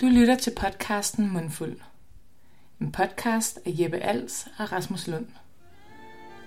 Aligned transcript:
Du 0.00 0.06
lytter 0.06 0.36
til 0.36 0.52
podcasten 0.60 1.32
Mundfuld. 1.32 1.76
En 2.80 2.92
podcast 2.92 3.58
af 3.66 3.70
Jeppe 3.78 3.98
Als 3.98 4.46
og 4.58 4.72
Rasmus 4.72 5.06
Lund. 5.06 5.26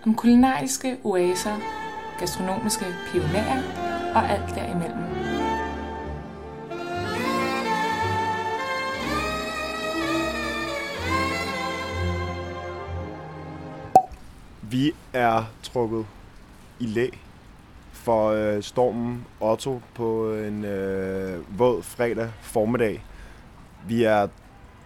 Om 0.05 0.15
kulinariske 0.15 0.97
oaser, 1.03 1.57
gastronomiske 2.19 2.85
pionerer 3.11 3.63
og 4.15 4.29
alt 4.29 4.55
derimellem. 4.55 5.03
Vi 14.61 14.91
er 15.13 15.43
trukket 15.63 16.05
i 16.79 16.85
læ 16.85 17.09
for 17.91 18.29
øh, 18.29 18.63
stormen 18.63 19.25
Otto 19.39 19.81
på 19.93 20.33
en 20.33 20.65
øh, 20.65 21.59
våd 21.59 21.83
fredag 21.83 22.31
formiddag. 22.41 23.03
Vi 23.87 24.03
er 24.03 24.27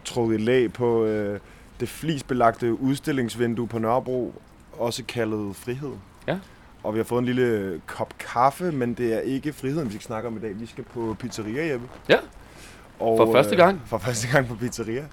trukket 0.06 0.42
læ 0.42 0.68
på 0.68 1.06
øh, 1.06 1.40
det 1.80 1.90
flisbelagte 1.90 2.82
udstillingsvindue 2.82 3.68
på 3.68 3.80
Nørrebro, 3.80 4.34
også 4.74 5.04
kaldet 5.04 5.56
Frihed. 5.56 5.94
Ja. 6.28 6.38
Og 6.84 6.94
vi 6.94 7.00
har 7.00 7.04
fået 7.04 7.20
en 7.20 7.26
lille 7.26 7.82
kop 7.86 8.14
kaffe, 8.20 8.72
men 8.72 8.94
det 8.94 9.14
er 9.14 9.20
ikke 9.20 9.54
friheden, 9.54 9.88
vi 9.88 9.94
skal 9.94 10.02
snakke 10.02 10.28
om 10.28 10.38
i 10.38 10.40
dag. 10.40 10.60
Vi 10.60 10.66
skal 10.66 10.84
på 10.84 11.16
pizzeria, 11.20 11.72
Jeppe. 11.72 11.88
Ja. 12.10 12.18
Og, 13.00 13.18
For 13.18 13.32
første 13.32 13.56
gang. 13.56 13.76
Øh, 13.76 13.88
for 13.88 13.98
første 13.98 14.28
gang 14.28 14.48
på 14.48 14.56
pizzeria. 14.56 15.04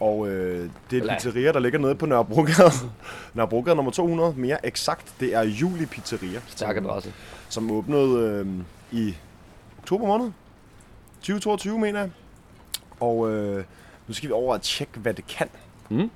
Og 0.00 0.28
øh, 0.28 0.70
det 0.90 0.98
er 0.98 1.12
et 1.12 1.18
pizzeria, 1.18 1.52
der 1.52 1.58
ligger 1.58 1.78
nede 1.78 1.94
på 1.94 2.06
Nørrebrogade. 2.06 2.72
Nørrebrogade 3.34 3.76
nummer 3.76 3.92
200, 3.92 4.34
mere 4.36 4.66
eksakt. 4.66 5.14
Det 5.20 5.34
er 5.34 5.42
Juli 5.42 5.86
Pizzeria. 5.86 6.40
Stærk 6.46 6.76
adresse. 6.76 7.12
Som 7.48 7.70
åbnede 7.70 8.18
øh, 8.20 8.46
i 8.92 9.14
oktober 9.78 10.06
måned. 10.06 10.32
2022, 11.20 11.78
mener 11.78 12.00
jeg. 12.00 12.10
Og 13.00 13.30
øh, 13.30 13.64
nu 14.08 14.14
skal 14.14 14.28
vi 14.28 14.32
over 14.32 14.54
og 14.54 14.62
tjekke, 14.62 14.98
hvad 14.98 15.14
det 15.14 15.26
kan. 15.26 15.48
Mm. 15.88 16.10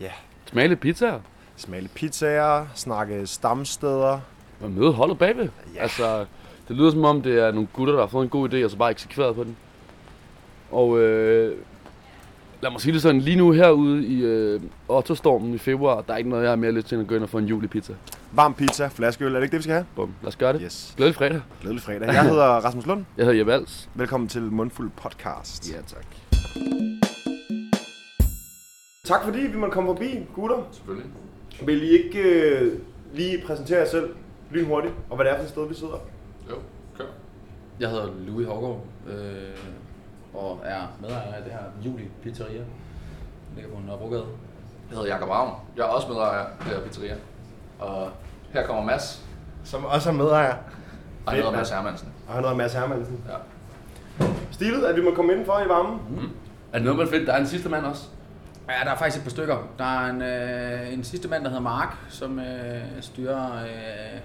Ja. 0.00 0.10
Lidt 0.52 0.80
pizzaer. 0.80 1.20
Lidt 1.68 1.94
pizzaer, 1.94 2.66
snakke 2.74 3.26
stamsteder. 3.26 4.20
Og 4.60 4.70
møde 4.70 4.92
holdet 4.92 5.18
bagved. 5.18 5.48
Ja. 5.74 5.82
Altså, 5.82 6.26
det 6.68 6.76
lyder 6.76 6.90
som 6.90 7.04
om, 7.04 7.22
det 7.22 7.38
er 7.38 7.52
nogle 7.52 7.68
gutter, 7.72 7.94
der 7.94 8.00
har 8.00 8.08
fået 8.08 8.24
en 8.24 8.30
god 8.30 8.52
idé, 8.52 8.64
og 8.64 8.70
så 8.70 8.76
bare 8.76 8.90
eksekveret 8.90 9.34
på 9.34 9.44
den. 9.44 9.56
Og 10.70 10.98
øh, 10.98 11.56
lad 12.64 12.70
mig 12.70 12.80
sige 12.80 12.92
det 12.92 13.02
sådan, 13.02 13.20
lige 13.20 13.36
nu 13.36 13.52
herude 13.52 14.06
i 14.06 14.22
øh, 14.22 14.60
Otto-stormen 14.88 15.54
i 15.54 15.58
februar, 15.58 16.00
der 16.02 16.12
er 16.12 16.16
ikke 16.16 16.30
noget, 16.30 16.42
jeg 16.42 16.50
har 16.50 16.56
mere 16.56 16.72
lyst 16.72 16.86
til 16.86 16.94
end 16.94 17.02
at 17.02 17.08
gå 17.08 17.14
ind 17.14 17.22
og 17.22 17.28
få 17.28 17.38
en 17.38 17.44
julepizza. 17.44 17.92
Varm 18.32 18.54
pizza, 18.54 18.88
flaskeøl, 18.88 19.34
er 19.34 19.36
det 19.36 19.42
ikke 19.42 19.52
det, 19.52 19.58
vi 19.58 19.62
skal 19.62 19.74
have? 19.74 19.86
Bum, 19.96 20.14
lad 20.22 20.28
os 20.28 20.36
gøre 20.36 20.52
det. 20.52 20.60
Yes. 20.64 20.94
Glædelig 20.96 21.16
fredag. 21.16 21.40
Glædelig 21.60 21.82
fredag. 21.82 22.06
Jeg 22.06 22.22
hedder 22.22 22.44
Rasmus 22.66 22.86
Lund. 22.86 23.04
Jeg 23.16 23.24
hedder 23.24 23.38
Jeppe 23.38 23.52
Als. 23.52 23.88
Velkommen 23.94 24.28
til 24.28 24.42
Mundfuld 24.42 24.90
Podcast. 24.96 25.72
Ja, 25.72 25.76
tak. 25.86 26.06
Tak 29.04 29.24
fordi 29.24 29.38
vi 29.38 29.56
måtte 29.56 29.72
komme 29.72 29.88
forbi, 29.88 30.18
gutter. 30.34 30.68
Selvfølgelig. 30.72 31.10
Vil 31.66 31.82
I 31.82 31.88
ikke 31.88 32.22
øh, 32.22 32.72
lige 33.14 33.42
præsentere 33.46 33.78
jer 33.78 33.88
selv 33.88 34.10
lynhurtigt, 34.50 34.94
og 35.10 35.16
hvad 35.16 35.24
det 35.24 35.32
er 35.32 35.36
for 35.36 35.44
et 35.44 35.50
sted, 35.50 35.68
vi 35.68 35.74
sidder? 35.74 36.00
Jo, 36.50 36.54
kør. 36.98 37.04
Jeg 37.80 37.90
hedder 37.90 38.08
Louis 38.26 38.46
Hågaard 38.46 38.86
øh, 39.08 39.14
og 40.34 40.60
er 40.64 40.80
medejer 41.00 41.32
af 41.32 41.42
det 41.44 41.52
her 41.52 41.58
Juli 41.84 42.08
Pizzeria. 42.22 42.52
Det 42.58 42.66
ligger 43.54 43.70
på 43.70 43.80
Nørrebrogade. 43.86 44.24
Jeg 44.90 44.98
hedder 44.98 45.12
Jakob 45.14 45.28
Ravn. 45.28 45.52
Jeg 45.76 45.82
er 45.82 45.86
også 45.88 46.08
medejer 46.08 46.38
af 46.38 46.46
det 46.64 46.66
her 46.72 46.80
pizzeria. 46.80 47.14
Og 47.78 48.08
her 48.52 48.66
kommer 48.66 48.84
Mads, 48.84 49.22
Som 49.64 49.84
også 49.84 50.08
er 50.10 50.14
medejer. 50.14 50.54
og 51.26 51.32
han 51.32 51.36
hedder 51.42 51.56
Mads 51.56 51.70
Hermansen. 51.70 52.08
Og 52.28 52.34
han 52.34 52.42
hedder 52.42 52.56
Mads 52.56 52.72
Hermansen. 52.74 53.24
Ja. 53.28 54.24
Stilet, 54.50 54.84
at 54.84 54.96
vi 54.96 55.02
må 55.02 55.14
komme 55.14 55.32
indenfor 55.32 55.60
i 55.66 55.68
varmen. 55.68 56.00
Er 56.72 56.76
det 56.78 56.82
noget, 56.84 56.98
man 56.98 57.08
finder? 57.08 57.26
Der 57.26 57.32
er 57.32 57.38
en 57.40 57.46
sidste 57.46 57.68
mand 57.68 57.84
også. 57.86 58.04
Ja, 58.68 58.84
der 58.84 58.90
er 58.90 58.96
faktisk 58.96 59.18
et 59.18 59.22
par 59.24 59.30
stykker. 59.30 59.56
Der 59.78 59.84
er 59.84 60.10
en, 60.10 60.22
øh, 60.22 60.92
en 60.94 61.04
sidste 61.04 61.28
mand, 61.28 61.42
der 61.42 61.48
hedder 61.48 61.62
Mark, 61.62 61.96
som 62.08 62.38
øh, 62.38 62.44
styrer 63.00 63.62
øh, 63.64 64.20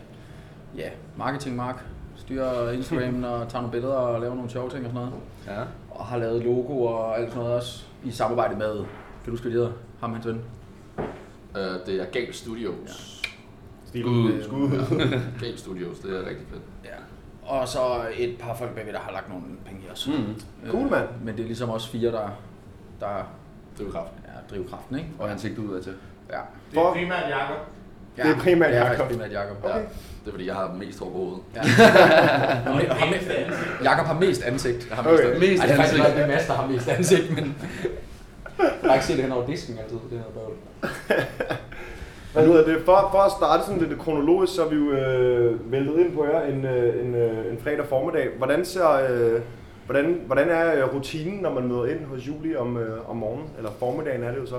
ja, 0.78 0.90
marketing 1.18 1.56
Mark. 1.56 1.84
Styrer 2.16 2.72
Instagram 2.72 3.24
og 3.24 3.48
tager 3.50 3.62
nogle 3.62 3.72
billeder 3.72 3.94
og 3.94 4.22
laver 4.22 4.36
nogle 4.36 4.50
sjove 4.50 4.70
ting 4.70 4.86
og 4.86 4.92
sådan 4.92 5.08
noget. 5.08 5.14
Ja. 5.48 5.64
Og 6.00 6.06
har 6.06 6.18
lavet 6.18 6.44
logo 6.44 6.84
og 6.84 7.20
alt 7.20 7.30
sådan 7.30 7.44
noget 7.44 7.56
også 7.58 7.84
i 8.04 8.12
samarbejde 8.12 8.56
med, 8.56 8.76
kan 8.76 8.86
du 9.26 9.32
huske, 9.32 9.44
hvad 9.44 9.52
de 9.52 9.58
hedder? 9.58 9.72
Ham 10.00 10.14
hans 10.14 10.28
ven. 10.28 10.42
Øh, 11.58 11.64
det 11.86 12.02
er 12.02 12.06
Gal 12.06 12.34
Studios. 12.34 13.22
Stilet. 13.86 14.44
Skud. 14.46 14.70
Gal 15.42 15.58
Studios, 15.58 16.00
det 16.00 16.16
er 16.16 16.20
rigtig 16.30 16.48
fedt. 16.50 16.62
Ja. 16.86 16.90
Og 17.50 17.68
så 17.68 17.80
et 18.18 18.36
par 18.40 18.56
folk 18.56 18.76
bagved, 18.76 18.94
der 18.94 19.00
har 19.00 19.12
lagt 19.12 19.30
nogle 19.30 19.44
penge 19.66 19.82
i 19.88 19.92
os. 19.92 20.08
Mm. 20.08 20.42
Cool, 20.72 20.90
mand. 20.90 21.08
Men 21.24 21.36
det 21.36 21.42
er 21.44 21.48
ligesom 21.48 21.70
også 21.70 21.90
fire, 21.90 22.12
der, 22.12 22.30
der 23.00 23.32
Det 23.78 23.88
er 23.88 23.92
kraft. 23.92 24.12
er 24.26 24.32
drivkraften, 24.56 24.98
ikke? 24.98 25.10
Og 25.20 25.32
ansigtet 25.32 25.58
udad 25.64 25.82
til. 25.84 25.94
Ja. 26.30 26.40
For, 26.74 26.94
primært 26.94 27.30
Jakob. 27.30 27.58
ja. 28.18 28.24
Det 28.24 28.32
er 28.36 28.40
primært 28.40 28.70
det 28.70 28.78
er 28.80 28.86
Jakob. 28.92 29.08
primært 29.08 29.32
Jakob. 29.32 29.58
Okay. 29.64 29.76
Ja. 29.76 29.82
Det 30.22 30.28
er 30.28 30.32
fordi, 30.32 30.48
jeg 30.48 30.56
har 30.56 30.76
mest 30.80 31.00
hår 31.00 31.06
på 31.06 31.12
hovedet. 31.18 31.40
Ja. 31.56 31.62
Og 32.72 32.80
ham- 32.80 33.84
Jakob 33.84 34.06
har 34.06 34.20
mest 34.20 34.44
ansigt. 34.44 34.88
Jeg 34.90 34.98
har 34.98 35.12
Okay. 35.14 35.24
mest 35.28 35.40
Mest 35.40 35.62
Ej, 35.62 35.68
det 35.68 35.74
er 35.74 35.78
faktisk 35.78 36.00
ansigt. 36.00 36.18
det 36.18 36.28
Mads, 36.28 36.46
der 36.48 36.54
har 36.54 36.68
mest 36.68 36.88
ansigt, 36.90 37.36
men... 37.36 37.56
Jeg 38.60 38.70
har 38.84 38.94
ikke 38.94 39.06
set 39.06 39.16
det 39.16 39.24
hen 39.26 39.34
over 39.34 39.46
disken 39.48 39.78
altid, 39.84 39.98
det 40.12 40.18
her 40.20 40.26
bøvl. 40.34 40.54
hvad 42.34 42.46
hedder 42.46 42.66
det? 42.66 42.82
For, 42.86 43.08
for 43.12 43.18
at 43.20 43.32
starte 43.32 43.64
sådan 43.66 43.82
lidt 43.82 44.00
kronologisk, 44.00 44.56
så 44.56 44.66
er 44.66 44.70
vi 44.70 44.76
jo 44.76 44.92
øh, 44.92 45.72
væltet 45.72 46.00
ind 46.00 46.16
på 46.16 46.26
jer 46.26 46.42
en, 46.42 46.66
øh, 46.66 47.06
en, 47.06 47.16
øh, 47.16 47.52
en 47.52 47.60
fredag 47.64 47.86
formiddag. 47.90 48.28
Hvordan 48.38 48.66
ser... 48.66 48.90
Øh, 49.10 49.42
Hvordan, 49.86 50.22
hvordan 50.26 50.50
er 50.50 50.76
øh, 50.86 50.96
rutinen, 50.96 51.40
når 51.42 51.54
man 51.54 51.68
møder 51.68 51.86
ind 51.86 52.06
hos 52.06 52.28
Julie 52.28 52.60
om, 52.60 52.78
øh, 52.78 53.10
om 53.10 53.16
morgenen? 53.18 53.48
Eller 53.58 53.72
formiddagen 53.80 54.24
er 54.24 54.32
det 54.32 54.38
jo 54.38 54.46
så. 54.46 54.56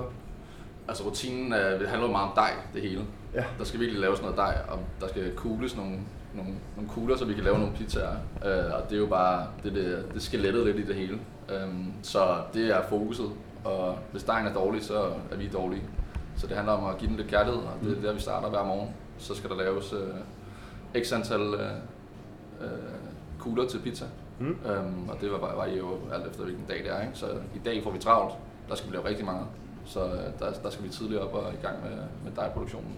Altså 0.91 1.03
rutinen 1.03 1.53
øh, 1.53 1.79
det 1.79 1.89
handler 1.89 2.07
jo 2.07 2.11
meget 2.11 2.29
om 2.29 2.35
dej, 2.35 2.51
det 2.73 2.81
hele. 2.81 3.01
Ja. 3.33 3.43
Der 3.59 3.63
skal 3.63 3.79
virkelig 3.79 4.01
laves 4.01 4.21
noget 4.21 4.37
dej, 4.37 4.57
og 4.69 4.79
der 5.01 5.07
skal 5.07 5.35
kugles 5.35 5.75
nogle, 5.75 5.97
nogle, 6.35 6.53
nogle 6.75 6.89
kugler, 6.89 7.17
så 7.17 7.25
vi 7.25 7.33
kan 7.33 7.43
lave 7.43 7.59
nogle 7.59 7.73
pizzaer. 7.73 8.15
Øh, 8.45 8.73
og 8.73 8.89
det 8.89 8.95
er 8.95 8.99
jo 8.99 9.07
bare 9.07 9.47
det, 9.63 9.73
det, 9.73 10.05
det 10.13 10.21
skelettet 10.21 10.65
lidt 10.65 10.77
i 10.77 10.87
det 10.87 10.95
hele. 10.95 11.19
Øhm, 11.49 11.93
så 12.01 12.37
det 12.53 12.75
er 12.75 12.81
fokuset, 12.89 13.31
og 13.63 13.97
hvis 14.11 14.23
dejen 14.23 14.47
er 14.47 14.53
dårlig, 14.53 14.83
så 14.83 15.03
er 15.31 15.35
vi 15.37 15.47
dårlige. 15.47 15.83
Så 16.37 16.47
det 16.47 16.55
handler 16.55 16.73
om 16.73 16.85
at 16.85 16.97
give 16.97 17.09
dem 17.09 17.17
lidt 17.17 17.27
kærlighed, 17.27 17.61
og 17.61 17.73
det 17.83 17.97
er 17.97 18.01
der, 18.01 18.13
vi 18.13 18.19
starter 18.19 18.49
hver 18.49 18.65
morgen. 18.65 18.89
Så 19.17 19.35
skal 19.35 19.49
der 19.49 19.55
laves 19.55 19.93
øh, 19.93 21.03
x 21.03 21.13
antal 21.13 21.41
øh, 21.41 21.71
øh, 22.61 22.69
kugler 23.39 23.67
til 23.67 23.79
pizza. 23.79 24.05
Mm. 24.39 24.57
Øhm, 24.65 25.09
og 25.09 25.21
det 25.21 25.31
var 25.31 25.37
bare 25.37 25.69
jo 25.69 25.97
alt 26.13 26.27
efter 26.27 26.43
hvilken 26.43 26.65
dag 26.67 26.77
det 26.77 26.91
er. 26.91 27.01
Ikke? 27.01 27.13
Så 27.13 27.25
i 27.55 27.59
dag 27.65 27.83
får 27.83 27.91
vi 27.91 27.99
travlt. 27.99 28.33
Der 28.69 28.75
skal 28.75 28.89
vi 28.91 28.95
lave 28.95 29.07
rigtig 29.07 29.25
meget. 29.25 29.45
Så 29.91 29.99
øh, 29.99 30.09
der, 30.39 30.51
der 30.63 30.69
skal 30.69 30.85
vi 30.85 30.89
tidligere 30.89 31.23
op 31.23 31.33
og 31.33 31.53
i 31.53 31.65
gang 31.65 31.75
med, 31.83 31.97
med 32.23 32.31
dejproduktionen. 32.35 32.91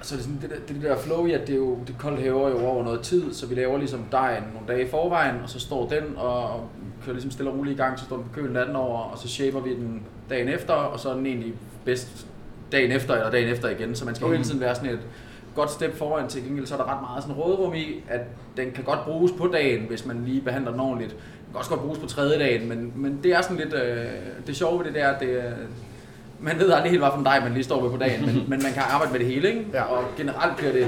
Og 0.00 0.06
så 0.06 0.14
er 0.14 0.16
det 0.16 0.24
sådan, 0.24 0.40
det, 0.42 0.50
der, 0.50 0.74
det, 0.74 0.82
der 0.82 0.96
flow 0.96 1.26
i, 1.26 1.32
at 1.32 1.40
det, 1.40 1.52
er 1.52 1.56
jo, 1.56 1.78
det 1.86 1.94
koldt 1.98 2.20
hæver 2.20 2.48
jo 2.48 2.66
over 2.66 2.84
noget 2.84 3.00
tid, 3.00 3.32
så 3.34 3.46
vi 3.46 3.54
laver 3.54 3.78
ligesom 3.78 4.04
dejen 4.12 4.42
nogle 4.54 4.68
dage 4.68 4.86
i 4.86 4.88
forvejen, 4.88 5.36
og 5.42 5.50
så 5.50 5.60
står 5.60 5.88
den 5.88 6.16
og 6.16 6.68
kører 7.04 7.14
ligesom 7.14 7.30
stille 7.30 7.50
og 7.50 7.58
roligt 7.58 7.74
i 7.74 7.82
gang, 7.82 7.98
så 7.98 8.04
står 8.04 8.16
den 8.16 8.24
på 8.24 8.34
kølen 8.34 8.52
natten 8.52 8.76
over, 8.76 8.98
og 8.98 9.18
så 9.18 9.28
shaper 9.28 9.60
vi 9.60 9.74
den 9.74 10.02
dagen 10.30 10.48
efter, 10.48 10.74
og 10.74 11.00
så 11.00 11.10
er 11.10 11.14
den 11.14 11.26
egentlig 11.26 11.54
bedst 11.84 12.26
dagen 12.72 12.92
efter 12.92 13.14
eller 13.14 13.30
dagen 13.30 13.48
efter 13.48 13.68
igen, 13.68 13.94
så 13.94 14.04
man 14.04 14.14
skal 14.14 14.24
Okay. 14.24 14.36
hele 14.36 14.44
tiden 14.44 14.60
være 14.60 14.74
sådan 14.74 14.90
et 14.90 15.00
godt 15.54 15.70
step 15.70 15.96
foran. 15.96 16.28
Til 16.28 16.44
gengæld 16.44 16.66
så 16.66 16.74
er 16.74 16.78
der 16.78 16.94
ret 16.94 17.00
meget 17.00 17.22
sådan 17.22 17.36
rådrum 17.36 17.74
i, 17.74 18.04
at 18.08 18.20
den 18.56 18.70
kan 18.70 18.84
godt 18.84 19.04
bruges 19.04 19.32
på 19.32 19.46
dagen, 19.46 19.86
hvis 19.88 20.06
man 20.06 20.24
lige 20.24 20.40
behandler 20.40 20.70
den 20.70 20.80
ordentligt. 20.80 21.10
Den 21.10 21.20
kan 21.50 21.58
også 21.58 21.70
godt 21.70 21.80
bruges 21.80 21.98
på 21.98 22.06
tredje 22.06 22.38
dagen, 22.38 22.68
men, 22.68 22.92
men 22.96 23.20
det 23.22 23.32
er 23.34 23.40
sådan 23.40 23.56
lidt, 23.56 23.74
øh, 23.74 24.06
det 24.46 24.56
sjove 24.56 24.78
ved 24.78 24.86
det 24.86 24.94
der, 24.94 25.18
det, 25.18 25.28
øh, 25.28 25.52
man 26.42 26.58
ved 26.58 26.70
aldrig 26.72 26.90
helt, 26.90 27.02
hvad 27.02 27.10
for 27.12 27.18
en 27.18 27.24
dej 27.24 27.40
man 27.40 27.52
lige 27.52 27.64
står 27.64 27.82
med 27.82 27.90
på 27.90 27.96
dagen, 27.96 28.26
men, 28.26 28.34
men 28.34 28.62
man 28.62 28.72
kan 28.72 28.82
arbejde 28.90 29.12
med 29.12 29.20
det 29.20 29.28
hele, 29.28 29.48
ikke? 29.48 29.64
Ja. 29.72 29.82
Og 29.82 30.04
generelt 30.16 30.56
bliver 30.56 30.72
det, 30.72 30.86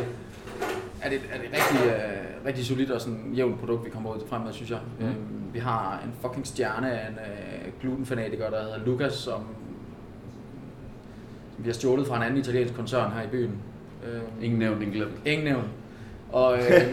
er 1.02 1.08
det, 1.10 1.20
er 1.32 1.38
det 1.38 1.46
rigtig, 1.52 1.86
øh, 1.90 2.46
rigtig 2.46 2.66
solidt 2.66 2.90
og 2.90 3.00
sådan 3.00 3.32
jævnt 3.34 3.60
produkt, 3.60 3.84
vi 3.84 3.91
kommer 3.91 4.14
ud 4.14 4.20
frem 4.28 4.42
med, 4.42 4.52
synes 4.52 4.70
jeg. 4.70 4.78
Mm. 5.00 5.06
Øhm, 5.06 5.14
vi 5.52 5.58
har 5.58 6.00
en 6.04 6.12
fucking 6.22 6.46
stjerne 6.46 6.92
af 6.92 7.08
en 7.08 7.14
øh, 7.14 7.72
glutenfanatiker, 7.80 8.50
der 8.50 8.62
hedder 8.62 8.78
Lukas, 8.86 9.12
som, 9.12 9.32
som 11.56 11.65
vi 11.65 11.68
har 11.68 11.74
stjålet 11.74 12.06
fra 12.06 12.16
en 12.16 12.22
anden 12.22 12.41
italiensk 12.41 12.74
koncern 12.74 13.12
her 13.12 13.22
i 13.22 13.27
byen. 13.30 13.53
Øhm, 14.06 14.22
Ingen 14.42 14.59
nævnt, 14.59 14.82
ingen 14.82 14.97
glemt. 14.97 15.12
Ingen 15.24 15.44
nævn. 15.44 15.65
Og, 16.32 16.58
øh, 16.58 16.92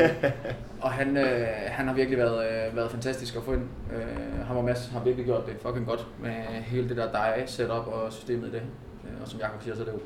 og 0.82 0.92
han, 0.92 1.18
øh, 1.18 1.48
han 1.68 1.88
har 1.88 1.94
virkelig 1.94 2.18
været, 2.20 2.68
øh, 2.68 2.76
været 2.76 2.92
fantastisk 2.92 3.36
at 3.36 3.44
få 3.44 3.54
ind. 3.54 3.64
Øh, 3.96 4.46
ham 4.48 4.58
og 4.58 4.64
Mads 4.64 4.90
har 4.94 5.04
virkelig 5.04 5.26
gjort 5.26 5.46
det 5.46 5.56
fucking 5.62 5.86
godt 5.88 6.08
med 6.22 6.32
hele 6.64 6.90
det 6.90 6.98
der 6.98 7.12
dig 7.12 7.44
setup 7.46 7.88
og 7.88 8.14
systemet 8.14 8.48
i 8.48 8.52
det. 8.52 8.62
Øh, 9.04 9.22
og 9.22 9.28
som 9.28 9.40
Jacob 9.40 9.64
siger, 9.64 9.76
så 9.76 9.82
er 9.82 9.86
det 9.86 9.94
jo 9.94 10.00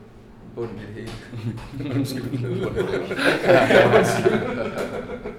bunden 0.55 0.77
i 0.77 0.79
det 0.79 0.93
hele. 0.93 1.11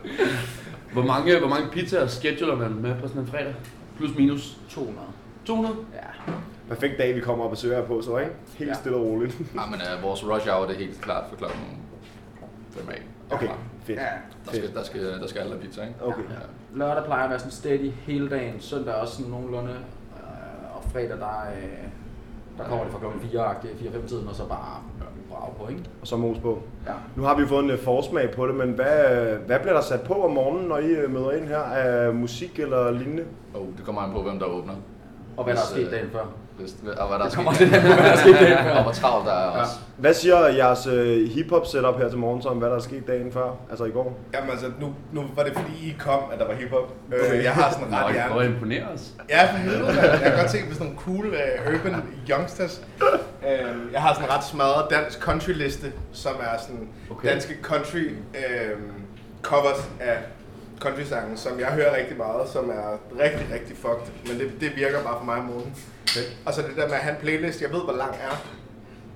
Hvor 0.92 1.02
mange, 1.02 1.38
hvor 1.38 1.48
mange 1.48 1.70
pizzaer 1.70 2.06
scheduler 2.06 2.56
man 2.56 2.74
med 2.74 2.94
på 3.00 3.08
sådan 3.08 3.22
en 3.22 3.28
fredag? 3.28 3.54
Plus 3.96 4.16
minus 4.16 4.58
200. 4.68 5.06
200? 5.44 5.76
Ja. 5.94 6.32
Perfekt 6.68 6.98
dag, 6.98 7.14
vi 7.14 7.20
kommer 7.20 7.44
og 7.44 7.50
besøger 7.50 7.86
på, 7.86 8.02
så 8.02 8.18
ikke? 8.18 8.32
Helt 8.56 8.70
Ja. 8.70 8.74
stille 8.74 8.96
og 8.96 9.04
roligt. 9.04 9.38
Ja, 9.54 9.66
men 9.70 9.80
uh, 9.96 10.02
vores 10.02 10.24
rush 10.24 10.48
hour 10.48 10.66
det 10.66 10.74
er 10.74 10.78
helt 10.78 11.00
klart 11.00 11.24
for 11.28 11.36
klokken 11.36 11.60
5 12.70 12.88
af. 12.90 13.02
Okay, 13.30 13.48
fedt. 13.84 13.98
ja. 13.98 14.04
Der 14.46 14.52
skal, 14.52 14.74
der 14.74 14.82
skal, 14.82 15.20
der 15.20 15.26
skal 15.26 15.42
have 15.42 15.58
pizza, 15.58 15.82
ikke? 15.82 15.94
Okay. 16.02 16.22
Ja. 16.22 16.78
Lørdag 16.78 17.04
plejer 17.04 17.24
at 17.24 17.30
være 17.30 17.38
sådan 17.38 17.52
steady 17.52 17.90
hele 17.90 18.30
dagen. 18.30 18.60
Søndag 18.60 18.94
er 18.94 18.98
også 18.98 19.16
sådan 19.16 19.30
nogenlunde. 19.30 19.70
Øh, 19.70 20.92
fredag, 20.92 21.18
der, 21.18 21.42
øh, 21.56 21.88
der 22.58 22.64
kommer 22.64 22.84
det 22.84 22.92
fra 22.92 22.98
klokken 22.98 23.20
4, 23.20 23.54
4-5 23.54 24.08
tiden, 24.08 24.28
og 24.28 24.34
så 24.34 24.48
bare 24.48 24.82
brag 25.30 25.52
på, 25.58 25.68
ikke? 25.68 25.82
Og 26.00 26.06
så 26.06 26.16
mos 26.16 26.38
på. 26.38 26.62
Ja. 26.86 26.92
Nu 27.16 27.22
har 27.22 27.36
vi 27.36 27.46
fået 27.46 27.64
en 27.64 27.70
øh, 27.70 27.78
forsmag 27.78 28.30
på 28.30 28.46
det, 28.46 28.54
men 28.54 28.70
hvad, 28.70 29.24
hvad 29.46 29.60
bliver 29.60 29.74
der 29.74 29.80
sat 29.80 30.00
på 30.00 30.24
om 30.24 30.30
morgenen, 30.30 30.68
når 30.68 30.78
I 30.78 31.08
møder 31.08 31.30
ind 31.32 31.44
her? 31.48 31.58
Af 31.58 32.14
musik 32.14 32.58
eller 32.58 32.90
lignende? 32.90 33.24
Oh, 33.54 33.66
det 33.76 33.84
kommer 33.84 34.02
an 34.02 34.12
på, 34.12 34.22
hvem 34.22 34.38
der 34.38 34.46
åbner. 34.46 34.74
Og 35.36 35.44
hvad 35.44 35.54
der 35.54 35.60
er 35.60 35.64
sket 35.64 35.90
dagen 35.90 36.10
før. 36.10 36.24
Hvis, 36.58 36.74
og 36.98 37.08
hvad 37.08 37.18
der 37.18 37.24
er 37.24 37.28
Det 37.28 37.36
kommer 37.36 37.52
hvad 37.52 37.68
der 37.68 38.12
er 38.12 38.16
sket 38.16 38.34
dagen 38.40 38.58
før. 38.64 38.70
Og 38.78 38.82
hvor 38.82 38.92
travlt 38.92 39.26
der 39.26 39.32
er 39.32 39.46
også. 39.46 39.72
Hvad 39.96 40.14
siger 40.14 40.46
jeres 40.46 40.86
øh, 40.86 41.30
hip-hop 41.30 41.66
setup 41.66 41.98
her 41.98 42.08
til 42.08 42.18
morgen, 42.18 42.42
så 42.42 42.48
om 42.48 42.56
hvad 42.56 42.68
der 42.68 42.76
er 42.76 42.80
sket 42.80 43.06
dagen 43.06 43.32
før? 43.32 43.56
Altså 43.70 43.84
i 43.84 43.90
går? 43.90 44.18
Jamen 44.34 44.50
altså, 44.50 44.66
nu, 44.80 44.94
nu 45.12 45.24
var 45.36 45.42
det 45.44 45.52
fordi 45.52 45.72
I 45.82 45.96
kom, 45.98 46.20
at 46.32 46.38
der 46.38 46.46
var 46.46 46.54
hiphop. 46.54 46.92
Øh, 47.12 47.44
jeg 47.44 47.52
har 47.52 47.70
sådan 47.72 47.88
Nå, 47.90 47.96
ret 47.96 48.10
I 48.10 48.12
hjerne. 48.12 48.28
prøver 48.30 48.42
at 48.44 48.50
imponere 48.50 48.84
os. 48.94 49.10
Ja, 49.30 49.50
for 49.52 49.56
helvede. 49.56 50.00
Jeg 50.02 50.20
kan 50.22 50.38
godt 50.38 50.50
se 50.50 50.58
sådan 50.72 50.86
nogle 50.86 50.98
cool 50.98 51.26
uh, 51.26 51.74
urban 51.74 52.02
youngsters. 52.30 52.82
Uh, 53.42 53.92
jeg 53.92 54.02
har 54.02 54.14
sådan 54.14 54.28
en 54.28 54.34
ret 54.36 54.44
smadret 54.44 54.90
dansk 54.90 55.18
country-liste, 55.20 55.86
som 56.12 56.32
er 56.40 56.58
sådan 56.60 56.76
Okay. 57.10 57.14
okay. 57.18 57.28
danske 57.32 57.54
country 57.62 58.04
uh, 58.34 58.80
covers 59.42 59.88
af 60.00 60.16
country-sange, 60.80 61.36
som 61.36 61.60
jeg 61.60 61.66
hører 61.68 61.96
rigtig 61.96 62.16
meget, 62.16 62.48
som 62.48 62.70
er 62.70 62.88
rigtig, 63.24 63.46
rigtig 63.54 63.76
fucked. 63.76 64.06
Men 64.26 64.38
det, 64.40 64.60
det 64.60 64.70
virker 64.76 65.02
bare 65.02 65.18
for 65.18 65.24
mig 65.24 65.34
om 65.38 65.44
morgenen. 65.44 65.74
Okay. 66.10 66.26
Og 66.46 66.54
så 66.54 66.62
det 66.62 66.76
der 66.76 66.86
med 66.86 66.94
at 66.94 67.00
have 67.00 67.14
en 67.16 67.20
playlist, 67.20 67.62
jeg 67.62 67.70
ved, 67.72 67.80
hvor 67.88 67.92
lang 68.02 68.12
er. 68.28 68.34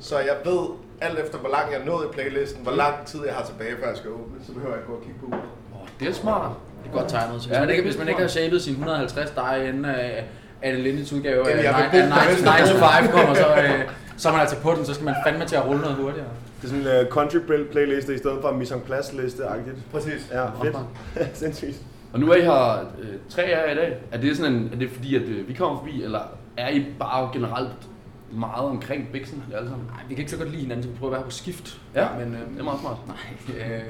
Så 0.01 0.19
jeg 0.19 0.37
ved, 0.45 0.61
alt 1.01 1.19
efter 1.19 1.39
hvor 1.39 1.51
langt 1.51 1.73
jeg 1.73 1.81
er 1.81 1.85
nået 1.85 2.05
i 2.05 2.09
playlisten, 2.13 2.63
hvor 2.63 2.73
lang 2.73 2.95
tid 3.07 3.21
jeg 3.27 3.35
har 3.35 3.45
tilbage, 3.45 3.75
før 3.81 3.89
jeg 3.89 3.97
skal 3.97 4.11
åbne, 4.11 4.37
så 4.47 4.53
behøver 4.53 4.73
jeg 4.75 4.81
ikke 4.81 4.91
gå 4.93 4.97
og 4.99 5.03
kigge 5.07 5.19
på 5.21 5.27
uret. 5.27 5.41
Åh, 5.75 5.89
det 6.01 6.09
er 6.09 6.13
smart. 6.13 6.51
Det 6.85 6.89
er 6.91 6.95
godt 6.99 7.09
tegnet. 7.09 7.43
Så 7.43 7.49
hvis, 7.49 7.55
Ja, 7.55 7.61
man, 7.61 7.69
det 7.69 7.75
ikke, 7.75 7.85
hvis 7.89 7.99
man 7.99 8.09
ikke 8.09 8.21
har 8.21 8.29
shapet 8.29 8.63
sin 8.63 8.73
150 8.73 9.31
dig 9.31 9.65
inden 9.69 9.85
af 9.85 10.25
Anne 10.63 10.79
Lindes 10.83 11.13
udgave 11.13 11.41
af 11.51 11.51
Jamen, 11.51 11.65
jeg 11.65 11.89
vil 11.93 12.03
9 12.05 12.09
bo 12.09 12.15
på 12.15 12.31
Vesterbro. 12.31 12.79
to 12.81 13.03
5 13.03 13.09
kommer, 13.17 13.35
så, 13.35 13.49
øh, 13.63 13.81
så 14.17 14.29
er 14.29 14.33
man 14.33 14.41
altså 14.41 14.57
på 14.61 14.71
den, 14.77 14.85
så 14.87 14.95
skal 14.95 15.05
man 15.05 15.15
fandme 15.27 15.45
til 15.47 15.57
at 15.57 15.67
rulle 15.67 15.81
noget 15.81 15.97
hurtigere. 15.97 16.29
Det 16.63 16.65
er 16.65 16.69
sådan 16.69 16.81
en 17.01 17.07
uh, 17.07 17.11
country 17.13 17.37
play- 17.39 17.71
playliste 17.73 18.15
i 18.15 18.19
stedet 18.19 18.39
for 18.41 18.49
en 18.49 18.59
mise 18.59 18.75
en 18.75 18.81
place 18.81 19.23
liste 19.23 19.47
agtigt 19.47 19.77
Præcis. 19.93 20.29
Ja, 20.33 20.47
fedt. 20.47 20.77
Sindssygt. 21.39 21.83
Og 22.13 22.21
nu 22.21 22.31
er 22.31 22.35
I 22.37 22.41
her 22.41 22.79
øh, 23.01 23.07
tre 23.29 23.43
af 23.43 23.67
jer 23.67 23.73
i 23.73 23.77
dag. 23.77 23.99
Er 24.13 24.21
det 24.21 24.37
sådan 24.37 24.53
en, 24.55 24.71
er 24.73 24.77
det 24.77 24.91
fordi, 24.91 25.17
at 25.17 25.23
øh, 25.23 25.49
vi 25.49 25.53
kommer 25.55 25.79
forbi, 25.79 26.03
eller 26.03 26.21
er 26.57 26.69
I 26.69 26.87
bare 26.99 27.31
generelt 27.33 27.71
meget 28.33 28.67
omkring 28.69 29.09
Bixen 29.13 29.45
alle 29.57 29.69
sammen? 29.69 29.87
Nej, 29.87 30.01
vi 30.09 30.15
kan 30.15 30.19
ikke 30.23 30.31
så 30.31 30.37
godt 30.39 30.51
lide 30.51 30.63
hinanden, 30.63 30.83
så 30.83 30.89
vi 30.91 30.97
prøver 30.99 31.13
at 31.15 31.19
være 31.19 31.25
på 31.25 31.31
skift. 31.31 31.81
Ja, 31.95 32.07
men, 32.19 32.35
øh, 32.35 32.41
Det 32.53 32.61
er 32.61 32.65
meget 32.65 32.81
smart. 32.81 32.97
Nej, 33.49 33.77
øh, 33.77 33.83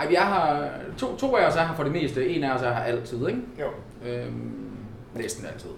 ej, 0.00 0.08
vi 0.08 0.14
er 0.14 0.24
her, 0.24 0.68
to, 0.98 1.16
to 1.16 1.36
af 1.36 1.46
os 1.48 1.56
er 1.56 1.66
her 1.66 1.74
for 1.74 1.82
det 1.82 1.92
meste, 1.92 2.28
en 2.28 2.44
af 2.44 2.54
os 2.54 2.62
er 2.62 2.72
her 2.72 2.80
altid, 2.80 3.28
ikke? 3.28 3.40
Jo. 3.60 3.66
Øhm, 4.10 4.52
næsten 5.14 5.46
altid. 5.46 5.70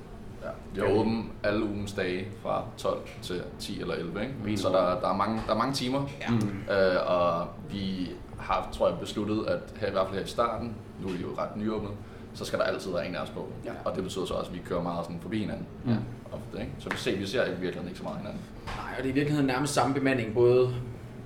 Vi 0.74 0.80
er 0.80 0.84
åben 0.84 1.32
alle 1.42 1.64
ugens 1.64 1.92
dage 1.92 2.28
fra 2.42 2.64
12 2.76 3.08
til 3.22 3.42
10 3.58 3.80
eller 3.80 3.94
11, 3.94 4.22
ikke? 4.22 4.34
Min 4.44 4.58
Så 4.58 4.68
der, 4.68 5.00
der, 5.00 5.08
er 5.08 5.16
mange, 5.16 5.42
der 5.46 5.54
er 5.54 5.58
mange 5.58 5.74
timer. 5.74 6.08
Ja. 6.20 6.30
Mm. 6.30 6.62
Øh, 6.70 6.96
og 7.06 7.48
vi 7.70 8.10
har, 8.38 8.68
tror 8.72 8.88
jeg, 8.88 8.98
besluttet, 8.98 9.46
at 9.46 9.60
her, 9.76 9.88
i 9.88 9.90
hvert 9.90 10.06
fald 10.06 10.18
her 10.18 10.24
i 10.24 10.28
starten, 10.28 10.76
nu 11.00 11.08
er 11.08 11.12
det 11.12 11.22
jo 11.22 11.28
ret 11.38 11.56
nyåbnet, 11.56 11.90
så 12.34 12.44
skal 12.44 12.58
der 12.58 12.64
altid 12.64 12.92
være 12.92 13.08
en 13.08 13.14
af 13.14 13.22
os 13.22 13.30
på. 13.30 13.48
Ja. 13.64 13.70
Og 13.84 13.96
det 13.96 14.02
betyder 14.02 14.26
så 14.26 14.34
også, 14.34 14.50
at 14.50 14.56
vi 14.56 14.62
kører 14.64 14.82
meget 14.82 15.04
sådan 15.04 15.20
forbi 15.20 15.38
hinanden. 15.38 15.66
Ja. 15.86 15.96
Ofte, 16.32 16.60
ikke? 16.60 16.72
Så 16.78 16.88
vi 16.90 16.96
ser, 16.96 17.16
vi 17.16 17.26
ser 17.26 17.44
i 17.44 17.50
virkeligheden 17.50 17.88
ikke 17.88 17.98
så 17.98 18.04
meget 18.04 18.18
hinanden. 18.18 18.40
Nej, 18.66 18.94
og 18.98 19.02
det 19.02 19.08
er 19.08 19.12
i 19.12 19.14
virkeligheden 19.14 19.46
nærmest 19.46 19.74
samme 19.74 19.94
bemanding, 19.94 20.34
både 20.34 20.74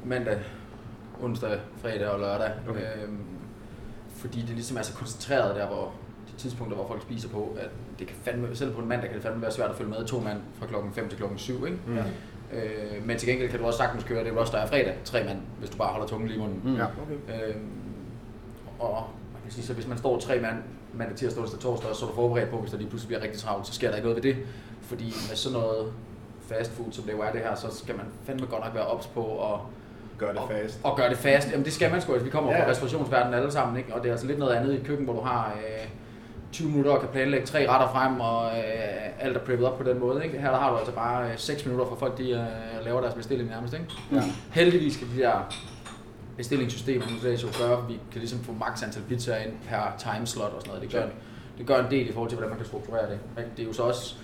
mandag, 0.05 0.39
onsdag, 1.23 1.59
fredag 1.83 2.09
og 2.09 2.21
lørdag. 2.21 2.51
Okay. 2.69 2.81
Øhm, 3.05 3.25
fordi 4.17 4.41
det 4.41 4.51
ligesom 4.51 4.77
er 4.77 4.83
så 4.83 4.95
koncentreret 4.95 5.57
der, 5.57 5.67
hvor 5.67 5.93
tidspunkter, 6.43 6.77
hvor 6.77 6.87
folk 6.89 7.03
spiser 7.03 7.29
på, 7.29 7.57
at 7.61 7.69
det 7.99 8.07
kan 8.07 8.17
fandme, 8.23 8.57
selv 8.57 8.75
på 8.75 8.81
en 8.81 8.89
mandag 8.89 9.09
kan 9.09 9.15
det 9.17 9.23
fandme 9.27 9.43
være 9.43 9.53
svært 9.53 9.71
at 9.71 9.77
følge 9.77 9.91
med 9.91 10.05
to 10.07 10.21
mand 10.21 10.39
fra 10.59 10.67
klokken 10.67 10.93
5 10.93 11.09
til 11.09 11.19
klokken 11.19 11.39
7, 11.39 11.67
ikke? 11.67 11.79
Mm. 11.87 11.97
Øh, 12.53 13.07
men 13.07 13.17
til 13.19 13.29
gengæld 13.29 13.51
kan 13.51 13.59
du 13.59 13.67
også 13.67 13.77
sagtens 13.79 14.05
køre, 14.05 14.25
det 14.25 14.33
er 14.33 14.37
også 14.37 14.53
der 14.57 14.63
er 14.63 14.67
fredag, 14.67 14.95
tre 15.05 15.25
mand, 15.25 15.39
hvis 15.59 15.71
du 15.71 15.77
bare 15.77 15.89
holder 15.89 16.07
tungen 16.07 16.29
lige 16.29 16.39
i 16.39 16.41
munden. 16.41 16.61
Mm. 16.65 16.77
Ja, 16.77 16.85
okay. 16.85 17.49
Øhm, 17.49 17.67
og 18.79 18.95
man 19.33 19.43
kan 19.43 19.53
sige, 19.53 19.65
så 19.65 19.73
hvis 19.73 19.87
man 19.89 19.99
står 19.99 20.19
tre 20.21 20.41
mand 20.41 20.57
mandag, 20.95 21.17
tirsdag, 21.17 21.43
onsdag, 21.43 21.61
torsdag, 21.61 21.95
så 21.95 22.05
er 22.05 22.09
du 22.09 22.15
forberedt 22.15 22.51
på, 22.51 22.57
hvis 22.59 22.71
der 22.71 22.79
lige 22.79 22.89
pludselig 22.89 23.09
bliver 23.09 23.23
rigtig 23.23 23.41
travlt, 23.41 23.67
så 23.67 23.73
sker 23.75 23.89
der 23.89 23.97
ikke 23.97 24.09
noget 24.09 24.25
ved 24.25 24.35
det. 24.35 24.43
Fordi 24.83 25.05
med 25.05 25.37
sådan 25.37 25.59
noget 25.59 25.93
fast 26.49 26.71
food, 26.73 26.93
som 26.93 27.05
det 27.05 27.13
jo 27.13 27.21
er 27.21 27.33
det 27.33 27.41
her, 27.41 27.55
så 27.55 27.77
skal 27.77 27.97
man 27.97 28.05
fandme 28.25 28.47
godt 28.47 28.65
nok 28.65 28.75
være 28.75 28.87
ops 28.87 29.07
på 29.07 29.53
at, 29.55 29.61
Gør 30.19 30.29
det 30.29 30.39
og, 30.39 30.49
fast. 30.51 30.81
og 30.85 30.97
gøre 30.97 31.09
det 31.11 31.19
fast. 31.19 31.51
Jamen 31.53 31.65
det 31.65 31.73
skal 31.73 31.91
man 31.91 32.01
sgu, 32.01 32.13
altså, 32.13 32.25
vi 32.25 32.31
kommer 32.31 32.53
Ja. 32.53 32.65
fra 32.65 32.71
restaurationsverdenen 32.71 33.35
alle 33.35 33.53
sammen, 33.53 33.77
ikke? 33.77 33.95
og 33.95 34.01
det 34.03 34.09
er 34.09 34.13
altså 34.13 34.27
lidt 34.27 34.39
noget 34.39 34.53
andet 34.55 34.75
i 34.75 34.83
køkken, 34.85 35.05
hvor 35.05 35.15
du 35.15 35.21
har 35.21 35.53
øh, 35.57 35.89
20 36.53 36.69
minutter 36.69 36.91
og 36.93 37.01
kan 37.01 37.09
planlægge 37.09 37.47
tre 37.47 37.69
retter 37.69 37.89
frem, 37.89 38.21
og 38.21 38.47
øh, 38.47 39.25
alt 39.25 39.37
er 39.37 39.41
preppet 39.41 39.67
op 39.67 39.79
på 39.79 39.85
den 39.85 39.99
måde. 39.99 40.25
Ikke? 40.25 40.39
Her 40.41 40.51
der 40.51 40.59
har 40.59 40.71
du 40.71 40.77
altså 40.77 40.93
bare 40.93 41.31
øh, 41.31 41.39
6 41.39 41.67
minutter, 41.67 41.87
for 41.87 41.97
folk 41.97 42.19
de, 42.19 42.31
øh, 42.31 42.85
laver 42.85 43.01
deres 43.01 43.15
bestilling 43.15 43.51
nærmest. 43.51 43.75
Ikke? 43.75 43.87
Ja. 44.13 44.23
Heldigvis 44.51 44.97
kan 44.97 45.07
de 45.17 45.23
der 45.23 45.55
bestillingssystemer 46.37 47.05
nu 47.07 47.29
dags 47.29 47.43
jo 47.43 47.49
gøre, 47.59 47.79
at 47.79 47.89
vi 47.89 47.93
kan 47.93 48.19
ligesom 48.19 48.39
få 48.39 48.53
maks 48.53 48.83
antal 48.83 49.03
pizzaer 49.03 49.45
ind 49.45 49.53
per 49.69 49.95
timeslot 49.99 50.53
og 50.53 50.61
sådan 50.61 50.75
noget. 50.75 50.83
Det 50.83 50.93
gør, 51.01 51.07
det 51.59 51.67
gør 51.67 51.85
en 51.85 51.91
del 51.91 52.09
i 52.09 52.13
forhold 52.13 52.31
til, 52.31 52.37
hvordan 52.37 52.51
man 52.51 52.59
kan 52.59 52.67
strukturere 52.67 53.11
det. 53.11 53.19
ikke? 53.39 53.51
Det 53.57 53.63
er 53.63 53.67
jo 53.67 53.73
så 53.73 53.83
også, 53.83 54.15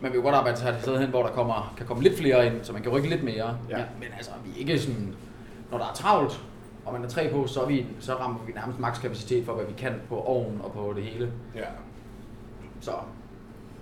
man 0.00 0.12
vil 0.12 0.18
jo 0.18 0.22
godt 0.24 0.34
arbejde 0.34 0.58
sig 0.58 0.68
et 0.68 0.76
sted 0.82 0.98
hen, 0.98 1.08
hvor 1.08 1.22
der 1.22 1.30
kommer, 1.30 1.74
kan 1.76 1.86
komme 1.86 2.02
lidt 2.02 2.18
flere 2.18 2.46
ind, 2.46 2.54
så 2.62 2.72
man 2.72 2.82
kan 2.82 2.92
rykke 2.92 3.08
lidt 3.08 3.22
mere. 3.22 3.56
Ja. 3.70 3.76
Men, 3.76 3.86
men 4.00 4.08
altså, 4.16 4.30
vi 4.44 4.50
er 4.50 4.58
ikke 4.58 4.78
sådan, 4.78 5.14
når 5.70 5.78
der 5.78 5.84
er 5.84 5.94
travlt, 5.94 6.40
og 6.84 6.92
man 6.92 7.04
er 7.04 7.08
tre 7.08 7.28
på, 7.32 7.46
så, 7.46 7.60
er 7.60 7.66
vi, 7.66 7.86
så 8.00 8.14
rammer 8.14 8.40
vi 8.46 8.52
nærmest 8.52 8.78
maks 8.78 8.98
kapacitet 8.98 9.44
for, 9.46 9.52
hvad 9.52 9.64
vi 9.64 9.72
kan 9.78 9.92
på 10.08 10.20
ovnen 10.20 10.60
og 10.64 10.72
på 10.72 10.92
det 10.96 11.04
hele. 11.04 11.30
Ja. 11.56 11.60
Så 12.80 12.90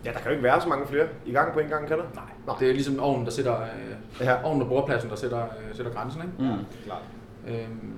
Ja, 0.05 0.11
der 0.11 0.17
kan 0.19 0.25
jo 0.25 0.31
ikke 0.31 0.43
være 0.43 0.61
så 0.61 0.69
mange 0.69 0.87
flere 0.87 1.07
i 1.27 1.33
gang 1.33 1.53
på 1.53 1.59
en 1.59 1.69
gang, 1.69 1.87
kan 1.89 1.99
der? 1.99 2.05
nej, 2.15 2.25
Nej. 2.47 2.57
det 2.61 2.69
er 2.69 2.73
ligesom 2.73 3.01
ovnen, 3.01 3.25
der 3.25 3.31
sætter, 3.33 3.57
øh, 3.61 4.27
Ja. 4.27 4.45
ovnen 4.45 4.63
og 4.63 4.69
bordpladsen, 4.69 5.11
der 5.11 5.17
sætter, 5.17 5.43
øh, 5.43 5.77
sætter 5.77 5.93
grænsen. 5.93 6.23
Ikke? 6.23 6.53
Mm. 6.55 6.65
Klart. 6.85 7.03
Øhm, 7.49 7.93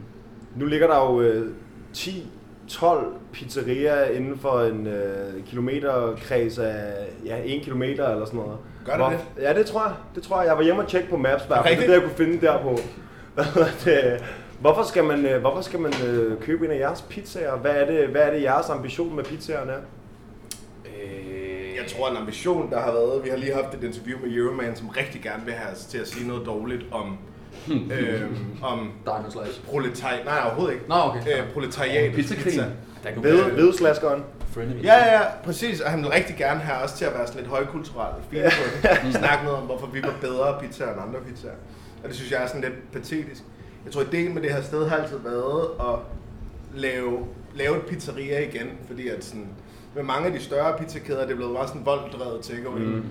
Nu 0.56 0.66
ligger 0.66 0.86
der 0.86 0.96
jo 1.12 1.20
øh, 1.20 1.52
10-12 1.94 3.04
pizzerier 3.32 4.04
inden 4.04 4.38
for 4.38 4.60
en 4.60 4.86
øh, 4.86 5.44
kilometerkreds 5.46 6.58
af 6.58 6.92
ja, 7.24 7.36
1 7.44 7.62
kilometer 7.62 8.08
eller 8.08 8.24
sådan 8.24 8.40
noget. 8.40 8.58
Gør 8.84 8.92
det 8.92 9.00
Hvor- 9.00 9.10
det? 9.10 9.42
Ja, 9.42 9.54
det 9.54 9.66
tror 9.66 9.82
jeg. 9.86 9.94
Det 10.14 10.22
tror 10.22 10.40
jeg. 10.40 10.48
Jeg 10.48 10.56
var 10.56 10.62
hjemme 10.62 10.82
og 10.82 10.88
tjekke 10.88 11.10
på 11.10 11.16
Maps, 11.16 11.44
i 11.44 11.46
hvert 11.46 11.66
fald. 11.66 11.76
det 11.76 11.82
er 11.82 11.86
det, 11.86 11.94
jeg 11.94 12.02
kunne 12.02 12.16
finde 12.16 12.46
der 12.46 12.62
på. 12.62 12.76
Hvad 13.34 13.44
det? 13.84 14.24
Hvorfor 14.62 14.82
skal 14.82 15.04
man, 15.04 15.26
øh, 15.26 15.40
hvorfor 15.40 15.60
skal 15.60 15.80
man 15.80 15.92
øh, 16.06 16.40
købe 16.40 16.64
en 16.64 16.70
af 16.70 16.78
jeres 16.78 17.02
pizzaer? 17.02 17.56
Hvad 17.56 17.70
er, 17.70 17.86
det, 17.86 18.08
hvad 18.08 18.22
er 18.22 18.30
det, 18.34 18.42
jeres 18.42 18.68
ambition 18.70 19.16
med 19.16 19.24
pizzaerne 19.24 19.72
er? 19.72 19.78
øh, 20.86 21.76
Jeg 21.76 21.84
tror, 21.96 22.10
en 22.10 22.16
ambition, 22.16 22.70
der 22.70 22.80
har 22.80 22.92
været, 22.92 23.24
vi 23.24 23.28
har 23.30 23.36
lige 23.36 23.54
haft 23.54 23.74
et 23.74 23.84
interview 23.84 24.18
med 24.26 24.36
Euroman, 24.36 24.76
som 24.76 24.88
rigtig 24.88 25.22
gerne 25.22 25.44
vil 25.44 25.54
have 25.54 25.74
os 25.76 25.84
til 25.84 25.98
at 25.98 26.08
sige 26.08 26.28
noget 26.28 26.46
dårligt 26.46 26.82
om, 26.90 27.18
øhm, 27.72 28.36
om 28.62 28.92
Diamond 29.06 29.32
Slash. 29.32 29.64
proletariat. 29.64 30.24
Nej, 30.24 30.40
overhovedet 30.46 30.74
ikke. 30.74 30.88
Nå, 30.88 30.94
okay. 30.94 31.20
Øh, 31.38 31.52
proletariat. 31.52 32.12
Der 33.04 33.10
kan 33.10 33.22
Ved, 33.22 33.50
vedslaskeren. 33.52 34.22
Frenemy. 34.54 34.84
Ja, 34.84 34.94
ja, 34.94 35.12
ja, 35.12 35.20
præcis. 35.44 35.80
Og 35.80 35.90
han 35.90 36.00
vil 36.00 36.08
rigtig 36.08 36.36
gerne 36.36 36.60
have 36.60 36.84
os 36.84 36.92
til 36.92 37.04
at 37.04 37.14
være 37.14 37.26
sådan 37.26 37.40
lidt 37.40 37.50
højkulturelt 37.50 38.14
fine 38.30 38.42
på 38.82 38.88
det. 39.06 39.14
Snakke 39.14 39.44
noget 39.44 39.58
om, 39.58 39.64
hvorfor 39.66 39.86
vi 39.86 40.02
var 40.02 40.14
bedre 40.20 40.58
pizzaer 40.62 40.92
end 40.92 41.00
andre 41.08 41.20
pizzaer. 41.28 41.52
Og 42.02 42.08
det 42.08 42.16
synes 42.16 42.30
jeg 42.32 42.42
er 42.42 42.46
sådan 42.46 42.60
lidt 42.60 42.92
patetisk. 42.92 43.42
Jeg 43.84 43.92
tror, 43.92 44.02
ideen 44.02 44.34
med 44.34 44.42
det 44.42 44.52
her 44.52 44.62
sted 44.62 44.88
har 44.88 44.96
altid 44.96 45.18
været 45.18 45.68
at 45.80 45.98
lave, 46.74 47.26
lave 47.54 47.76
et 47.76 47.82
pizzeria 47.82 48.40
igen, 48.40 48.68
fordi 48.86 49.08
at 49.08 49.24
sådan, 49.24 49.48
med 49.94 50.02
mange 50.02 50.26
af 50.26 50.32
de 50.32 50.40
større 50.40 50.78
pizzakæder, 50.78 51.22
det 51.22 51.30
er 51.30 51.36
blevet 51.36 51.52
meget 51.52 51.68
sådan 51.68 51.86
volddrevet 51.86 52.42
takeaway. 52.42 52.80
Mm. 52.80 53.04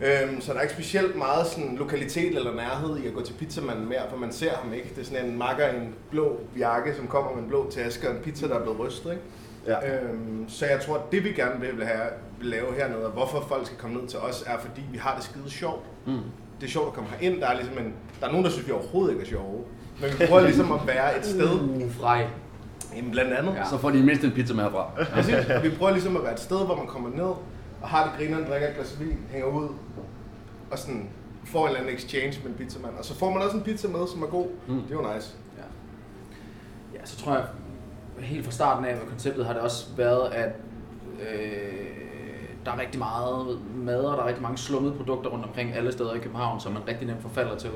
Øhm, 0.00 0.40
så 0.40 0.52
der 0.52 0.58
er 0.58 0.62
ikke 0.62 0.74
specielt 0.74 1.16
meget 1.16 1.46
sådan 1.46 1.76
lokalitet 1.76 2.36
eller 2.36 2.54
nærhed 2.54 2.98
i 2.98 3.06
at 3.06 3.14
gå 3.14 3.22
til 3.22 3.32
pizzamanden 3.32 3.88
mere, 3.88 4.02
for 4.10 4.16
man 4.16 4.32
ser 4.32 4.50
ham 4.50 4.72
ikke. 4.72 4.88
Det 4.96 5.00
er 5.00 5.04
sådan 5.04 5.26
en 5.26 5.38
makker 5.38 5.66
i 5.68 5.76
en 5.76 5.94
blå 6.10 6.40
jakke, 6.58 6.94
som 6.96 7.06
kommer 7.06 7.34
med 7.34 7.42
en 7.42 7.48
blå 7.48 7.70
taske 7.70 8.08
og 8.08 8.16
en 8.16 8.22
pizza, 8.22 8.48
der 8.48 8.54
er 8.54 8.62
blevet 8.62 8.78
rystet. 8.78 9.10
Ikke? 9.10 9.22
Ja. 9.66 10.02
Øhm, 10.02 10.48
så 10.48 10.66
jeg 10.66 10.80
tror, 10.80 10.94
at 10.94 11.12
det 11.12 11.24
vi 11.24 11.32
gerne 11.32 11.60
vil, 11.60 11.86
have, 11.86 12.08
vil 12.38 12.48
lave 12.48 12.74
hernede, 12.74 13.06
og 13.06 13.12
hvorfor 13.12 13.44
folk 13.48 13.66
skal 13.66 13.78
komme 13.78 14.00
ned 14.00 14.08
til 14.08 14.18
os, 14.18 14.44
er 14.46 14.58
fordi 14.58 14.82
vi 14.92 14.98
har 14.98 15.14
det 15.14 15.24
skide 15.24 15.50
sjovt. 15.50 15.84
Mm. 16.06 16.12
Det 16.60 16.66
er 16.66 16.70
sjovt 16.70 16.86
at 16.86 16.92
komme 16.92 17.10
herind. 17.10 17.40
Der 17.40 17.46
er, 17.46 17.54
ligesom 17.54 17.78
en, 17.78 17.94
der 18.20 18.26
er 18.26 18.30
nogen, 18.30 18.44
der 18.44 18.50
synes, 18.50 18.66
vi 18.66 18.72
overhovedet 18.72 19.12
ikke 19.12 19.24
er 19.24 19.28
sjove. 19.28 19.64
Men 20.00 20.10
vi 20.10 20.26
prøver 20.26 20.42
ligesom 20.42 20.72
at 20.72 20.86
være 20.86 21.18
et 21.18 21.26
sted, 21.26 21.90
frej. 21.90 22.26
jamen 22.96 23.10
blandt 23.10 23.32
andet. 23.32 23.54
Ja. 23.54 23.68
Så 23.70 23.78
får 23.78 23.90
de 23.90 24.02
mindst 24.02 24.24
en 24.24 24.30
pizza 24.32 24.54
med 24.54 24.64
herfra. 24.64 24.90
Præcis. 25.14 25.34
Og 25.34 25.62
vi 25.62 25.70
prøver 25.70 25.92
ligesom 25.92 26.16
at 26.16 26.22
være 26.22 26.32
et 26.32 26.40
sted, 26.40 26.66
hvor 26.66 26.76
man 26.76 26.86
kommer 26.86 27.10
ned, 27.10 27.34
og 27.82 27.88
har 27.88 28.04
det 28.04 28.12
grineren, 28.18 28.50
drikker 28.50 28.68
et 28.68 28.74
glas 28.74 29.00
vin, 29.00 29.18
hænger 29.30 29.48
ud, 29.48 29.68
og 30.70 30.78
sådan 30.78 31.08
får 31.44 31.60
en 31.62 31.66
eller 31.66 31.80
anden 31.80 31.94
exchange 31.94 32.40
med 32.42 32.50
en 32.50 32.56
pizzamand. 32.56 32.94
Og 32.98 33.04
så 33.04 33.14
får 33.14 33.30
man 33.30 33.42
også 33.42 33.56
en 33.56 33.62
pizza 33.62 33.88
med, 33.88 34.06
som 34.12 34.22
er 34.22 34.26
god. 34.26 34.46
Mm. 34.68 34.74
Det 34.82 34.90
er 34.90 34.94
jo 34.94 35.14
nice. 35.14 35.34
Ja. 35.58 35.62
ja, 36.98 37.06
så 37.06 37.16
tror 37.16 37.32
jeg, 37.34 37.44
helt 38.18 38.44
fra 38.44 38.52
starten 38.52 38.84
af 38.84 38.96
med 38.96 39.06
konceptet 39.06 39.46
har 39.46 39.52
det 39.52 39.62
også 39.62 39.86
været, 39.96 40.32
at 40.32 40.52
øh, 41.20 41.86
der 42.64 42.72
er 42.72 42.80
rigtig 42.80 42.98
meget 42.98 43.58
mad, 43.76 44.00
og 44.00 44.16
der 44.16 44.22
er 44.22 44.26
rigtig 44.26 44.42
mange 44.42 44.58
slummede 44.58 44.94
produkter 44.94 45.30
rundt 45.30 45.44
omkring 45.44 45.74
alle 45.74 45.92
steder 45.92 46.14
i 46.14 46.18
København, 46.18 46.60
som 46.60 46.72
man 46.72 46.82
rigtig 46.88 47.06
nemt 47.06 47.22
forfalder 47.22 47.56
til. 47.56 47.70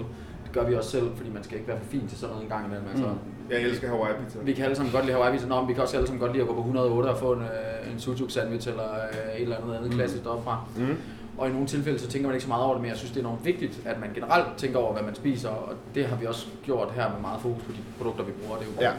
Gør 0.53 0.65
vi 0.65 0.75
også 0.75 0.91
selv, 0.91 1.11
fordi 1.17 1.31
man 1.31 1.45
skal 1.45 1.57
ikke 1.57 1.69
være 1.69 1.79
for 1.79 1.87
fin 1.91 2.09
til 2.09 2.19
sådan 2.19 2.31
noget 2.31 2.45
en 2.45 2.51
gang 2.51 2.67
imellem. 2.67 2.87
Altså, 2.91 3.07
Mm. 3.07 3.51
Jeg 3.51 3.61
elsker 3.63 3.89
Hawaii 3.89 4.15
pizza. 4.25 4.39
Vi 4.43 4.53
kan 4.53 4.65
alle 4.65 4.77
sammen 4.77 4.93
godt 4.93 5.05
lide 5.05 5.17
Hawaii 5.17 5.33
pizza, 5.33 5.49
Nå, 5.49 5.61
men 5.61 5.69
vi 5.69 5.73
kan 5.75 5.83
også 5.83 5.97
alle 5.97 6.07
sammen 6.07 6.21
godt 6.21 6.33
lide 6.33 6.43
at 6.43 6.49
gå 6.49 6.55
på 6.55 6.61
108 6.61 7.07
og 7.09 7.19
få 7.19 7.33
en, 7.33 7.41
øh, 7.41 7.93
en 7.93 8.01
sujuk 8.01 8.31
sandwich 8.31 8.69
eller 8.69 8.85
øh, 8.93 9.35
et 9.37 9.43
eller 9.43 9.57
andet 9.57 9.75
andet 9.77 9.91
Mm. 9.91 9.97
klassisk 9.97 10.25
derfra. 10.25 10.65
Mm. 10.77 10.97
og 11.39 11.49
i 11.49 11.53
nogle 11.53 11.67
tilfælde, 11.67 11.99
så 11.99 12.09
tænker 12.09 12.29
man 12.29 12.35
ikke 12.35 12.43
så 12.45 12.49
meget 12.49 12.65
over 12.65 12.73
det, 12.75 12.81
men 12.83 12.89
jeg 12.91 12.97
synes, 12.99 13.11
det 13.13 13.17
er 13.21 13.25
enormt 13.27 13.45
vigtigt, 13.45 13.81
at 13.85 14.01
man 14.01 14.09
generelt 14.15 14.47
tænker 14.57 14.79
over, 14.79 14.93
hvad 14.93 15.03
man 15.03 15.15
spiser, 15.15 15.49
og 15.49 15.73
det 15.95 16.07
har 16.07 16.17
vi 16.17 16.27
også 16.27 16.47
gjort 16.65 16.89
her 16.95 17.09
med 17.13 17.21
meget 17.21 17.41
fokus 17.41 17.63
på 17.63 17.73
de 17.73 17.79
produkter, 17.99 18.25
vi 18.25 18.33
bruger. 18.33 18.59
Det 18.59 18.67
er 18.69 18.73
jo 18.73 18.81
Ja. 18.89 18.93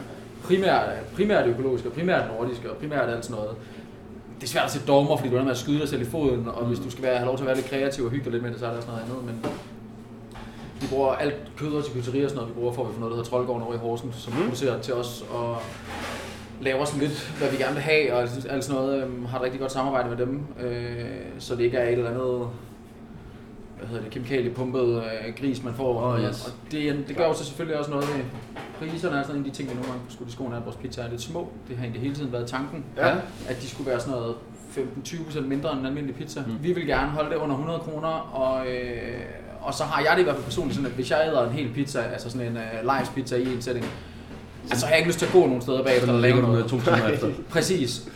primært, 0.44 0.88
primært 1.16 1.46
økologisk, 1.48 1.86
og 1.86 1.92
primært 1.92 2.24
nordisk, 2.38 2.64
og 2.64 2.76
primært 2.76 3.08
alt 3.10 3.24
sådan 3.24 3.36
noget. 3.36 3.56
Det 4.40 4.44
er 4.48 4.50
svært 4.50 4.64
at 4.64 4.70
sætte 4.70 4.86
dogmer, 4.86 5.16
fordi 5.16 5.30
du 5.30 5.36
er 5.36 5.42
med 5.42 5.50
at 5.50 5.56
skyde 5.56 5.80
dig 5.80 5.88
selv 5.88 6.02
i 6.02 6.04
foden, 6.04 6.48
og 6.48 6.64
hvis 6.66 6.78
du 6.78 6.90
skal 6.90 7.02
være, 7.04 7.16
have 7.16 7.26
lov 7.26 7.36
til 7.36 7.42
at 7.44 7.46
være 7.46 7.56
lidt 7.56 7.66
kreativ 7.68 8.04
og 8.04 8.10
hygge 8.10 8.24
dig 8.24 8.32
lidt 8.32 8.42
med 8.42 8.50
det, 8.50 8.58
så 8.60 8.66
er 8.66 8.70
der 8.70 8.76
også 8.76 8.88
noget 8.88 9.02
andet. 9.02 9.24
Men 9.26 9.52
vi 10.82 10.86
bruger 10.90 11.12
alt 11.12 11.52
kød 11.56 11.74
og 11.74 11.84
charcuterie 11.84 12.24
og 12.24 12.30
sådan 12.30 12.40
noget, 12.42 12.54
vi 12.54 12.60
bruger 12.60 12.72
for, 12.72 12.82
at 12.82 12.88
vi 12.88 12.92
får 12.94 13.00
noget, 13.00 13.10
der 13.10 13.16
hedder 13.16 13.30
Troldgården 13.30 13.62
over 13.62 13.74
i 13.74 13.78
Horsens, 13.78 14.16
som 14.16 14.32
mm. 14.32 14.42
producerer 14.42 14.80
til 14.80 14.94
os, 14.94 15.24
og 15.30 15.56
laver 16.60 16.84
sådan 16.84 17.00
lidt, 17.00 17.34
hvad 17.38 17.50
vi 17.50 17.56
gerne 17.56 17.74
vil 17.74 17.82
have, 17.82 18.12
og 18.14 18.20
alt 18.50 18.64
sådan 18.64 18.82
noget. 18.82 19.02
Øhm, 19.02 19.24
har 19.24 19.38
et 19.38 19.44
rigtig 19.44 19.60
godt 19.60 19.72
samarbejde 19.72 20.08
med 20.08 20.16
dem, 20.16 20.40
øh, 20.60 21.04
så 21.38 21.56
det 21.56 21.64
ikke 21.64 21.76
er 21.76 21.88
et 21.88 21.92
eller 21.92 22.10
andet 22.10 22.48
hvad 23.78 23.88
hedder 23.88 24.02
det, 24.02 24.12
kemikaliepumpet 24.12 24.96
øh, 24.96 25.34
gris, 25.40 25.64
man 25.64 25.74
får. 25.74 26.02
Åh, 26.02 26.20
yes. 26.20 26.46
Og 26.46 26.52
det, 26.72 27.04
det 27.08 27.16
gør 27.16 27.26
jo 27.26 27.34
så 27.34 27.44
selvfølgelig 27.44 27.78
også 27.78 27.90
noget 27.90 28.06
med 28.16 28.24
priserne, 28.78 29.16
er 29.16 29.22
sådan 29.22 29.36
en 29.36 29.44
af 29.44 29.50
de 29.50 29.56
ting, 29.56 29.68
vi 29.68 29.74
nogle 29.74 29.88
gange 29.88 30.04
skulle 30.08 30.28
i 30.28 30.32
skoene, 30.32 30.56
at 30.56 30.64
vores 30.64 30.76
pizza 30.76 31.02
er 31.02 31.10
lidt 31.10 31.20
små. 31.20 31.48
Det 31.68 31.76
har 31.76 31.84
egentlig 31.84 32.02
hele 32.02 32.14
tiden 32.14 32.32
været 32.32 32.46
tanken, 32.46 32.84
Ja. 32.96 33.14
at 33.48 33.62
de 33.62 33.68
skulle 33.68 33.90
være 33.90 34.00
sådan 34.00 34.14
noget 34.14 34.34
15-20% 34.76 35.40
mindre 35.40 35.72
end 35.72 35.80
en 35.80 35.86
almindelig 35.86 36.16
pizza. 36.16 36.40
Mm. 36.46 36.52
Vi 36.62 36.72
vil 36.72 36.86
gerne 36.86 37.10
holde 37.10 37.30
det 37.30 37.36
under 37.36 37.54
100 37.56 37.78
kroner, 37.80 38.08
og, 38.08 38.66
øh, 38.66 39.20
og 39.62 39.74
så 39.74 39.84
har 39.84 40.02
jeg 40.02 40.10
det 40.14 40.20
i 40.20 40.24
hvert 40.24 40.34
fald 40.36 40.44
personligt 40.44 40.74
sådan, 40.74 40.86
at 40.90 40.92
hvis 40.92 41.10
jeg 41.10 41.24
æder 41.28 41.44
en 41.46 41.52
hel 41.52 41.72
pizza, 41.74 42.00
altså 42.00 42.30
sådan 42.30 42.46
en 42.46 42.56
øh, 42.56 42.62
Lions 42.82 43.08
pizza 43.14 43.36
i 43.36 43.54
en 43.54 43.62
sætning, 43.62 43.86
så 44.66 44.86
har 44.86 44.90
jeg 44.92 44.98
ikke 44.98 45.08
lyst 45.08 45.18
til 45.18 45.26
at 45.26 45.32
gå 45.32 45.40
nogen 45.46 45.60
steder 45.62 45.84
bagefter 45.84 46.06
Så 46.06 46.12
lave 46.12 46.36
du 46.36 46.42
noget. 46.46 46.66
to 46.66 46.80
timer 46.80 47.08
efter. 47.08 47.28
Præcis. 47.50 48.08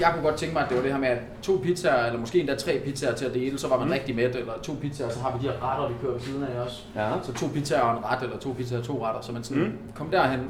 Jeg 0.00 0.10
kunne 0.14 0.22
godt 0.22 0.34
tænke 0.36 0.52
mig, 0.54 0.62
at 0.62 0.68
det 0.68 0.76
var 0.76 0.82
det 0.82 0.92
her 0.92 0.98
med, 1.00 1.08
at 1.08 1.18
to 1.42 1.60
pizzaer, 1.62 2.06
eller 2.06 2.20
måske 2.20 2.40
endda 2.40 2.54
tre 2.54 2.80
pizzaer 2.84 3.14
til 3.14 3.24
at 3.24 3.34
dele, 3.34 3.58
så 3.58 3.68
var 3.68 3.78
man 3.78 3.86
mm. 3.86 3.92
rigtig 3.92 4.16
mæt, 4.16 4.36
eller 4.36 4.52
to 4.62 4.72
pizzaer, 4.80 5.08
så 5.10 5.20
har 5.20 5.36
vi 5.38 5.46
de 5.46 5.52
her 5.52 5.62
retter, 5.70 5.88
vi 5.88 5.94
kører 6.02 6.12
ved 6.12 6.20
siden 6.20 6.42
af 6.42 6.60
også. 6.64 6.82
Ja. 6.96 7.10
Så 7.22 7.32
to 7.32 7.46
pizzaer 7.54 7.80
og 7.80 7.98
en 7.98 8.04
ret, 8.04 8.22
eller 8.22 8.38
to 8.38 8.52
pizzaer 8.58 8.78
og 8.78 8.84
to 8.84 9.06
retter, 9.06 9.20
så 9.20 9.32
man 9.32 9.44
sådan 9.44 9.62
Mm. 9.62 9.72
kom 9.94 10.10
derhen. 10.10 10.40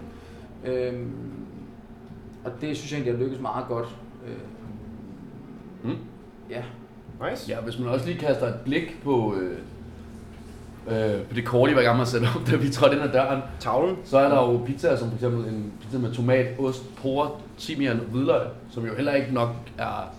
Øhm, 0.64 1.11
og 2.45 2.50
det 2.61 2.76
synes 2.76 2.92
jeg 2.92 2.97
egentlig 2.99 3.14
har 3.19 3.25
lykkes 3.25 3.40
meget 3.40 3.64
godt. 3.69 3.88
Øh, 4.26 4.35
Mm. 5.90 5.97
ja. 6.50 6.62
Nice. 7.30 7.50
Ja, 7.50 7.61
hvis 7.61 7.78
man 7.78 7.88
også 7.88 8.07
lige 8.07 8.19
kaster 8.19 8.47
et 8.47 8.54
blik 8.64 9.00
på, 9.04 9.35
øh, 9.40 9.59
øh, 10.90 11.23
på 11.23 11.35
det 11.35 11.44
kort, 11.44 11.70
I 11.70 11.75
var 11.75 11.80
i 11.80 11.85
gang 11.85 11.97
med 11.97 12.02
at 12.02 12.09
sætte 12.09 12.26
op, 12.35 12.47
da 12.50 12.56
vi 12.56 12.70
trådte 12.70 12.94
ind 12.97 13.04
ad 13.04 13.12
døren, 13.12 13.42
Tavlen. 13.61 13.97
så 14.04 14.18
er 14.18 14.28
der 14.28 14.37
jo 14.37 14.64
pizzaer, 14.66 14.97
som 14.97 15.09
for 15.09 15.14
eksempel 15.14 15.54
en 15.54 15.73
pizza 15.80 15.99
med 15.99 16.12
tomat, 16.12 16.47
ost, 16.59 16.97
porre, 16.97 17.30
timian 17.59 18.00
og 18.00 18.06
hvidløg, 18.06 18.47
som 18.70 18.87
jo 18.87 18.94
heller 18.94 19.14
ikke 19.14 19.35
nok 19.35 19.50
er, 19.78 20.14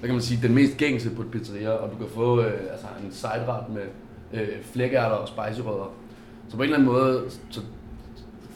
hvad 0.00 0.08
kan 0.08 0.14
man 0.14 0.22
sige, 0.22 0.42
den 0.42 0.54
mest 0.54 0.76
gængse 0.76 1.10
på 1.10 1.22
et 1.22 1.30
pizzeria, 1.30 1.70
og 1.70 1.90
du 1.92 1.96
kan 1.96 2.06
få 2.14 2.40
øh, 2.40 2.52
altså 2.72 2.86
en 3.04 3.12
side-ret 3.12 3.68
med 3.68 3.82
øh, 4.32 4.48
flækærter 4.72 5.16
og 5.16 5.28
spicerødder. 5.28 5.94
Så 6.48 6.56
på 6.56 6.62
en 6.62 6.64
eller 6.64 6.76
anden 6.76 6.92
måde, 6.92 7.22
så 7.50 7.60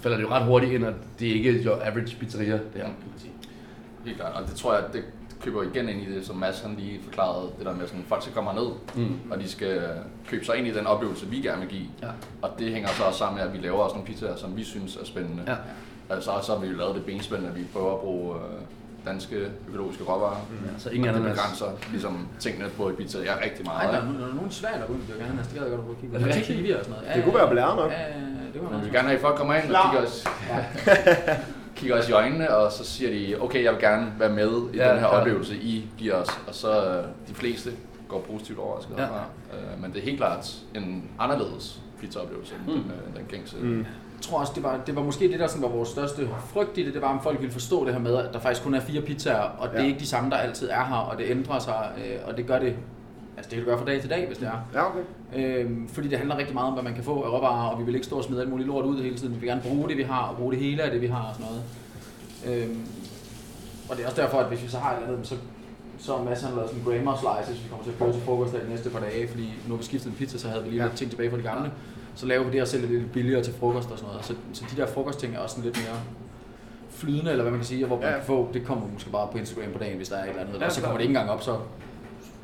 falder 0.01 0.17
det 0.17 0.25
jo 0.25 0.31
ret 0.31 0.45
hurtigt 0.45 0.73
ind, 0.73 0.87
at 0.87 0.95
det 1.19 1.27
ikke 1.27 1.51
er 1.51 1.65
your 1.65 1.79
average 1.85 2.17
pizzeria, 2.21 2.53
det 2.53 2.63
her, 2.75 2.83
kan 2.83 3.09
man 3.11 3.19
sige. 3.19 3.33
Helt 4.05 4.17
klart, 4.17 4.33
og 4.43 4.49
det 4.49 4.57
tror 4.57 4.75
jeg, 4.75 4.85
det 4.93 5.03
køber 5.45 5.63
igen 5.63 5.89
ind 5.89 6.03
i 6.03 6.15
det, 6.15 6.27
som 6.27 6.37
Mads 6.37 6.61
han 6.61 6.75
lige 6.79 7.01
forklarede, 7.05 7.49
det 7.59 7.67
der 7.67 7.75
med, 7.75 7.87
sådan, 7.87 8.05
folk 8.09 8.23
skal 8.23 8.35
komme 8.35 8.51
herned, 8.51 8.71
Mm. 8.95 9.17
og 9.31 9.39
de 9.41 9.49
skal 9.49 9.83
købe 10.29 10.45
sig 10.45 10.57
ind 10.57 10.67
i 10.67 10.73
den 10.75 10.87
oplevelse, 10.87 11.27
vi 11.27 11.37
gerne 11.41 11.61
vil 11.61 11.69
give. 11.71 11.87
Ja. 12.03 12.09
Og 12.43 12.51
det 12.59 12.73
hænger 12.73 12.89
så 12.89 13.03
også 13.05 13.19
sammen 13.19 13.39
med, 13.39 13.47
at 13.49 13.53
vi 13.53 13.59
laver 13.67 13.79
også 13.79 13.95
nogle 13.97 14.07
pizzaer, 14.07 14.37
som 14.37 14.57
vi 14.57 14.65
synes 14.65 14.97
er 14.97 15.05
spændende. 15.05 15.43
Ja. 15.47 15.55
Altså, 16.15 16.31
så 16.43 16.53
har 16.53 16.61
vi 16.61 16.67
jo 16.69 16.77
lavet 16.77 16.95
det 16.95 17.05
benspændende, 17.05 17.51
at 17.51 17.59
vi 17.59 17.65
prøver 17.73 17.95
at 17.95 18.01
bruge 18.01 18.35
øh, 18.37 18.43
danske 19.07 19.49
økologiske 19.69 20.05
råvarer. 20.05 20.37
Mm. 20.51 20.67
Ja, 20.67 20.71
så 20.79 20.91
ingen 20.91 21.09
det 21.09 21.15
ananas. 21.15 21.37
begrænser 21.39 21.67
ligesom 21.91 22.29
tingene 22.41 22.69
på 22.77 22.89
et 22.89 22.97
pizzeria 22.97 23.35
rigtig 23.45 23.65
Nej, 23.65 23.75
meget. 23.75 23.93
der, 23.95 23.99
er, 24.01 24.03
ikke? 24.09 24.19
no- 24.19 24.23
der 24.23 24.29
er 24.31 24.35
nogen 24.35 24.51
svært 24.51 24.75
derude, 24.81 24.99
det 24.99 25.09
jeg 25.09 25.17
gerne 25.17 25.31
have. 25.33 25.45
Det 25.45 25.55
gad 25.55 25.63
jeg 25.63 25.71
godt 25.71 25.81
prøve 25.81 25.97
at 25.97 26.01
kigge 26.01 26.17
Er 26.17 26.21
på. 26.21 26.25
det 26.27 26.31
Jeg 26.31 26.37
rigtigt? 26.41 26.59
tænker, 26.59 26.79
og 26.79 26.85
sådan 26.85 27.01
noget. 27.03 27.15
Det 27.17 27.25
kunne 27.25 27.35
være 27.41 27.51
blæret 27.51 27.77
nok. 27.77 27.91
Ja, 27.93 28.05
det 28.55 28.59
var 28.63 28.79
vi 28.79 28.85
vil 28.85 28.93
gerne 28.93 29.09
have, 29.09 29.17
at 29.21 29.23
folk 29.27 29.37
kommer 29.37 29.55
ind 29.55 29.73
og 29.73 29.83
kigger 29.85 30.07
os, 30.07 30.25
kigger 31.81 31.99
os 31.99 32.09
i 32.09 32.13
øjnene, 32.13 32.51
og 32.55 32.73
så 32.73 32.85
siger 32.85 33.11
de, 33.11 33.43
okay, 33.43 33.65
jeg 33.65 33.73
vil 33.73 33.81
gerne 33.81 34.13
være 34.19 34.29
med 34.33 34.51
i 34.73 34.77
Ja, 34.77 34.89
den 34.91 34.99
her 34.99 35.09
klart. 35.09 35.21
oplevelse, 35.21 35.55
I 35.57 35.85
giver 35.99 36.15
os. 36.15 36.29
Og 36.49 36.55
så 36.55 36.87
øh, 36.87 37.05
de 37.29 37.35
fleste 37.35 37.71
går 38.09 38.21
positivt 38.21 38.59
overrasket 38.59 38.95
Ja. 38.99 39.03
herfra. 39.03 39.25
Øh, 39.55 39.83
Men 39.83 39.91
det 39.93 39.99
er 39.99 40.03
helt 40.05 40.17
klart 40.19 40.53
en 40.75 41.05
anderledes 41.19 41.81
pizzaoplevelse 42.01 42.55
end 42.55 42.75
Mm. 42.77 42.83
den, 42.83 42.93
øh, 43.11 43.17
den 43.17 43.25
gængse. 43.29 43.57
Mm. 43.57 43.79
Jeg 43.79 44.23
tror 44.23 44.41
også, 44.41 44.53
det 44.55 44.63
var, 44.63 44.81
det 44.87 44.97
var 44.97 45.03
måske 45.03 45.29
det, 45.33 45.41
der 45.41 45.47
sådan 45.47 45.63
var 45.63 45.69
vores 45.69 45.89
største 45.89 46.29
frygt 46.53 46.79
i 46.79 46.85
det, 46.87 46.95
det 46.95 47.03
var, 47.03 47.09
om 47.09 47.23
folk 47.23 47.39
ville 47.41 47.53
forstå 47.53 47.85
det 47.85 47.93
her 47.95 48.01
med, 48.01 48.17
at 48.17 48.33
der 48.33 48.39
faktisk 48.41 48.63
kun 48.65 48.75
er 48.75 48.81
fire 48.81 49.01
pizzaer, 49.03 49.41
og 49.59 49.69
det 49.71 49.77
er 49.79 49.83
Ja. 49.83 49.87
ikke 49.89 50.01
de 50.01 50.07
samme, 50.07 50.31
der 50.31 50.37
altid 50.37 50.69
er 50.71 50.85
her, 50.85 50.97
og 50.97 51.19
det 51.19 51.25
ændrer 51.31 51.59
sig, 51.59 51.91
øh, 51.99 52.19
og 52.29 52.37
det 52.37 52.47
gør 52.47 52.59
det, 52.59 52.75
altså 53.41 53.51
det 53.51 53.57
kan 53.57 53.59
det 53.59 53.67
gøre 53.67 53.79
fra 53.79 53.85
dag 53.93 54.01
til 54.01 54.11
dag, 54.11 54.27
hvis 54.27 54.39
det 54.39 54.49
er. 54.49 54.59
Ja, 54.75 54.87
okay. 54.91 55.01
Øhm, 55.65 55.89
fordi 55.89 56.09
det 56.09 56.19
handler 56.19 56.37
rigtig 56.39 56.55
meget 56.55 56.67
om, 56.67 56.73
hvad 56.73 56.83
man 56.83 56.95
kan 56.95 57.05
få 57.05 57.23
af 57.23 57.31
råvarer, 57.31 57.69
og 57.71 57.79
vi 57.81 57.85
vil 57.85 57.95
ikke 57.95 58.07
stå 58.07 58.17
og 58.17 58.25
smide 58.25 58.41
alt 58.41 58.51
muligt 58.51 58.67
lort 58.69 58.85
ud 58.85 59.03
hele 59.03 59.17
tiden. 59.17 59.35
Vi 59.35 59.39
vil 59.41 59.49
gerne 59.49 59.61
bruge 59.63 59.89
det, 59.89 59.97
vi 59.97 60.03
har, 60.03 60.23
og 60.23 60.37
bruge 60.37 60.53
det 60.53 60.61
hele 60.61 60.83
af 60.83 60.91
det, 60.91 61.01
vi 61.01 61.07
har 61.07 61.23
og 61.29 61.35
sådan 61.35 61.47
noget. 61.51 61.63
Øhm, 62.63 62.81
og 63.91 63.97
det 63.97 64.03
er 64.03 64.07
også 64.09 64.23
derfor, 64.23 64.39
at 64.39 64.47
hvis 64.47 64.63
vi 64.63 64.69
så 64.69 64.79
har 64.79 64.91
et 64.93 64.97
eller 65.03 65.13
andet, 65.13 65.27
så, 65.27 65.35
så 65.99 66.13
er 66.15 66.19
han 66.19 66.27
lavet 66.27 66.71
sådan 66.71 66.85
grammar 66.85 67.17
slices, 67.23 67.65
vi 67.65 67.69
kommer 67.69 67.85
til 67.85 67.91
at 67.93 67.99
køre 67.99 68.13
til 68.13 68.23
frokost 68.23 68.53
de 68.53 68.71
næste 68.71 68.91
par 68.91 69.01
dage, 69.01 69.29
fordi 69.29 69.55
nu 69.69 69.75
har 69.75 69.79
vi 69.79 69.85
skiftet 69.85 70.09
en 70.11 70.17
pizza, 70.17 70.39
så 70.39 70.49
havde 70.49 70.63
vi 70.65 70.71
lige 70.71 70.81
Ja. 70.83 70.87
lidt 70.89 70.97
ting 70.99 71.11
tilbage 71.11 71.31
fra 71.31 71.37
de 71.39 71.43
gamle. 71.43 71.71
Så 72.15 72.27
laver 72.27 72.45
vi 72.45 72.51
det 72.53 72.63
og 72.63 72.69
sælger 72.69 72.87
det 72.89 72.99
lidt 73.01 73.13
billigere 73.13 73.43
til 73.43 73.55
frokost 73.61 73.91
og 73.91 73.99
sådan 73.99 74.11
noget. 74.11 74.25
Så, 74.27 74.35
så 74.53 74.65
de 74.77 74.81
der 74.81 74.87
frokostting 74.87 75.35
er 75.35 75.39
også 75.39 75.55
sådan 75.57 75.71
lidt 75.71 75.77
mere 75.87 75.97
flydende, 76.91 77.31
eller 77.31 77.43
hvad 77.43 77.51
man 77.51 77.61
kan 77.61 77.67
sige, 77.67 77.85
og 77.85 77.87
hvor 77.87 77.97
man 77.97 78.07
Ja. 78.07 78.13
kan 78.15 78.23
få, 78.27 78.49
det 78.55 78.65
kommer 78.67 78.87
måske 78.93 79.11
bare 79.11 79.29
på 79.33 79.39
Instagram 79.39 79.73
på 79.73 79.79
dagen, 79.79 79.97
hvis 79.97 80.09
der 80.09 80.17
er 80.17 80.23
et 80.25 80.29
eller 80.29 80.43
andet, 80.43 80.61
Ja, 80.61 80.67
og 80.67 80.73
så 80.73 80.81
kommer 80.81 80.97
det 80.97 81.05
ikke 81.05 81.11
engang 81.13 81.31
op, 81.31 81.43
så, 81.43 81.57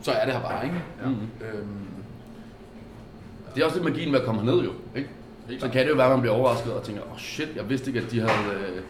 så 0.06 0.12
er 0.12 0.24
det 0.24 0.34
her 0.34 0.40
bare, 0.40 0.64
ikke? 0.64 0.76
Ja. 1.02 1.08
Mm. 1.08 1.14
Øhm, 1.14 1.68
Det 3.54 3.60
er 3.62 3.64
også 3.66 3.76
lidt 3.78 3.88
magien 3.88 4.12
ved 4.12 4.20
at 4.20 4.26
komme 4.26 4.40
herned 4.42 4.64
jo, 4.64 4.72
ikke? 4.96 5.08
Så 5.60 5.68
kan 5.68 5.84
det 5.84 5.90
jo 5.90 5.96
være, 5.96 6.06
at 6.06 6.12
man 6.12 6.20
bliver 6.20 6.34
overrasket 6.34 6.72
og 6.72 6.82
tænker, 6.82 7.02
åh 7.02 7.12
oh 7.12 7.18
shit, 7.18 7.48
jeg 7.56 7.68
vidste 7.68 7.86
ikke, 7.90 8.00
at 8.00 8.10
de 8.10 8.20
havde 8.20 8.54
øh, 8.54 8.76
et 8.76 8.82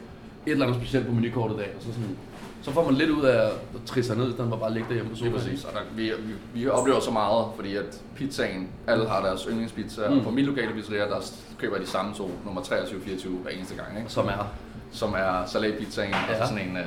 eller 0.47 0.67
andet 0.67 0.81
specielt 0.81 1.07
på 1.07 1.13
menukortet 1.13 1.57
i 1.57 1.59
dag. 1.59 1.73
Og 1.77 1.83
så, 1.83 1.89
sådan, 1.93 2.17
så 2.63 2.71
får 2.71 2.85
man 2.85 2.95
lidt 2.95 3.11
ud 3.11 3.25
af 3.25 3.47
at 3.47 3.53
trisse 3.87 4.15
ned, 4.15 4.29
i 4.29 4.33
stedet 4.33 4.51
for 4.51 4.57
bare 4.57 4.67
at 4.69 4.73
ligge 4.73 4.89
derhjemme 4.89 5.11
på 5.11 5.17
sofaen. 5.17 5.35
præcis. 5.35 5.65
Og 5.65 5.73
der, 5.73 5.81
vi, 5.97 6.03
vi, 6.03 6.33
vi 6.61 6.69
oplever 6.69 7.01
så 7.01 7.11
meget, 7.11 7.47
fordi 7.57 7.77
at 7.77 8.01
pizzaen, 8.17 8.69
alle 8.87 9.09
har 9.09 9.23
deres 9.25 9.43
yndlingspizza, 9.51 10.09
mm. 10.09 10.19
Og 10.19 10.25
på 10.25 10.31
min 10.31 10.45
lokale 10.45 10.73
pizzeria, 10.73 11.05
der 11.05 11.21
køber 11.59 11.79
de 11.79 11.87
samme 11.87 12.15
to, 12.15 12.31
nummer 12.45 12.63
23 12.63 13.01
24 13.01 13.33
hver 13.33 13.51
eneste 13.51 13.75
gang, 13.75 13.99
ikke? 13.99 14.11
Som 14.13 14.27
er. 14.27 14.53
som 14.93 15.15
er 15.15 15.47
salatpizzaen, 15.47 16.11
ja. 16.11 16.17
og 16.31 16.37
så 16.47 16.53
sådan 16.55 16.69
en, 16.69 16.77
øh, 16.77 16.85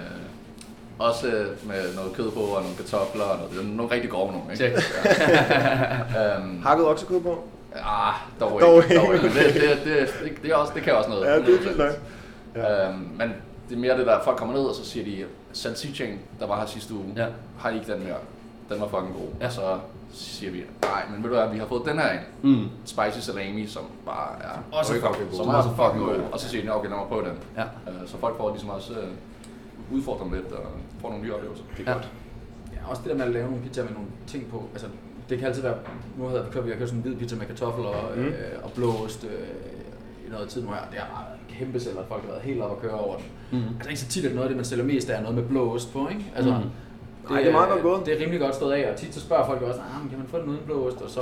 også 0.99 1.27
med 1.63 1.95
noget 1.95 2.13
kød 2.13 2.31
på, 2.31 2.39
og 2.39 2.61
nogle 2.61 2.77
kartofler, 2.77 3.23
og 3.23 3.37
noget, 3.37 3.51
det 3.51 3.59
er 3.59 3.75
nogle 3.75 3.91
rigtig 3.91 4.09
grove 4.09 4.31
nogle, 4.31 4.51
ikke? 4.51 4.63
Tjek. 4.63 4.83
Ja. 5.05 6.35
øhm, 6.37 6.61
Hakket 6.61 6.85
oksekød 6.87 7.21
på? 7.21 7.43
ah, 7.75 8.13
dog 8.39 8.61
Dog 8.61 8.83
ikke, 8.83 8.95
dog 8.95 9.13
ikke. 9.13 9.27
Det, 9.27 9.33
det, 9.35 9.53
det, 9.85 10.13
det, 10.23 10.41
det, 10.43 10.51
er 10.51 10.55
også, 10.55 10.73
det 10.75 10.83
kan 10.83 10.93
også 10.95 11.09
noget. 11.09 11.25
Ja, 11.25 11.35
det 11.39 11.55
er 11.55 11.61
fint. 11.69 11.81
Ja. 12.55 12.87
Øhm, 12.89 12.97
men 13.17 13.33
det 13.69 13.75
er 13.75 13.79
mere 13.79 13.97
det 13.97 14.05
der, 14.07 14.23
folk 14.23 14.37
kommer 14.37 14.53
ned, 14.55 14.63
og 14.63 14.75
så 14.75 14.85
siger 14.85 15.05
de, 15.05 15.25
salsichaen, 15.53 16.19
der 16.39 16.47
var 16.47 16.59
her 16.59 16.65
sidste 16.65 16.93
uge, 16.93 17.03
Ja. 17.15 17.25
har 17.59 17.69
I 17.69 17.75
ikke 17.79 17.93
den 17.93 18.03
mere? 18.03 18.15
Den 18.69 18.81
var 18.81 18.87
fucking 18.87 19.13
god. 19.13 19.27
Ja. 19.41 19.45
Og 19.45 19.51
så 19.51 19.77
siger 20.13 20.51
vi, 20.51 20.63
nej, 20.81 21.01
men 21.11 21.23
ved 21.23 21.29
du 21.29 21.35
hvad, 21.35 21.49
vi 21.49 21.57
har 21.59 21.65
fået 21.67 21.81
den 21.85 21.99
her 21.99 22.11
ind. 22.11 22.21
Mm. 22.41 22.67
Spicy 22.85 23.19
salami, 23.25 23.67
som 23.67 23.83
bare 24.05 24.29
er 24.43 24.77
Også 24.77 24.93
rykker, 24.93 25.07
fucking 25.07 25.29
god. 25.29 25.37
Som 25.37 25.47
også 25.47 25.69
fucking 25.69 26.05
god. 26.05 26.15
Og 26.31 26.39
så 26.39 26.49
siger 26.49 26.63
de, 26.65 26.75
okay, 26.75 26.89
lad 26.89 26.97
mig 26.97 27.05
prøve 27.07 27.21
den. 27.25 27.37
Ja. 27.57 27.61
Øh, 27.61 28.07
Så 28.07 28.17
folk 28.17 28.37
får 28.37 28.49
ligesom 28.51 28.69
også 28.69 28.93
øh, 28.93 29.07
udfordret 29.97 30.25
dem 30.25 30.33
lidt 30.33 30.51
og 30.51 30.65
får 31.01 31.09
nogle 31.09 31.23
nye 31.23 31.33
oplevelser. 31.33 31.63
Det 31.77 31.87
er 31.87 31.91
Ja. 31.91 31.97
godt. 31.97 32.09
Ja, 32.73 32.89
også 32.89 33.01
det 33.03 33.11
der 33.11 33.17
med 33.17 33.25
at 33.25 33.31
lave 33.31 33.47
nogle 33.49 33.63
pizzaer 33.63 33.85
med 33.85 33.93
nogle 33.93 34.09
ting 34.27 34.47
på. 34.51 34.63
Altså, 34.73 34.87
det 35.29 35.37
kan 35.37 35.47
altid 35.47 35.61
være, 35.61 35.75
nu 36.17 36.25
havde 36.27 36.41
jeg 36.43 36.51
kørt, 36.51 36.65
vi 36.65 36.69
har 36.71 36.77
kørt 36.77 36.89
sådan 36.89 37.03
en 37.03 37.09
hvid 37.09 37.15
pizza 37.19 37.35
med 37.35 37.45
kartoffel 37.45 37.85
og, 37.85 37.95
Mm. 38.15 38.21
øh, 38.25 38.33
og 38.63 38.71
blåost 38.71 39.23
øh, 39.23 39.29
i 40.27 40.29
noget 40.31 40.49
tid 40.49 40.61
nu 40.63 40.67
her. 40.67 40.77
Det 40.91 40.99
er 40.99 41.03
bare 41.15 41.25
kæmpe 41.59 41.79
sælger, 41.79 41.99
at 41.99 42.05
folk 42.07 42.21
har 42.21 42.29
været 42.31 42.41
helt 42.43 42.61
op 42.61 42.71
og 42.71 42.81
køre 42.81 42.91
over 42.91 43.15
den. 43.15 43.25
Mm. 43.51 43.65
Altså 43.75 43.89
ikke 43.89 44.01
så 44.01 44.07
tit, 44.07 44.25
at 44.25 44.31
noget 44.31 44.43
af 44.43 44.49
det, 44.49 44.55
man 44.55 44.65
sælger 44.65 44.83
mest 44.85 45.09
af, 45.09 45.17
er 45.17 45.21
noget 45.21 45.35
med 45.35 45.43
blåost 45.43 45.93
på, 45.93 46.07
ikke? 46.09 46.25
Altså, 46.35 46.51
Mm. 46.51 47.35
Ej, 47.35 47.39
det 47.39 47.47
er 47.47 47.51
meget 47.51 47.69
godt 47.69 47.81
gået. 47.81 48.05
Det 48.05 48.13
er 48.15 48.19
rimelig 48.21 48.39
godt 48.39 48.55
stået 48.55 48.73
af, 48.73 48.91
og 48.91 48.97
tit 48.97 49.13
så 49.15 49.19
spørger 49.21 49.45
folk 49.45 49.61
jo 49.61 49.67
også, 49.67 49.79
ah, 49.79 50.01
men 50.01 50.09
kan 50.09 50.19
man 50.19 50.27
få 50.27 50.37
den 50.39 50.47
uden 50.49 50.59
blåost? 50.65 51.01
Og 51.01 51.09
så, 51.09 51.19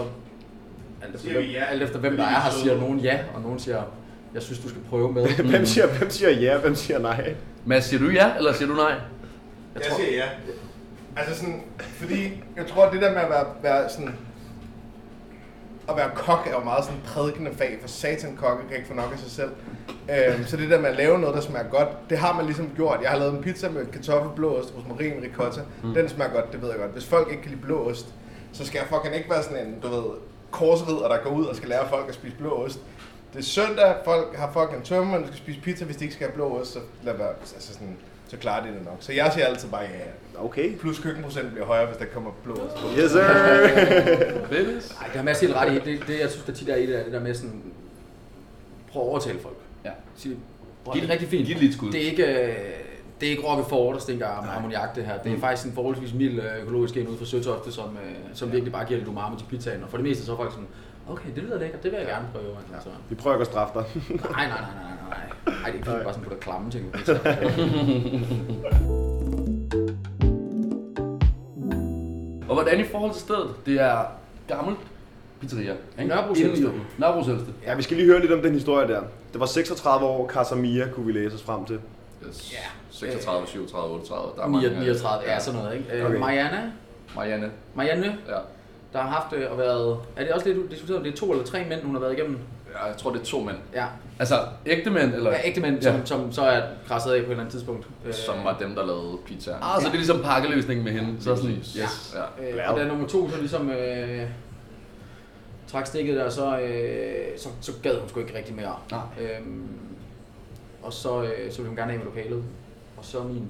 alt 1.01 1.15
efter, 1.15 1.31
hvem, 1.31 1.43
ja. 1.43 1.63
alt 1.63 1.83
efter 1.83 1.99
hvem 1.99 2.17
der 2.17 2.23
er 2.23 2.27
her, 2.41 2.51
siger 2.51 2.79
nogen 2.81 2.99
ja, 2.99 3.19
og 3.35 3.41
nogen 3.41 3.59
siger, 3.59 3.81
jeg 4.33 4.41
synes, 4.41 4.59
du 4.59 4.69
skal 4.69 4.81
prøve 4.89 5.11
med. 5.13 5.27
Hvem 5.51 5.65
siger, 5.65 5.87
hvem 5.97 6.09
siger 6.09 6.31
ja, 6.31 6.57
hvem 6.57 6.75
siger 6.75 6.99
nej? 6.99 7.35
Mads, 7.65 7.85
siger 7.85 7.99
du 8.03 8.09
ja, 8.09 8.37
eller 8.37 8.53
siger 8.53 8.67
du 8.69 8.75
nej? 8.75 8.93
Jeg 9.77 9.83
Jeg 9.85 9.91
tror- 9.91 9.99
siger 9.99 10.15
ja. 10.17 10.29
Altså 11.17 11.35
sådan, 11.39 11.63
fordi 11.79 12.43
jeg 12.55 12.67
tror, 12.67 12.83
at 12.85 12.93
det 12.93 13.01
der 13.01 13.13
med 13.13 13.21
at 13.21 13.29
være, 13.29 13.45
være 13.61 13.89
sådan... 13.89 14.15
At 15.89 15.95
være 15.97 16.09
kok 16.15 16.47
er 16.47 16.51
jo 16.51 16.63
meget 16.63 16.85
sådan 16.85 16.99
prædikende 17.05 17.51
fag, 17.55 17.77
for 17.81 17.87
satan 17.87 18.35
kokke 18.35 18.63
kan 18.67 18.75
ikke 18.77 18.87
få 18.87 18.93
nok 18.93 19.09
af 19.13 19.19
sig 19.19 19.31
selv. 19.31 19.51
Øhm, 20.11 20.45
så 20.45 20.57
det 20.57 20.69
der 20.69 20.79
med 20.81 20.89
at 20.89 20.95
lave 20.95 21.19
noget, 21.19 21.35
der 21.35 21.41
smager 21.41 21.69
godt, 21.69 21.87
det 22.09 22.17
har 22.17 22.33
man 22.33 22.45
ligesom 22.45 22.71
gjort. 22.75 22.99
Jeg 23.01 23.09
har 23.09 23.17
lavet 23.17 23.33
en 23.33 23.43
pizza 23.43 23.69
med 23.69 23.85
kartoffel, 23.85 24.31
blåost, 24.35 24.73
rosmarin, 24.77 25.13
ricotta. 25.23 25.61
Mm. 25.83 25.93
Den 25.93 26.09
smager 26.09 26.31
godt, 26.33 26.51
det 26.51 26.61
ved 26.61 26.69
jeg 26.69 26.77
godt. 26.79 26.91
Hvis 26.91 27.05
folk 27.05 27.27
ikke 27.31 27.41
kan 27.41 27.51
lide 27.51 27.61
blåost, 27.61 28.05
så 28.53 28.65
skal 28.65 28.79
jeg 28.79 28.87
fucking 28.87 29.15
ikke 29.15 29.29
være 29.29 29.43
sådan 29.43 29.67
en, 29.67 29.79
du 29.79 29.87
ved, 29.87 30.03
korsridder, 30.51 31.07
der 31.07 31.17
går 31.23 31.29
ud 31.29 31.45
og 31.45 31.55
skal 31.55 31.69
lære 31.69 31.89
folk 31.89 32.09
at 32.09 32.13
spise 32.15 32.35
blåost. 32.35 32.79
Det 33.33 33.39
er 33.39 33.43
søndag, 33.43 33.95
folk 34.05 34.35
har 34.35 34.51
fucking 34.51 34.83
tømme, 34.83 35.11
man 35.11 35.23
skal 35.25 35.37
spise 35.37 35.59
pizza, 35.61 35.85
hvis 35.85 35.97
de 35.97 36.03
ikke 36.03 36.15
skal 36.15 36.27
have 36.27 36.35
blåost, 36.35 36.73
så 36.73 36.79
lad 37.03 37.13
være. 37.13 37.29
Altså 37.55 37.73
sådan, 37.73 37.97
så 38.27 38.37
klarer 38.37 38.63
de 38.65 38.67
det 38.73 38.85
nok. 38.85 38.97
Så 38.99 39.13
jeg 39.13 39.31
siger 39.33 39.45
altid 39.45 39.69
bare 39.69 39.81
ja. 39.81 40.43
Okay. 40.43 40.77
Plus 40.77 40.99
køkkenprocent 40.99 41.51
bliver 41.51 41.65
højere, 41.65 41.85
hvis 41.87 41.97
der 41.97 42.05
kommer 42.13 42.31
blod. 42.43 42.57
Yes, 42.99 43.11
sir. 43.11 43.21
Nej, 44.99 45.07
det 45.07 45.15
har 45.15 45.23
Mads 45.23 45.39
helt 45.41 45.53
ret 45.55 45.71
i. 45.73 45.75
Det, 45.91 46.07
det, 46.07 46.19
jeg 46.19 46.29
synes, 46.29 46.45
der 46.45 46.53
tit 46.53 46.69
er 46.69 46.75
i 46.75 46.85
det, 46.87 46.99
er 46.99 47.03
det 47.03 47.13
der 47.13 47.19
med 47.19 47.33
sådan... 47.33 47.61
Prøv 48.91 49.01
at 49.03 49.07
overtale 49.09 49.39
folk. 49.39 49.55
Ja. 49.85 49.89
Sig, 50.15 50.31
"Bror, 50.83 50.93
det 50.93 51.03
er 51.03 51.09
rigtig 51.09 51.27
fint. 51.27 51.45
Giv 51.47 51.55
det 51.55 51.63
lidt 51.63 51.73
skud. 51.73 51.91
Det 51.91 52.01
er 52.05 52.09
ikke, 52.11 52.23
øh, 52.25 52.55
det 53.21 53.27
er 53.27 53.31
ikke 53.31 53.43
rocket 53.47 53.65
forward, 53.67 53.93
der 53.93 53.99
stinker 54.01 54.27
af 54.27 54.57
ammoniak, 54.57 54.95
det 54.95 55.05
her. 55.05 55.17
Det 55.17 55.31
er 55.31 55.35
Mm. 55.35 55.41
faktisk 55.41 55.67
en 55.67 55.73
forholdsvis 55.73 56.13
mild 56.13 56.39
øh, 56.39 56.61
økologisk 56.61 56.97
en 56.97 57.07
ud 57.07 57.17
fra 57.17 57.25
Søtofte, 57.25 57.71
som, 57.71 57.85
øh, 58.05 58.11
som 58.33 58.51
virkelig 58.51 58.73
bare 58.73 58.85
giver 58.85 58.97
lidt 58.99 59.09
umami 59.09 59.37
til 59.37 59.45
pizzaen. 59.45 59.83
Og 59.83 59.89
for 59.89 59.97
det 59.97 60.05
meste 60.05 60.25
så 60.25 60.31
er 60.31 60.35
folk 60.37 60.51
sådan, 60.51 60.67
okay, 61.09 61.29
det 61.35 61.43
lyder 61.43 61.59
lækkert, 61.59 61.83
det 61.83 61.91
vil 61.91 61.97
jeg 61.97 62.07
gerne 62.07 62.25
prøve. 62.33 62.45
Ja. 62.73 62.79
Så, 62.83 62.89
Vi 63.09 63.15
prøver 63.15 63.35
ikke 63.35 63.41
at 63.41 63.47
straffe 63.47 63.73
dig. 63.79 63.85
nej, 64.09 64.47
nej, 64.47 64.47
nej, 64.47 64.59
nej, 64.59 64.91
nej, 65.09 65.19
nej. 65.45 65.55
Ej, 65.55 65.63
det 65.65 65.69
er 65.69 65.73
ikke 65.73 65.85
fordi, 65.85 66.03
bare 66.03 66.13
sådan 66.13 66.23
putter 66.23 66.39
klamme 66.39 66.71
ting. 66.71 66.85
Og 72.49 72.53
hvordan 72.53 72.79
i 72.79 72.83
forhold 72.83 73.11
til 73.13 73.21
stedet? 73.21 73.49
Det 73.65 73.81
er 73.81 74.05
gammelt 74.47 74.77
pizzeria. 75.41 75.73
ikke? 75.99 76.09
Nørrebros 76.09 76.39
ældste. 76.39 76.71
Nørrebros 76.97 77.27
ældste. 77.27 77.47
Ja, 77.65 77.75
vi 77.75 77.81
skal 77.81 77.97
lige 77.97 78.07
høre 78.07 78.21
lidt 78.21 78.31
om 78.31 78.41
den 78.41 78.53
historie 78.53 78.87
der. 78.87 79.01
Det 79.33 79.39
var 79.39 79.45
36 79.45 80.05
år, 80.05 80.27
Casamia 80.29 80.87
kunne 80.93 81.05
vi 81.05 81.11
læse 81.11 81.35
os 81.35 81.43
frem 81.43 81.65
til. 81.65 81.79
Yes. 82.27 82.53
Ja. 82.53 82.57
36, 82.91 83.47
37, 83.47 83.93
38. 83.93 84.31
Der 84.37 84.43
er 84.43 84.47
mange, 84.47 84.67
39, 84.69 84.85
39, 84.85 85.31
ja, 85.31 85.39
sådan 85.39 85.59
noget, 85.59 85.77
ikke? 85.77 85.89
Øh, 85.93 86.05
Okay. 86.05 86.19
Marianne, 86.19 86.73
Marianne. 87.15 87.51
Marianne, 87.75 88.17
Ja. 88.27 88.37
der 88.93 88.99
har 89.01 89.09
haft 89.09 89.33
øh, 89.33 89.51
og 89.51 89.57
været, 89.57 89.97
er 90.15 90.23
det 90.23 90.33
også 90.33 90.47
lidt 90.49 90.71
diskuteret, 90.71 90.97
om 90.97 91.03
det 91.03 91.13
er 91.13 91.17
to 91.17 91.31
eller 91.31 91.43
tre 91.45 91.65
mænd, 91.69 91.83
hun 91.83 91.93
har 91.95 91.99
været 92.01 92.13
igennem? 92.17 92.37
Ja. 92.81 92.85
Jeg 92.85 92.97
tror, 92.97 93.11
det 93.11 93.21
er 93.21 93.25
to 93.25 93.39
mænd, 93.39 93.57
Ja, 93.73 93.85
Altså, 94.19 94.35
ægte 94.65 94.89
mænd, 94.89 95.13
eller? 95.13 95.31
ja 95.31 95.37
ægte 95.45 95.61
mænd, 95.61 95.83
Ja. 95.83 95.91
som, 95.91 96.05
som 96.05 96.31
så 96.31 96.41
er 96.41 96.61
græsset 96.87 97.11
af 97.11 97.19
på 97.19 97.25
et 97.25 97.29
eller 97.31 97.39
andet 97.39 97.51
tidspunkt. 97.51 97.87
Øh, 98.05 98.13
som 98.13 98.35
var 98.43 98.57
dem, 98.59 98.75
der 98.75 98.85
lavede 98.85 99.17
pizzaen. 99.25 99.57
Ah, 99.61 99.81
så 99.81 99.87
det 99.87 99.93
er 99.93 99.97
ligesom 99.97 100.21
pakkeløsningen 100.23 100.83
med 100.85 100.91
hende. 100.93 101.21
Så 101.23 101.35
sådan, 101.35 101.51
yes. 101.51 102.15
Ja. 102.39 102.63
Øh, 102.65 102.71
og 102.73 102.79
da 102.79 102.85
nummer 102.87 103.07
to 103.07 103.29
så 103.29 103.37
ligesom 103.37 103.69
øh, 103.69 104.21
trak 105.67 105.85
stikket 105.87 106.15
der, 106.17 106.29
så, 106.29 106.59
øh, 106.59 107.37
så, 107.37 107.49
så 107.61 107.71
gad 107.83 107.99
hun 107.99 108.09
sgu 108.09 108.19
ikke 108.19 108.37
rigtig 108.37 108.55
mere. 108.55 108.75
Nej. 108.91 108.99
Øhm, 109.21 109.67
og 110.83 110.93
så, 110.93 111.23
øh, 111.23 111.51
så 111.51 111.57
ville 111.57 111.67
hun 111.67 111.75
gerne 111.77 111.91
af 111.93 111.97
med 111.97 112.05
lokalet. 112.05 112.43
Og 112.97 113.05
så 113.05 113.23
min 113.23 113.49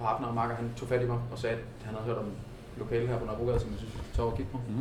partner 0.00 0.28
og 0.28 0.34
makker, 0.34 0.56
han 0.56 0.70
tog 0.76 0.88
fat 0.88 1.02
i 1.02 1.06
mig 1.06 1.18
og 1.32 1.38
sagde, 1.38 1.56
at 1.56 1.62
han 1.84 1.94
havde 1.94 2.06
hørt 2.06 2.18
om 2.18 2.26
lokalet 2.78 3.08
her 3.08 3.18
på 3.18 3.24
Nørrebrogade, 3.24 3.60
som 3.60 3.70
jeg 3.70 3.78
synes, 3.78 3.94
vi 3.94 4.16
tog 4.16 4.26
og 4.26 4.36
kigge 4.36 4.52
på. 4.52 4.58
Mhm. 4.68 4.80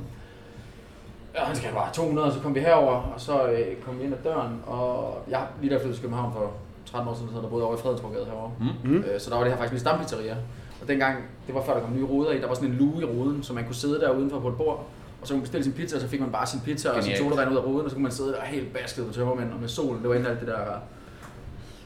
Ja, 1.35 1.43
han 1.43 1.55
skal 1.55 1.69
bare 1.73 1.93
200, 1.93 2.27
og 2.27 2.33
så 2.33 2.39
kom 2.39 2.55
vi 2.55 2.59
herover, 2.59 2.93
og 2.93 3.21
så 3.21 3.47
øh, 3.47 3.59
kom 3.85 3.99
vi 3.99 4.03
ind 4.03 4.13
ad 4.13 4.19
døren, 4.23 4.59
og 4.67 5.17
jeg 5.29 5.41
lige 5.61 5.73
der 5.73 5.79
flyttet 5.79 5.95
til 5.95 6.03
København 6.03 6.33
for 6.33 6.51
13 6.91 7.09
år 7.09 7.15
siden, 7.15 7.29
der 7.43 7.49
boede 7.49 7.65
over 7.65 7.75
i 7.75 7.79
Fredensborgade 7.79 8.25
herovre. 8.25 8.51
Mm. 8.83 8.97
Øh, 8.97 9.19
Så 9.19 9.29
der 9.29 9.35
var 9.35 9.43
det 9.43 9.51
her 9.51 9.57
faktisk 9.57 9.73
min 9.73 9.79
stampizzeria. 9.79 10.35
Og 10.81 10.87
dengang, 10.87 11.15
det 11.47 11.55
var 11.55 11.63
før 11.63 11.73
der 11.73 11.81
kom 11.81 11.93
nye 11.95 12.03
ruder 12.03 12.31
i, 12.31 12.37
der 12.41 12.47
var 12.47 12.53
sådan 12.55 12.69
en 12.69 12.75
luge 12.75 13.01
i 13.01 13.05
ruden, 13.05 13.43
så 13.43 13.53
man 13.53 13.63
kunne 13.65 13.75
sidde 13.75 13.99
der 13.99 14.09
udenfor 14.09 14.39
på 14.39 14.47
et 14.47 14.55
bord, 14.57 14.85
og 15.21 15.27
så 15.27 15.33
kunne 15.33 15.37
man 15.37 15.41
bestille 15.41 15.63
sin 15.63 15.73
pizza, 15.73 15.95
og 15.95 16.01
så 16.01 16.07
fik 16.07 16.19
man 16.19 16.31
bare 16.31 16.47
sin 16.47 16.59
pizza 16.65 16.89
og 16.89 17.03
sin 17.03 17.13
Genialt. 17.13 17.31
sodavand 17.31 17.51
ud 17.51 17.57
af 17.57 17.63
ruden, 17.65 17.81
og 17.85 17.89
så 17.89 17.95
kunne 17.95 18.03
man 18.03 18.11
sidde 18.11 18.29
der 18.31 18.41
helt 18.43 18.73
basket 18.73 19.07
på 19.07 19.13
tømmermænd 19.13 19.51
og 19.53 19.59
med 19.59 19.67
solen. 19.69 20.01
Det 20.01 20.09
var 20.09 20.15
inden 20.15 20.29
alt 20.31 20.39
det 20.39 20.47
der 20.47 20.57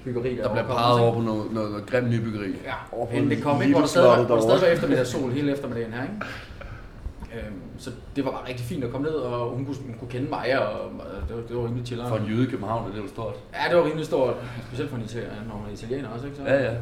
byggeri, 0.04 0.30
Der 0.36 0.50
bliver 0.54 0.64
var 0.68 0.76
peget 0.76 1.00
over 1.00 1.14
på 1.14 1.22
noget, 1.22 1.52
noget, 1.54 1.72
noget 1.72 1.86
grimt 1.86 2.10
nybyggeri. 2.10 2.48
Ja, 2.66 2.74
inden 3.18 3.30
det 3.32 3.44
kom, 3.44 3.56
ikke, 3.56 3.64
Lille 3.64 3.74
hvor 3.74 3.82
der 3.82 3.88
stadig 3.88 4.08
var, 4.10 4.24
hvor 4.24 4.36
der 4.36 4.42
stadig 4.42 4.62
var 4.62 4.68
eftermiddag 4.68 5.08
sol 5.08 5.32
hele 5.32 5.52
eftermiddagen 5.52 5.94
her, 5.94 6.04
ikke? 6.04 6.16
Øhm, 7.36 7.62
så 7.78 7.92
det 8.16 8.26
var 8.26 8.32
bare 8.32 8.48
rigtig 8.48 8.66
fint 8.66 8.84
at 8.84 8.92
komme 8.92 9.08
ned, 9.08 9.16
og 9.16 9.50
hun 9.50 9.66
kunne, 9.66 9.76
hun 9.86 9.96
kunne 10.00 10.10
kende 10.10 10.30
mig, 10.30 10.60
og 10.68 10.74
og 10.82 10.92
det 11.28 11.36
var, 11.36 11.42
det 11.42 11.56
var 11.58 11.66
rimelig 11.66 11.86
chilleren. 11.86 12.10
For 12.10 12.18
en 12.18 12.26
jyde 12.26 12.48
i 12.48 12.50
København 12.52 12.88
er 12.92 12.96
det 12.96 13.04
jo 13.04 13.08
stort. 13.08 13.36
Ja, 13.54 13.70
det 13.70 13.78
var 13.78 13.86
rimelig 13.86 14.06
stort, 14.06 14.36
specielt 14.68 14.90
for 14.90 14.98
en 14.98 15.04
italiener, 15.04 15.36
når 15.48 15.58
man 15.58 15.70
er 15.70 15.74
italiener 15.74 16.10
også, 16.10 16.26
ikke? 16.26 16.38
Så, 16.38 16.44
Ja, 16.44 16.64
ja. 16.64 16.76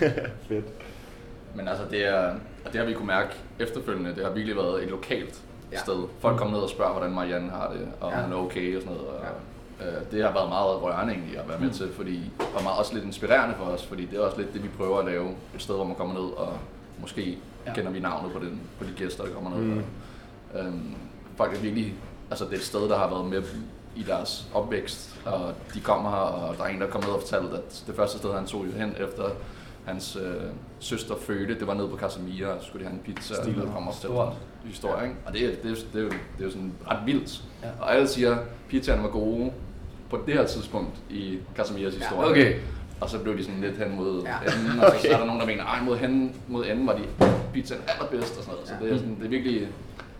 Fedt. 0.48 0.64
Men 1.54 1.68
altså, 1.68 1.84
det, 1.90 2.06
er, 2.08 2.18
og 2.64 2.72
det 2.72 2.74
har 2.80 2.84
vi 2.86 2.92
kunne 2.94 3.06
mærke 3.06 3.30
efterfølgende. 3.58 4.14
Det 4.14 4.24
har 4.24 4.30
virkelig 4.32 4.56
været 4.56 4.82
et 4.84 4.90
lokalt 4.90 5.42
Ja. 5.72 5.78
sted. 5.78 6.04
Folk 6.20 6.38
kommer 6.38 6.54
ned 6.54 6.62
og 6.62 6.70
spørger, 6.70 6.92
hvordan 6.92 7.12
Marianne 7.12 7.50
har 7.50 7.70
det, 7.72 7.88
og 8.00 8.10
Ja. 8.12 8.22
hun 8.22 8.32
er 8.32 8.36
okay 8.36 8.76
og 8.76 8.82
sådan 8.82 8.96
noget. 8.96 9.08
Og, 9.10 9.24
ja. 9.80 9.86
øh, 9.86 10.02
det 10.12 10.22
har 10.24 10.32
været 10.32 10.48
meget 10.48 10.82
rørende 10.82 11.12
egentlig 11.12 11.38
at 11.38 11.48
være 11.48 11.60
med 11.60 11.70
til, 11.70 11.92
fordi, 11.92 12.30
og 12.56 12.62
meget, 12.62 12.78
også 12.78 12.94
lidt 12.94 13.04
inspirerende 13.04 13.54
for 13.58 13.64
os, 13.64 13.86
fordi 13.86 14.06
det 14.06 14.18
er 14.18 14.22
også 14.22 14.38
lidt 14.38 14.52
det, 14.54 14.62
vi 14.62 14.68
prøver 14.78 14.98
at 14.98 15.04
lave. 15.06 15.28
Et 15.54 15.62
sted, 15.62 15.74
hvor 15.74 15.84
man 15.84 15.94
kommer 15.96 16.14
ned, 16.14 16.30
og 16.36 16.52
måske 17.00 17.38
Ja. 17.66 17.70
ja. 17.70 17.74
kender 17.74 17.90
vi 17.90 18.00
navnet 18.00 18.32
på, 18.32 18.38
den, 18.38 18.60
på 18.78 18.84
de 18.84 18.90
gæster, 18.96 19.24
der 19.24 19.32
kommer 19.32 19.50
ned. 19.50 19.58
Mm. 19.58 19.82
Og, 20.54 20.60
øhm, 20.64 20.94
folk 21.36 21.54
er 21.54 21.58
virkelig, 21.60 21.94
altså 22.30 22.44
det 22.44 22.52
er 22.52 22.56
et 22.56 22.62
sted, 22.64 22.88
der 22.88 22.98
har 22.98 23.08
været 23.10 23.26
med 23.26 23.42
i 23.96 24.02
deres 24.02 24.46
opvækst, 24.54 25.20
og 25.24 25.52
de 25.74 25.80
kommer 25.80 26.10
her, 26.10 26.16
og 26.16 26.56
der 26.56 26.64
er 26.64 26.68
en, 26.68 26.80
der 26.80 26.86
kom 26.86 27.00
ned 27.04 27.10
og 27.10 27.20
fortalte, 27.20 27.56
at 27.56 27.84
det 27.86 27.94
første 27.96 28.18
sted, 28.18 28.32
han 28.34 28.46
tog 28.46 28.66
jo 28.66 28.70
hen 28.72 28.94
efter 29.00 29.24
hans 29.84 30.16
øh, 30.16 30.34
søster 30.78 31.14
fødte, 31.20 31.58
det 31.58 31.66
var 31.66 31.74
nede 31.74 31.88
på 31.88 31.96
Casamia, 31.96 32.46
og 32.48 32.60
så 32.62 32.66
skulle 32.66 32.84
de 32.84 32.90
have 32.90 33.00
en 33.06 33.14
pizza, 33.14 33.34
Stilet. 33.42 33.62
og 33.64 33.72
kommer 33.72 33.92
til 33.92 34.00
Stort. 34.00 34.32
historie, 34.64 35.04
ikke? 35.04 35.16
Og 35.26 35.32
det, 35.32 35.44
er- 35.44 35.62
det, 35.62 35.70
er, 35.70 35.74
det, 35.92 35.98
er 35.98 36.02
jo, 36.04 36.08
det 36.08 36.40
er 36.40 36.44
jo 36.44 36.50
sådan 36.50 36.72
ret 36.90 36.98
vildt. 37.06 37.42
Ja. 37.62 37.68
Og 37.80 37.94
alle 37.94 38.08
siger, 38.08 38.34
at 38.34 38.38
pizzaen 38.68 39.02
var 39.02 39.08
gode 39.08 39.52
på 40.10 40.20
det 40.26 40.34
her 40.34 40.46
tidspunkt 40.46 40.90
i 41.10 41.38
Casamias 41.56 41.94
historie. 41.94 42.30
Okay. 42.30 42.54
Og 43.00 43.10
så 43.10 43.18
blev 43.18 43.38
de 43.38 43.44
sådan 43.44 43.60
lidt 43.60 43.76
hen 43.78 43.96
mod 43.96 44.22
Ja. 44.22 44.28
ja. 44.30 44.36
enden, 44.58 44.80
og 44.80 44.90
så, 44.94 45.00
så 45.02 45.08
er 45.14 45.18
der 45.18 45.26
nogen, 45.26 45.40
der 45.40 45.46
mener, 45.46 45.64
ej, 45.64 45.82
mod, 45.84 45.96
hen, 45.96 46.32
mod 46.48 46.66
enden 46.66 46.86
var 46.86 46.92
de 46.96 47.02
pizzaen 47.54 47.80
allerbedst 47.88 48.38
og 48.38 48.44
sådan 48.44 48.54
noget. 48.54 48.68
Så 48.68 48.74
det 48.82 48.92
er, 48.92 48.96
sådan, 48.96 49.16
det 49.18 49.24
er 49.24 49.28
virkelig, 49.28 49.60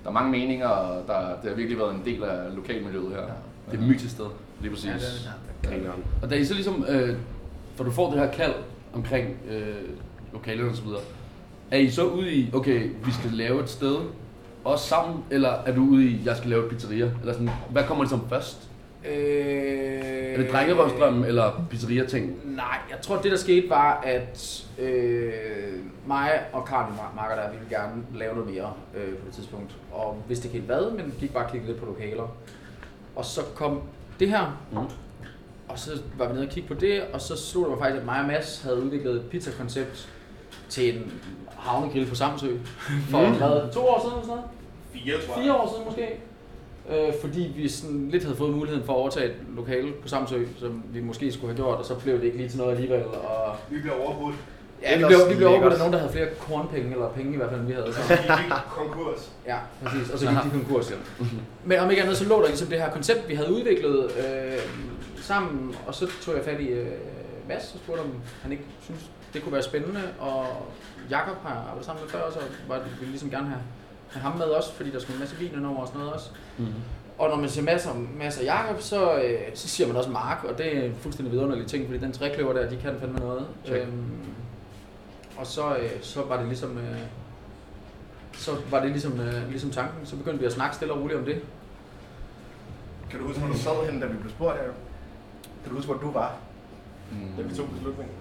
der 0.02 0.08
er 0.08 0.12
mange 0.12 0.30
meninger, 0.30 0.66
og 0.68 1.04
der, 1.06 1.20
det 1.42 1.48
har 1.50 1.54
virkelig 1.56 1.78
været 1.78 1.94
en 1.94 2.02
del 2.04 2.22
af 2.24 2.54
lokalmiljøet 2.56 3.10
her. 3.10 3.22
Det 3.70 3.78
er 3.78 3.82
et 3.82 3.88
mytisk 3.88 4.10
sted. 4.10 4.24
Lige 4.60 4.70
præcis. 4.70 4.86
Ja, 4.86 4.92
det 4.92 5.00
er 5.02 5.30
det. 5.62 5.70
Grineren. 5.70 6.04
Og 6.22 6.30
da 6.30 6.34
I 6.34 6.44
så 6.44 6.54
ligesom, 6.54 6.84
øh, 6.88 7.16
for 7.76 7.84
du 7.84 7.90
får 7.90 8.10
det 8.10 8.20
her 8.20 8.30
kald 8.32 8.54
omkring 8.94 9.28
øh, 9.50 9.66
lokalerne 10.32 10.70
og 10.70 10.76
så 10.76 10.82
videre, 10.82 11.00
er 11.70 11.78
I 11.78 11.90
så 11.90 12.04
ude 12.06 12.32
i, 12.34 12.50
okay, 12.54 12.90
vi 13.04 13.10
skal 13.12 13.30
lave 13.32 13.62
et 13.62 13.68
sted, 13.70 13.96
også 14.64 14.86
sammen, 14.88 15.24
eller 15.30 15.48
er 15.50 15.74
du 15.74 15.82
ude 15.84 16.04
i, 16.06 16.20
jeg 16.24 16.36
skal 16.36 16.50
lave 16.50 16.64
et 16.64 16.70
pizzeria? 16.70 17.10
Eller 17.20 17.32
sådan, 17.32 17.50
hvad 17.70 17.84
kommer 17.84 18.04
ligesom 18.04 18.28
først? 18.28 18.68
Øh, 19.08 20.32
Er 20.32 20.36
det 20.42 20.52
drengerøvsdrømmen 20.52 21.24
eller 21.24 21.66
pizzeria-ting? 21.70 22.40
Nej, 22.56 22.78
jeg 22.90 23.00
tror, 23.02 23.16
det 23.16 23.30
der 23.30 23.36
skete 23.36 23.70
var, 23.70 24.00
at 24.04 24.64
øh, 24.78 25.32
mig 26.06 26.40
og 26.52 26.64
Karl, 26.64 26.90
min 26.90 26.98
marker 27.16 27.34
der, 27.42 27.50
ville 27.50 27.66
gerne 27.70 28.02
lave 28.14 28.34
noget 28.34 28.50
mere 28.54 28.72
øh, 28.96 29.14
på 29.18 29.26
det 29.26 29.34
tidspunkt. 29.34 29.76
Og 29.92 30.22
vidste 30.28 30.46
ikke 30.48 30.58
helt 30.58 30.66
hvad, 30.66 30.90
men 30.90 31.14
gik 31.20 31.32
bare 31.34 31.44
og 31.44 31.50
kiggede 31.50 31.72
lidt 31.72 31.80
på 31.82 31.86
lokaler. 31.86 32.36
Og 33.16 33.24
så 33.24 33.40
kom 33.54 33.80
det 34.20 34.28
her, 34.28 34.58
Mm. 34.72 34.78
og 35.68 35.78
så 35.78 35.90
var 36.18 36.26
vi 36.28 36.32
nede 36.34 36.44
og 36.46 36.50
kigge 36.50 36.68
på 36.68 36.74
det, 36.74 37.02
og 37.12 37.20
så 37.20 37.36
slog 37.36 37.62
det 37.64 37.70
mig 37.70 37.78
faktisk, 37.78 38.00
at 38.00 38.06
mig 38.06 38.20
og 38.20 38.26
Mads 38.26 38.62
havde 38.62 38.82
udviklet 38.82 39.14
et 39.14 39.22
pizzakoncept 39.30 40.08
til 40.68 40.96
en 40.96 41.12
havnegrill 41.58 42.06
på 42.08 42.14
Samsø 42.14 42.46
for 43.10 43.26
Mm. 43.28 43.36
hvad, 43.36 43.72
to 43.72 43.80
år 43.86 44.00
siden 44.00 44.12
eller 44.14 44.22
sådan 44.22 44.26
noget? 44.26 44.42
Fire, 44.92 45.14
tror 45.26 45.34
jeg. 45.34 45.42
fire 45.42 45.54
år 45.54 45.68
siden 45.72 45.84
måske. 45.86 46.20
Øh, 46.90 47.12
fordi 47.20 47.52
vi 47.56 47.68
sådan 47.68 48.08
lidt 48.10 48.22
havde 48.24 48.36
fået 48.36 48.54
muligheden 48.54 48.84
for 48.86 48.92
at 48.92 48.96
overtage 48.98 49.26
et 49.26 49.36
lokale 49.56 49.92
på 50.02 50.08
Samsø, 50.08 50.44
som 50.58 50.82
vi 50.92 51.00
måske 51.00 51.32
skulle 51.32 51.54
have 51.54 51.56
gjort, 51.56 51.78
og 51.78 51.84
så 51.84 51.94
blev 51.94 52.14
det 52.16 52.24
ikke 52.24 52.36
lige 52.36 52.48
til 52.48 52.58
noget 52.58 52.72
alligevel. 52.72 53.04
Og 53.04 53.56
Vi 53.70 53.80
blev 53.80 53.92
overbudt. 54.06 54.34
ja, 54.82 54.98
vi 54.98 55.04
blev, 55.06 55.18
vi 55.30 55.34
blev 55.36 55.48
overbudt 55.48 55.72
af 55.72 55.78
nogen, 55.78 55.92
der 55.92 55.98
havde 55.98 56.12
flere 56.12 56.26
kornpenge, 56.40 56.92
eller 56.92 57.08
penge 57.08 57.32
i 57.32 57.36
hvert 57.36 57.48
fald, 57.50 57.60
end 57.60 57.68
vi 57.68 57.74
havde. 57.74 57.92
Så. 57.94 58.00
Vi 58.08 58.16
gik 58.42 58.52
konkurs. 58.70 59.32
Ja, 59.46 59.56
præcis. 59.84 60.10
Og 60.10 60.18
så 60.18 60.26
gik 60.26 60.36
de 60.44 60.50
konkurs 60.50 60.90
igen. 60.90 61.00
Men 61.64 61.78
om 61.78 61.90
ikke 61.90 62.02
andet, 62.02 62.16
så 62.16 62.28
lå 62.28 62.40
der 62.40 62.46
ligesom 62.46 62.68
det 62.68 62.78
her 62.80 62.90
koncept, 62.90 63.28
vi 63.28 63.34
havde 63.34 63.52
udviklet 63.52 64.04
øh, 64.04 64.58
sammen, 65.16 65.74
og 65.86 65.94
så 65.94 66.06
tog 66.22 66.34
jeg 66.36 66.44
fat 66.44 66.60
i 66.60 66.66
øh, 66.68 66.86
Mads 67.48 67.70
og 67.74 67.78
spurgte, 67.84 68.00
om 68.00 68.10
han 68.42 68.52
ikke 68.52 68.64
synes, 68.80 69.00
det 69.32 69.42
kunne 69.42 69.52
være 69.52 69.62
spændende, 69.62 70.00
og 70.18 70.46
Jakob 71.10 71.36
har 71.42 71.54
arbejdet 71.60 71.84
sammen 71.84 72.02
med 72.04 72.10
før, 72.10 72.20
så 72.32 72.38
var 72.68 72.74
det, 72.74 72.84
ville 72.98 73.10
ligesom 73.10 73.30
gerne 73.30 73.46
have, 73.46 73.60
have 74.10 74.22
ham 74.22 74.38
med 74.38 74.44
også, 74.46 74.72
fordi 74.72 74.90
der 74.90 74.98
skulle 75.00 75.14
en 75.14 75.20
masse 75.20 75.36
vin 75.36 75.64
over 75.66 75.80
og 75.80 75.86
sådan 75.86 75.98
noget 75.98 76.14
også. 76.14 76.30
Mm-hmm. 76.58 76.74
Og 77.18 77.28
når 77.28 77.36
man 77.36 77.48
siger 77.48 77.64
masser, 77.64 77.90
masser 78.18 78.40
af 78.40 78.44
Jakob, 78.44 78.80
så, 78.80 79.14
øh, 79.22 79.38
så 79.54 79.68
siger 79.68 79.86
man 79.86 79.96
også 79.96 80.10
Mark, 80.10 80.44
og 80.44 80.58
det 80.58 80.76
er 80.76 80.82
en 80.82 80.94
fuldstændig 81.00 81.32
vidunderlig 81.32 81.66
ting, 81.66 81.86
fordi 81.86 81.98
den 81.98 82.12
trækløver 82.12 82.52
der, 82.52 82.70
de 82.70 82.76
kan 82.76 82.96
fandme 83.00 83.18
noget. 83.18 83.46
Check. 83.64 83.82
Øhm, 83.82 84.04
og 85.38 85.46
så, 85.46 85.76
øh, 85.76 85.90
så 86.02 86.22
var 86.22 86.36
det 86.36 86.46
ligesom, 86.46 86.78
øh, 86.78 86.96
så 88.32 88.50
var 88.70 88.80
det 88.80 88.90
ligesom, 88.90 89.20
øh, 89.20 89.48
ligesom 89.50 89.70
tanken. 89.70 90.06
Så 90.06 90.16
begyndte 90.16 90.40
vi 90.40 90.46
at 90.46 90.52
snakke 90.52 90.76
stille 90.76 90.94
og 90.94 91.00
roligt 91.00 91.18
om 91.18 91.24
det. 91.24 91.40
Kan 93.10 93.20
du 93.20 93.26
huske, 93.26 93.40
hvor 93.42 93.52
du 93.52 93.58
sad 93.58 93.86
henne, 93.86 94.00
da 94.00 94.06
vi 94.06 94.16
blev 94.16 94.30
spurgt, 94.30 94.58
Jacob? 94.58 94.74
Kan 95.62 95.70
du 95.70 95.76
huske, 95.76 95.92
hvor 95.92 96.00
du 96.00 96.10
var, 96.10 96.34
da 97.36 97.42
vi 97.42 97.48
Mm. 97.48 97.54
tog 97.54 97.68
beslutningen? 97.68 98.14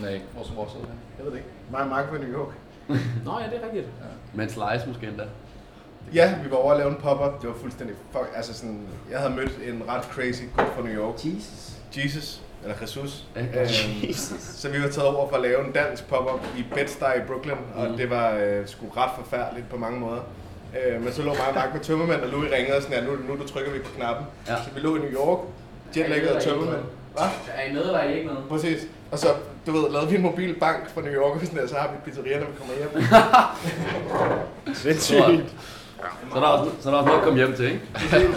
Nej, 0.00 0.20
hvor, 0.34 0.42
sidder 0.44 0.86
han? 0.86 0.96
Jeg 1.18 1.24
ved 1.24 1.32
det 1.32 1.38
ikke. 1.38 1.50
Mig 1.70 1.80
og 1.80 1.88
Mark 1.88 2.10
var 2.10 2.18
i 2.18 2.20
New 2.20 2.32
York. 2.38 2.54
Nå 2.88 3.38
ja, 3.40 3.46
det 3.50 3.60
er 3.62 3.66
rigtigt. 3.66 3.86
Men 4.34 4.48
slice 4.48 4.86
måske 4.88 5.06
endda. 5.06 5.24
Ja, 6.14 6.34
vi 6.44 6.50
var 6.50 6.56
over 6.56 6.72
at 6.72 6.78
lave 6.78 6.90
en 6.90 6.96
pop-up. 6.96 7.40
Det 7.42 7.48
var 7.48 7.54
fuldstændig 7.60 7.96
fuck. 8.12 8.28
Altså 8.36 8.54
sådan, 8.54 8.86
jeg 9.10 9.18
havde 9.18 9.34
mødt 9.34 9.52
en 9.68 9.82
ret 9.88 10.04
crazy 10.04 10.42
gut 10.56 10.66
fra 10.76 10.82
New 10.82 10.92
York. 10.94 11.14
Jesus. 11.14 11.72
Jesus, 11.96 12.40
eller 12.62 12.76
Jesus. 12.82 13.24
Ja, 13.36 13.40
Øhm, 13.42 14.12
så 14.40 14.68
vi 14.68 14.82
var 14.82 14.88
taget 14.88 15.08
over 15.08 15.28
for 15.28 15.36
at 15.36 15.42
lave 15.42 15.66
en 15.66 15.72
dansk 15.72 16.08
pop-up 16.08 16.40
i 16.58 16.64
Bed-Stuy 16.74 17.18
i 17.22 17.26
Brooklyn, 17.26 17.56
og 17.74 17.88
Mhm. 17.88 17.96
det 17.96 18.10
var 18.10 18.30
øh, 18.30 18.66
sgu 18.68 18.86
ret 18.96 19.10
forfærdeligt 19.18 19.68
på 19.68 19.76
mange 19.76 20.00
måder. 20.00 20.20
Øh, 20.86 21.02
men 21.04 21.12
så 21.12 21.22
lå 21.22 21.28
mig 21.28 21.48
og 21.48 21.54
Mark 21.54 21.72
med 21.74 21.80
tømmermænd, 21.80 22.20
og 22.20 22.28
Louis 22.28 22.52
ringede 22.52 22.76
og 22.76 22.82
sådan, 22.82 22.98
ja, 22.98 23.04
nu, 23.04 23.12
nu 23.28 23.36
du 23.42 23.48
trykker 23.48 23.72
vi 23.72 23.78
på 23.78 23.90
knappen. 23.96 24.26
Ja. 24.48 24.56
Så 24.56 24.70
vi 24.74 24.80
lå 24.80 24.96
i 24.96 24.98
New 24.98 25.10
York, 25.10 25.38
jetlaggede 25.96 26.30
Ja, 26.32 26.36
er 26.36 26.40
tømmermænd, 26.40 26.82
Er 27.54 27.70
I 27.70 27.72
med, 27.72 27.80
eller 27.82 27.98
er 27.98 28.08
I 28.10 28.14
ikke 28.16 28.28
med? 28.28 28.36
Præcis. 28.48 28.82
Og 29.10 29.18
så, 29.18 29.28
du 29.66 29.72
ved, 29.72 29.90
lavede 29.90 30.08
vi 30.10 30.16
en 30.16 30.22
mobil 30.22 30.54
bank 30.60 30.94
fra 30.94 31.00
New 31.00 31.12
York, 31.12 31.34
og 31.40 31.46
sådan 31.46 31.62
der, 31.62 31.68
så 31.68 31.74
har 31.74 31.88
vi 31.88 32.10
pizzeria, 32.10 32.38
når 32.38 32.46
vi 32.46 32.52
kommer 32.58 32.74
hjem. 32.74 33.04
Sindssygt. 34.82 35.54
Så 36.32 36.36
er 36.36 36.40
der 36.40 36.46
også, 36.46 36.70
så 36.80 36.88
er 36.88 36.92
der 36.92 36.98
også 36.98 37.06
noget 37.06 37.18
at 37.20 37.24
komme 37.24 37.38
hjem 37.38 37.54
til, 37.54 37.64
ikke? 37.64 38.28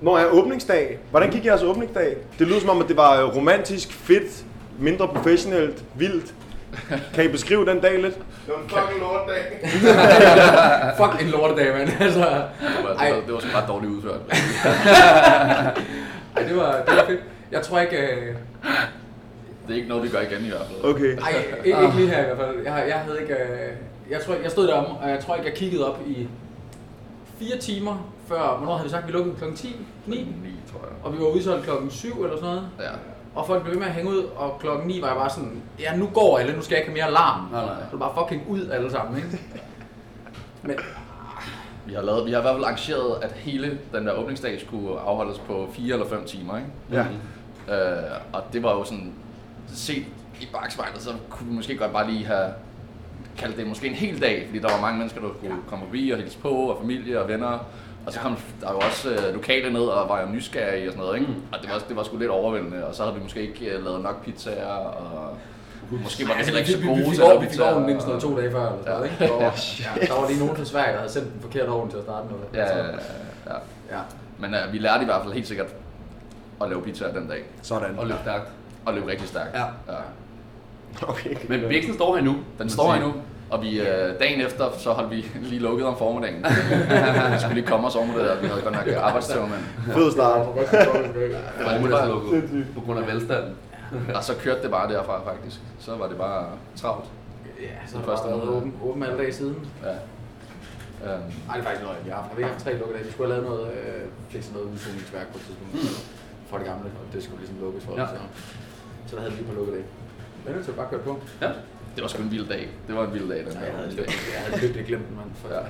Når 0.00 0.18
er 0.18 0.26
åbningsdag? 0.26 0.98
Hvordan 1.10 1.30
gik 1.30 1.44
jeres 1.46 1.62
åbningsdag? 1.62 2.16
Det 2.38 2.46
lyder 2.46 2.60
som 2.60 2.68
om, 2.70 2.80
at 2.82 2.88
det 2.88 2.96
var 2.96 3.22
romantisk, 3.24 3.92
fedt, 3.92 4.44
mindre 4.78 5.08
professionelt, 5.08 5.84
vildt. 5.94 6.34
Kan 7.14 7.24
I 7.24 7.28
beskrive 7.28 7.66
den 7.66 7.80
dag 7.80 8.02
lidt? 8.02 8.14
Det 8.14 8.24
var 8.48 8.62
en 8.62 8.68
fucking 8.68 9.00
lortdag. 9.00 9.42
Fuck 11.00 11.22
en 11.22 11.28
lortedag, 11.30 11.72
mand. 11.78 11.90
Altså, 12.00 12.20
Det 12.20 12.84
var, 12.84 13.04
det 13.04 13.14
var, 13.14 13.20
det 13.26 13.34
var 13.34 13.40
sgu 13.40 13.48
ret 13.54 13.68
dårligt 13.68 13.92
udført. 13.92 14.20
ej, 16.36 16.42
det 16.48 16.56
var, 16.56 16.82
det 16.86 16.96
var 16.96 17.04
fedt. 17.06 17.20
Jeg 17.52 17.62
tror 17.62 17.80
ikke... 17.80 17.96
Øh, 17.96 18.34
Det 19.66 19.72
er 19.72 19.76
ikke 19.76 19.88
noget, 19.88 20.04
vi 20.04 20.08
gør 20.08 20.20
igen 20.20 20.44
i 20.44 20.48
hvert 20.48 20.66
fald. 20.66 20.94
Okay. 20.94 21.18
ej, 21.18 21.44
ikke, 21.64 21.82
ikke 21.82 21.96
lige 21.96 22.08
her 22.08 22.22
i 22.22 22.24
hvert 22.24 22.38
fald. 22.38 22.56
Jeg, 22.64 22.84
jeg 22.88 22.98
havde 22.98 23.20
ikke... 23.20 23.32
Øh, 23.34 23.72
jeg, 24.10 24.20
tror, 24.20 24.34
jeg 24.42 24.50
stod 24.50 24.66
derom, 24.66 24.96
og 25.02 25.10
jeg 25.10 25.20
tror 25.20 25.34
ikke, 25.34 25.46
jeg 25.48 25.56
kiggede 25.56 25.92
op 25.92 26.00
i 26.06 26.28
fire 27.38 27.58
timer 27.58 28.10
før... 28.28 28.56
Hvornår 28.56 28.72
havde 28.74 28.84
vi 28.84 28.90
sagt, 28.90 29.06
vi 29.06 29.12
lukkede 29.12 29.36
klokken 29.36 29.56
10? 29.56 29.76
9? 30.06 30.16
9, 30.16 30.24
tror 30.72 30.80
jeg. 30.80 30.96
Og 31.04 31.12
vi 31.12 31.18
var 31.18 31.26
udsolgt 31.26 31.64
klokken 31.64 31.90
7 31.90 32.24
eller 32.24 32.36
sådan 32.36 32.48
noget. 32.48 32.68
Ja. 32.80 32.90
Og 33.34 33.46
folk 33.46 33.62
blev 33.62 33.72
ved 33.74 33.78
med 33.80 33.88
at 33.88 33.94
hænge 33.94 34.10
ud, 34.10 34.24
og 34.36 34.56
klokken 34.60 34.86
9 34.88 35.00
var 35.00 35.06
jeg 35.08 35.16
bare 35.16 35.30
sådan, 35.30 35.62
ja 35.80 35.96
nu 35.96 36.08
går 36.14 36.38
alle, 36.38 36.56
nu 36.56 36.62
skal 36.62 36.74
jeg 36.74 36.80
ikke 36.82 36.92
have 36.92 37.04
mere 37.06 37.12
larm. 37.14 37.48
Nej, 37.52 37.64
nej. 37.64 37.74
Så 37.74 37.90
det 37.90 37.98
bare 37.98 38.12
fucking 38.18 38.42
ud 38.48 38.68
alle 38.68 38.90
sammen, 38.90 39.16
ikke? 39.16 39.28
Men 40.62 40.76
Vi 41.86 41.94
har, 41.94 42.02
lavet, 42.02 42.26
vi 42.26 42.32
har 42.32 42.38
i 42.38 42.42
hvert 42.42 42.54
fald 42.54 42.64
arrangeret, 42.64 43.16
at 43.22 43.32
hele 43.32 43.78
den 43.94 44.06
der 44.06 44.12
åbningsdag 44.12 44.60
skulle 44.60 45.00
afholdes 45.00 45.38
på 45.38 45.68
4 45.72 45.92
eller 45.92 46.08
5 46.08 46.24
timer. 46.24 46.56
Ikke? 46.56 46.70
Ja. 46.92 47.04
Øh, 47.68 48.10
og 48.32 48.42
det 48.52 48.62
var 48.62 48.72
jo 48.72 48.84
sådan, 48.84 49.12
set 49.74 50.04
i 50.40 50.48
bagspejlet, 50.52 51.02
så 51.02 51.10
kunne 51.30 51.48
vi 51.48 51.54
måske 51.54 51.76
godt 51.76 51.92
bare 51.92 52.10
lige 52.10 52.24
have 52.26 52.48
kaldt 53.38 53.56
det 53.56 53.66
måske 53.66 53.86
en 53.86 53.94
hel 53.94 54.20
dag, 54.22 54.42
fordi 54.46 54.58
der 54.58 54.68
var 54.72 54.80
mange 54.80 54.98
mennesker, 54.98 55.20
der 55.20 55.28
kunne 55.28 55.56
komme 55.68 55.84
forbi 55.84 56.10
og 56.10 56.18
hilse 56.18 56.38
på, 56.38 56.48
og 56.48 56.78
familie 56.80 57.20
og 57.22 57.28
venner. 57.28 57.66
Og 58.06 58.12
så 58.12 58.20
kom 58.20 58.36
der 58.60 58.70
jo 58.72 58.78
også 58.78 59.10
øh, 59.10 59.34
lokale 59.34 59.72
ned 59.72 59.80
og 59.82 60.08
var 60.08 60.20
jo 60.20 60.26
nysgerrige 60.28 60.88
og 60.88 60.92
sådan 60.92 61.04
noget, 61.06 61.20
ikke? 61.20 61.32
Mm. 61.32 61.42
Og 61.52 61.58
det 61.62 61.70
var, 61.70 61.78
det 61.88 61.96
var 61.96 62.02
sgu 62.02 62.16
lidt 62.16 62.30
overvældende, 62.30 62.86
og 62.86 62.94
så 62.94 63.02
havde 63.02 63.16
vi 63.16 63.22
måske 63.22 63.40
ikke 63.42 63.64
øh, 63.66 63.84
lavet 63.84 64.02
nok 64.02 64.24
pizzaer, 64.24 64.66
og 64.74 65.36
måske 65.90 66.28
var 66.28 66.34
det 66.34 66.44
heller 66.44 66.58
ikke 66.60 66.72
så 66.72 66.78
gode 66.86 67.14
til 67.14 67.22
at 67.22 67.40
vi 67.42 67.46
fik 67.46 67.86
mindst 67.86 68.02
og- 68.06 68.08
noget 68.08 68.22
to 68.22 68.36
dage 68.40 68.50
før, 68.50 68.66
eller 68.66 68.78
sådan 68.84 68.94
noget, 68.98 69.10
Ja. 69.20 69.20
ikke? 69.24 70.00
Ja, 70.00 70.06
der 70.06 70.20
var 70.20 70.28
lige 70.28 70.38
nogen 70.38 70.56
fra 70.56 70.64
Sverige, 70.64 70.92
der 70.92 70.98
havde 70.98 71.12
sendt 71.12 71.32
den 71.32 71.40
forkerte 71.40 71.68
ovn 71.68 71.90
til 71.90 71.96
at 71.96 72.02
starte 72.02 72.26
med. 72.28 72.60
Ja, 72.60 72.76
ja, 72.76 72.84
ja, 72.86 72.92
ja. 73.46 73.54
ja. 73.90 73.98
Men 74.38 74.54
øh, 74.54 74.72
vi 74.72 74.78
lærte 74.78 75.02
i 75.02 75.04
hvert 75.04 75.22
fald 75.22 75.32
helt 75.32 75.46
sikkert 75.48 75.66
at 76.62 76.68
lave 76.68 76.82
pizzaer 76.82 77.12
den 77.12 77.28
dag, 77.28 77.42
Sådan. 77.62 77.98
Og 77.98 78.06
løb 78.06 78.16
stærkt. 78.22 78.48
Og 78.86 78.94
løbe 78.94 79.06
rigtig 79.10 79.28
stærkt. 79.28 79.54
Ja. 79.54 79.64
ja. 79.92 79.98
Okay. 81.02 81.34
Men 81.48 81.60
Bixen 81.68 81.94
står 81.94 82.16
her 82.16 82.22
nu. 82.22 82.36
Den 82.58 82.70
står 82.70 82.92
her 82.92 83.00
nu, 83.00 83.12
og 83.50 83.62
vi, 83.62 83.80
øh, 83.80 84.20
dagen 84.20 84.40
efter, 84.40 84.64
så 84.78 84.92
holdt 84.92 85.10
vi 85.10 85.26
lige 85.34 85.60
lukket 85.60 85.86
om 85.86 85.96
formiddagen. 85.98 86.44
vi 87.34 87.38
skulle 87.38 87.54
lige 87.54 87.66
komme 87.66 87.86
os 87.86 87.96
over 87.96 88.06
med 88.06 88.14
det 88.14 88.24
der, 88.24 88.40
vi 88.40 88.46
havde 88.46 88.62
godt 88.62 88.74
nok 88.74 88.88
arbejdstøv, 88.96 89.42
men... 89.42 89.94
Fed 89.94 90.12
start. 90.12 90.46
Det 90.56 91.66
var 91.66 91.78
nu, 91.78 91.90
der 91.90 92.08
lukket. 92.08 92.66
På 92.74 92.80
grund 92.80 92.98
af 92.98 93.06
velstanden. 93.06 93.56
Og 94.14 94.24
så 94.24 94.34
kørte 94.36 94.62
det 94.62 94.70
bare 94.70 94.92
derfra 94.92 95.20
faktisk. 95.24 95.60
Så 95.78 95.96
var 95.96 96.08
det 96.08 96.16
bare 96.16 96.46
travlt. 96.76 97.06
Ja, 97.60 97.66
så 97.86 97.96
har 97.98 98.04
første 98.04 98.28
det 98.28 98.36
været 98.36 98.48
åben, 98.48 98.74
åben 98.82 99.02
alle 99.02 99.18
dage 99.18 99.32
siden. 99.32 99.56
Ja. 99.84 99.94
Øhm, 101.06 101.22
Nej, 101.46 101.56
det 101.56 101.62
er 101.62 101.68
faktisk 101.68 101.82
noget, 101.82 101.98
vi 102.04 102.10
har 102.10 102.20
haft. 102.22 102.36
Vi 102.36 102.42
har 102.42 102.50
haft 102.50 102.64
tre 102.64 102.78
lukkedage. 102.78 103.04
Vi 103.04 103.12
skulle 103.12 103.32
have 103.32 103.42
lavet 103.42 103.58
noget, 103.58 103.66
øh, 103.72 104.02
fikse 104.28 104.52
noget 104.52 104.66
udsugningsværk 104.72 105.28
på 105.32 105.38
et 105.38 105.44
tidspunkt. 105.46 105.72
For 106.48 106.56
det 106.58 106.66
gamle, 106.66 106.84
og 106.84 107.06
det 107.12 107.22
skulle 107.24 107.38
ligesom 107.38 107.58
lukkes 107.64 107.84
for. 107.84 107.92
Ja. 108.00 108.06
Så, 108.06 108.18
så 109.12 109.16
der 109.16 109.22
havde 109.22 109.32
vi 109.34 109.38
lige 109.42 109.48
på 109.52 109.54
lukkedage. 109.58 109.84
Men 110.46 110.54
det 110.54 110.66
så 110.66 110.72
bare 110.72 110.86
kørt 110.90 111.00
på. 111.00 111.20
Ja. 111.42 111.46
det 111.94 112.02
var 112.02 112.08
sgu 112.08 112.22
en 112.22 112.30
vild 112.30 112.48
dag. 112.48 112.68
Det 112.86 112.94
var 112.96 113.06
en 113.06 113.12
vild 113.14 113.28
dag, 113.28 113.38
den 113.46 113.56
her 113.56 113.64
jeg 113.66 113.74
havde 113.74 113.96
jeg 113.98 114.40
havde 114.46 114.62
lykkelig 114.62 114.86
glemt 114.86 115.08
den, 115.08 115.16
mand. 115.16 115.30
For, 115.34 115.48
Ja. 115.54 115.60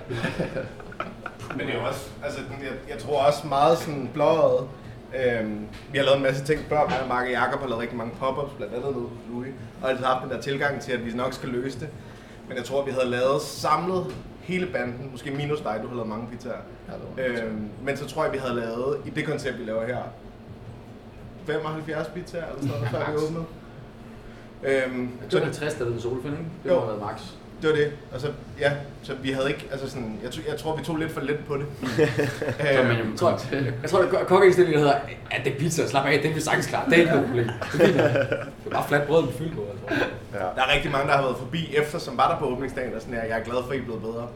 Men 1.57 1.67
det 1.67 1.75
er 1.75 1.79
jo 1.81 1.87
også, 1.87 2.09
altså, 2.25 2.41
den- 2.41 2.63
jeg, 2.67 2.73
jeg 2.89 2.99
tror 2.99 3.23
også 3.27 3.47
meget 3.47 3.79
sådan 3.79 4.11
blåret. 4.15 4.69
Øhm, 5.25 5.67
vi 5.93 5.99
har 5.99 6.05
lavet 6.05 6.17
en 6.17 6.23
masse 6.23 6.45
ting 6.45 6.61
før, 6.69 6.89
mig 6.89 7.03
og 7.03 7.09
Mark 7.09 7.25
og 7.27 7.31
Jacob 7.33 7.61
har 7.61 7.69
lavet 7.69 7.83
rigtig 7.83 7.97
mange 7.99 8.13
pop-ups, 8.19 8.53
blandt 8.57 8.75
andet 8.75 8.93
nu 8.97 9.01
hos 9.01 9.11
Louis, 9.31 9.53
og 9.83 9.91
altid 9.91 10.05
haft 10.05 10.23
den 10.25 10.31
der 10.31 10.41
tilgang 10.41 10.81
til, 10.81 10.93
at 10.93 11.07
vi 11.07 11.11
nok 11.15 11.33
skal 11.33 11.49
løse 11.49 11.81
det. 11.81 11.89
Men 12.49 12.57
jeg 12.57 12.65
tror, 12.65 12.85
vi 12.85 12.91
havde 12.91 13.07
lavet 13.11 13.43
samlet 13.43 14.07
hele 14.41 14.67
banden, 14.67 15.09
måske 15.13 15.31
minus 15.31 15.61
dig, 15.61 15.81
du 15.83 15.89
har 15.89 15.95
lavet 15.95 16.09
mange 16.09 16.27
pizzaer. 16.33 16.53
Ja, 16.89 17.25
var 17.37 17.43
Øhm, 17.47 17.69
men 17.85 17.97
så 17.97 18.07
tror 18.07 18.25
jeg, 18.25 18.33
vi 18.33 18.39
havde 18.39 18.55
lavet, 18.55 18.97
i 19.07 19.11
det 19.11 19.27
koncept, 19.27 19.59
vi 19.59 19.65
laver 19.65 19.87
her, 19.87 19.99
75 21.47 22.07
pizzaer 22.15 22.45
eller 22.47 22.61
sådan 22.61 22.69
noget, 22.75 22.89
før 22.91 23.11
vi 23.11 23.17
åbnede. 23.27 23.45
Øhm, 24.65 25.09
Det 25.23 25.33
så 25.33 25.39
var 25.39 25.45
50, 25.45 25.75
der 25.75 25.85
hed 25.85 26.01
Solfind, 26.01 26.33
ikke? 26.33 26.45
Det 26.65 26.71
Jo. 26.71 26.75
må 26.75 26.81
have 26.81 26.89
været 26.89 27.01
max. 27.03 27.21
det 27.63 27.71
var 27.71 27.77
det. 27.77 27.93
Og 28.15 28.21
så, 28.21 28.29
ja, 28.61 28.73
så 29.03 29.13
vi 29.23 29.31
havde 29.31 29.49
ikke, 29.49 29.69
altså 29.73 29.91
sådan, 29.91 30.19
jeg, 30.23 30.31
tror- 30.31 30.43
jeg 30.51 30.59
tror, 30.59 30.77
vi 30.77 30.85
tog 30.85 30.97
lidt 30.97 31.13
for 31.13 31.21
let 31.21 31.39
på 31.49 31.57
det. 31.57 31.67
Så 32.77 32.83
man 32.83 32.97
jo 32.97 33.05
Jeg 33.05 33.17
tror, 33.17 33.39
jeg 33.83 33.91
tror, 33.91 33.99
at 34.21 34.27
kokkeindstilling 34.27 34.79
hedder, 34.79 34.95
at 35.31 35.45
det 35.45 35.53
er 35.55 35.59
pizza, 35.59 35.89
slap 35.89 36.07
af, 36.07 36.19
det 36.23 36.31
er 36.31 36.35
vi 36.35 36.41
sagtens 36.41 36.67
klar. 36.67 36.85
Det 36.85 36.93
er 36.93 36.97
ikke 36.97 37.11
noget 37.13 37.27
problem. 37.27 37.49
Det 37.73 37.81
er. 37.97 38.13
Det 38.13 38.67
er 38.67 38.71
bare 38.71 38.85
fladt 38.89 39.07
brød 39.07 39.23
med 39.25 39.33
fyld 39.33 39.51
på, 39.55 39.67
jeg 39.89 39.99
tror. 39.99 40.07
Ja. 40.35 40.45
Der 40.45 40.63
er 40.69 40.75
rigtig 40.75 40.91
mange, 40.91 41.09
der 41.09 41.15
har 41.17 41.23
været 41.23 41.37
forbi 41.37 41.75
efter, 41.77 41.99
som 41.99 42.17
var 42.17 42.31
der 42.33 42.39
på 42.39 42.45
åbningsdagen, 42.45 42.95
og 42.95 43.01
sådan 43.01 43.15
her, 43.15 43.23
jeg 43.25 43.39
er 43.39 43.45
glad 43.45 43.57
for, 43.65 43.71
at 43.71 43.77
I 43.77 43.81
er 43.81 43.85
blevet 43.85 44.03
bedre. 44.03 44.27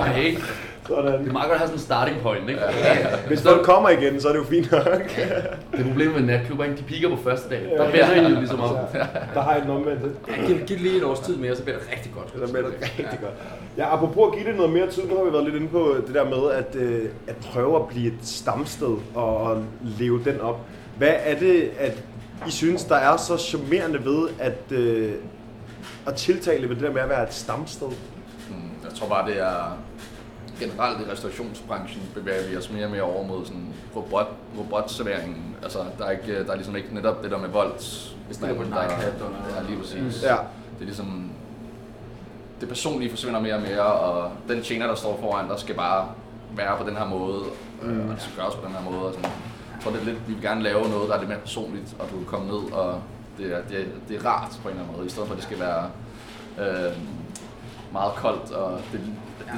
Okay. 0.00 0.36
Sådan. 0.86 1.20
Det 1.20 1.28
er 1.28 1.32
meget 1.32 1.48
godt 1.48 1.52
at 1.52 1.58
have 1.58 1.66
sådan 1.66 1.74
en 1.74 1.80
starting 1.80 2.20
point, 2.22 2.48
ikke? 2.50 2.60
Hvis 3.28 3.42
folk 3.42 3.64
kommer 3.64 3.88
igen, 3.88 4.20
så 4.20 4.28
er 4.28 4.32
det 4.32 4.38
jo 4.38 4.44
fint 4.44 4.72
nok. 4.72 4.84
Det 5.72 5.80
er 5.80 5.84
problemet 5.84 6.14
med 6.14 6.22
natklubber, 6.22 6.64
ikke? 6.64 6.76
De 6.76 6.82
piker 6.82 7.08
på 7.08 7.16
første 7.16 7.48
dag. 7.48 7.62
Der 7.76 7.84
vender 7.90 8.28
I 8.28 8.32
jo 8.32 8.38
ligesom 8.38 8.60
op. 8.60 8.92
Der 9.34 9.40
har 9.40 9.52
jeg 9.52 9.62
den 9.62 9.70
omvendte. 9.70 10.10
Ja, 10.28 10.46
giv, 10.46 10.56
giv 10.56 10.66
det 10.68 10.80
lige 10.80 10.96
et 10.96 11.04
års 11.04 11.20
tid 11.20 11.36
mere, 11.36 11.56
så 11.56 11.62
bliver 11.62 11.78
det 11.78 11.88
rigtig 11.92 12.12
godt. 12.14 12.46
Så 12.46 12.52
bliver 12.52 12.66
det 12.68 12.74
rigtig 12.82 13.18
godt. 13.22 13.32
Ja, 13.76 13.94
apropos 13.94 14.26
at 14.26 14.38
give 14.38 14.48
det 14.50 14.56
noget 14.56 14.72
mere 14.72 14.90
tid, 14.90 15.02
nu 15.08 15.16
har 15.16 15.24
vi 15.24 15.32
været 15.32 15.44
lidt 15.44 15.56
inde 15.56 15.68
på 15.68 15.94
det 16.06 16.14
der 16.14 16.24
med 16.24 16.50
at, 16.52 16.76
øh, 16.76 17.04
at 17.28 17.36
prøve 17.36 17.76
at 17.76 17.88
blive 17.88 18.06
et 18.06 18.18
stamsted 18.22 18.96
og, 19.14 19.62
leve 19.98 20.24
den 20.24 20.40
op. 20.40 20.60
Hvad 20.98 21.12
er 21.24 21.38
det, 21.38 21.70
at 21.78 22.02
I 22.46 22.50
synes, 22.50 22.84
der 22.84 22.96
er 22.96 23.16
så 23.16 23.36
charmerende 23.36 24.04
ved 24.04 24.28
at, 24.38 24.72
øh, 24.78 25.12
at 26.06 26.14
tiltale 26.14 26.68
ved 26.68 26.74
det 26.76 26.84
der 26.84 26.92
med 26.92 27.00
at 27.02 27.08
være 27.08 27.22
et 27.22 27.34
stamsted? 27.34 27.88
Mm, 27.88 28.54
Jeg 28.84 28.94
tror 28.94 29.08
bare, 29.08 29.28
det 29.30 29.40
er 29.40 29.78
generelt 30.60 31.00
i 31.06 31.10
restaurationsbranchen 31.10 32.02
bevæger 32.14 32.48
vi 32.50 32.56
os 32.56 32.70
mere 32.70 32.84
og 32.84 32.90
mere 32.90 33.02
over 33.02 33.26
mod 33.26 33.44
sådan 33.46 33.74
robot, 33.96 34.28
robotserveringen. 34.58 35.56
Altså, 35.62 35.78
der 35.98 36.04
er, 36.04 36.10
ikke, 36.10 36.44
der 36.44 36.50
er 36.50 36.54
ligesom 36.56 36.76
ikke 36.76 36.94
netop 36.94 37.22
det 37.22 37.30
der 37.30 37.38
med 37.38 37.48
vold. 37.48 37.72
En 38.66 38.72
der- 38.72 38.84
iPad 38.84 39.12
og 39.20 39.30
noget. 39.30 39.54
Ja, 39.56 39.62
lige 39.68 39.78
præcis. 39.78 40.22
Ja. 40.22 40.36
Det 40.74 40.80
er 40.80 40.84
ligesom, 40.84 41.30
det 42.60 42.68
personlige 42.68 43.10
forsvinder 43.10 43.40
mere 43.40 43.54
og 43.54 43.60
mere, 43.62 43.82
og 43.82 44.30
den 44.48 44.62
tjener, 44.62 44.86
der 44.86 44.94
står 44.94 45.18
foran 45.20 45.48
dig, 45.48 45.58
skal 45.58 45.74
bare 45.74 46.08
være 46.56 46.76
på 46.78 46.84
den 46.88 46.96
her 46.96 47.04
måde, 47.06 47.42
mm. 47.82 48.08
og 48.08 48.14
det 48.14 48.22
skal 48.22 48.36
gøres 48.36 48.54
på 48.54 48.66
den 48.66 48.74
her 48.74 48.90
måde. 48.90 49.06
Og 49.08 49.14
sådan. 49.14 49.30
Jeg 49.74 49.82
tror, 49.84 49.90
det 49.90 50.00
er 50.00 50.04
lidt, 50.04 50.28
vi 50.28 50.32
vil 50.32 50.42
gerne 50.42 50.62
lave 50.62 50.88
noget, 50.88 51.08
der 51.08 51.14
er 51.14 51.18
lidt 51.18 51.28
mere 51.28 51.38
personligt, 51.38 51.96
og 51.98 52.06
du 52.10 52.16
kan 52.16 52.26
komme 52.26 52.46
ned, 52.46 52.72
og 52.72 53.00
det 53.38 53.52
er, 53.56 53.60
det, 53.68 53.80
er, 53.80 53.84
det 54.08 54.16
er 54.16 54.26
rart 54.26 54.50
på 54.62 54.68
en 54.68 54.74
eller 54.74 54.82
anden 54.82 54.96
måde, 54.96 55.06
i 55.06 55.10
stedet 55.10 55.28
for, 55.28 55.34
at 55.34 55.40
det 55.40 55.44
skal 55.46 55.60
være 55.60 55.84
øh, 56.60 56.92
meget 57.92 58.12
koldt, 58.14 58.52
og 58.52 58.80
det, 58.92 59.00
det, 59.00 59.12
Ja. 59.46 59.52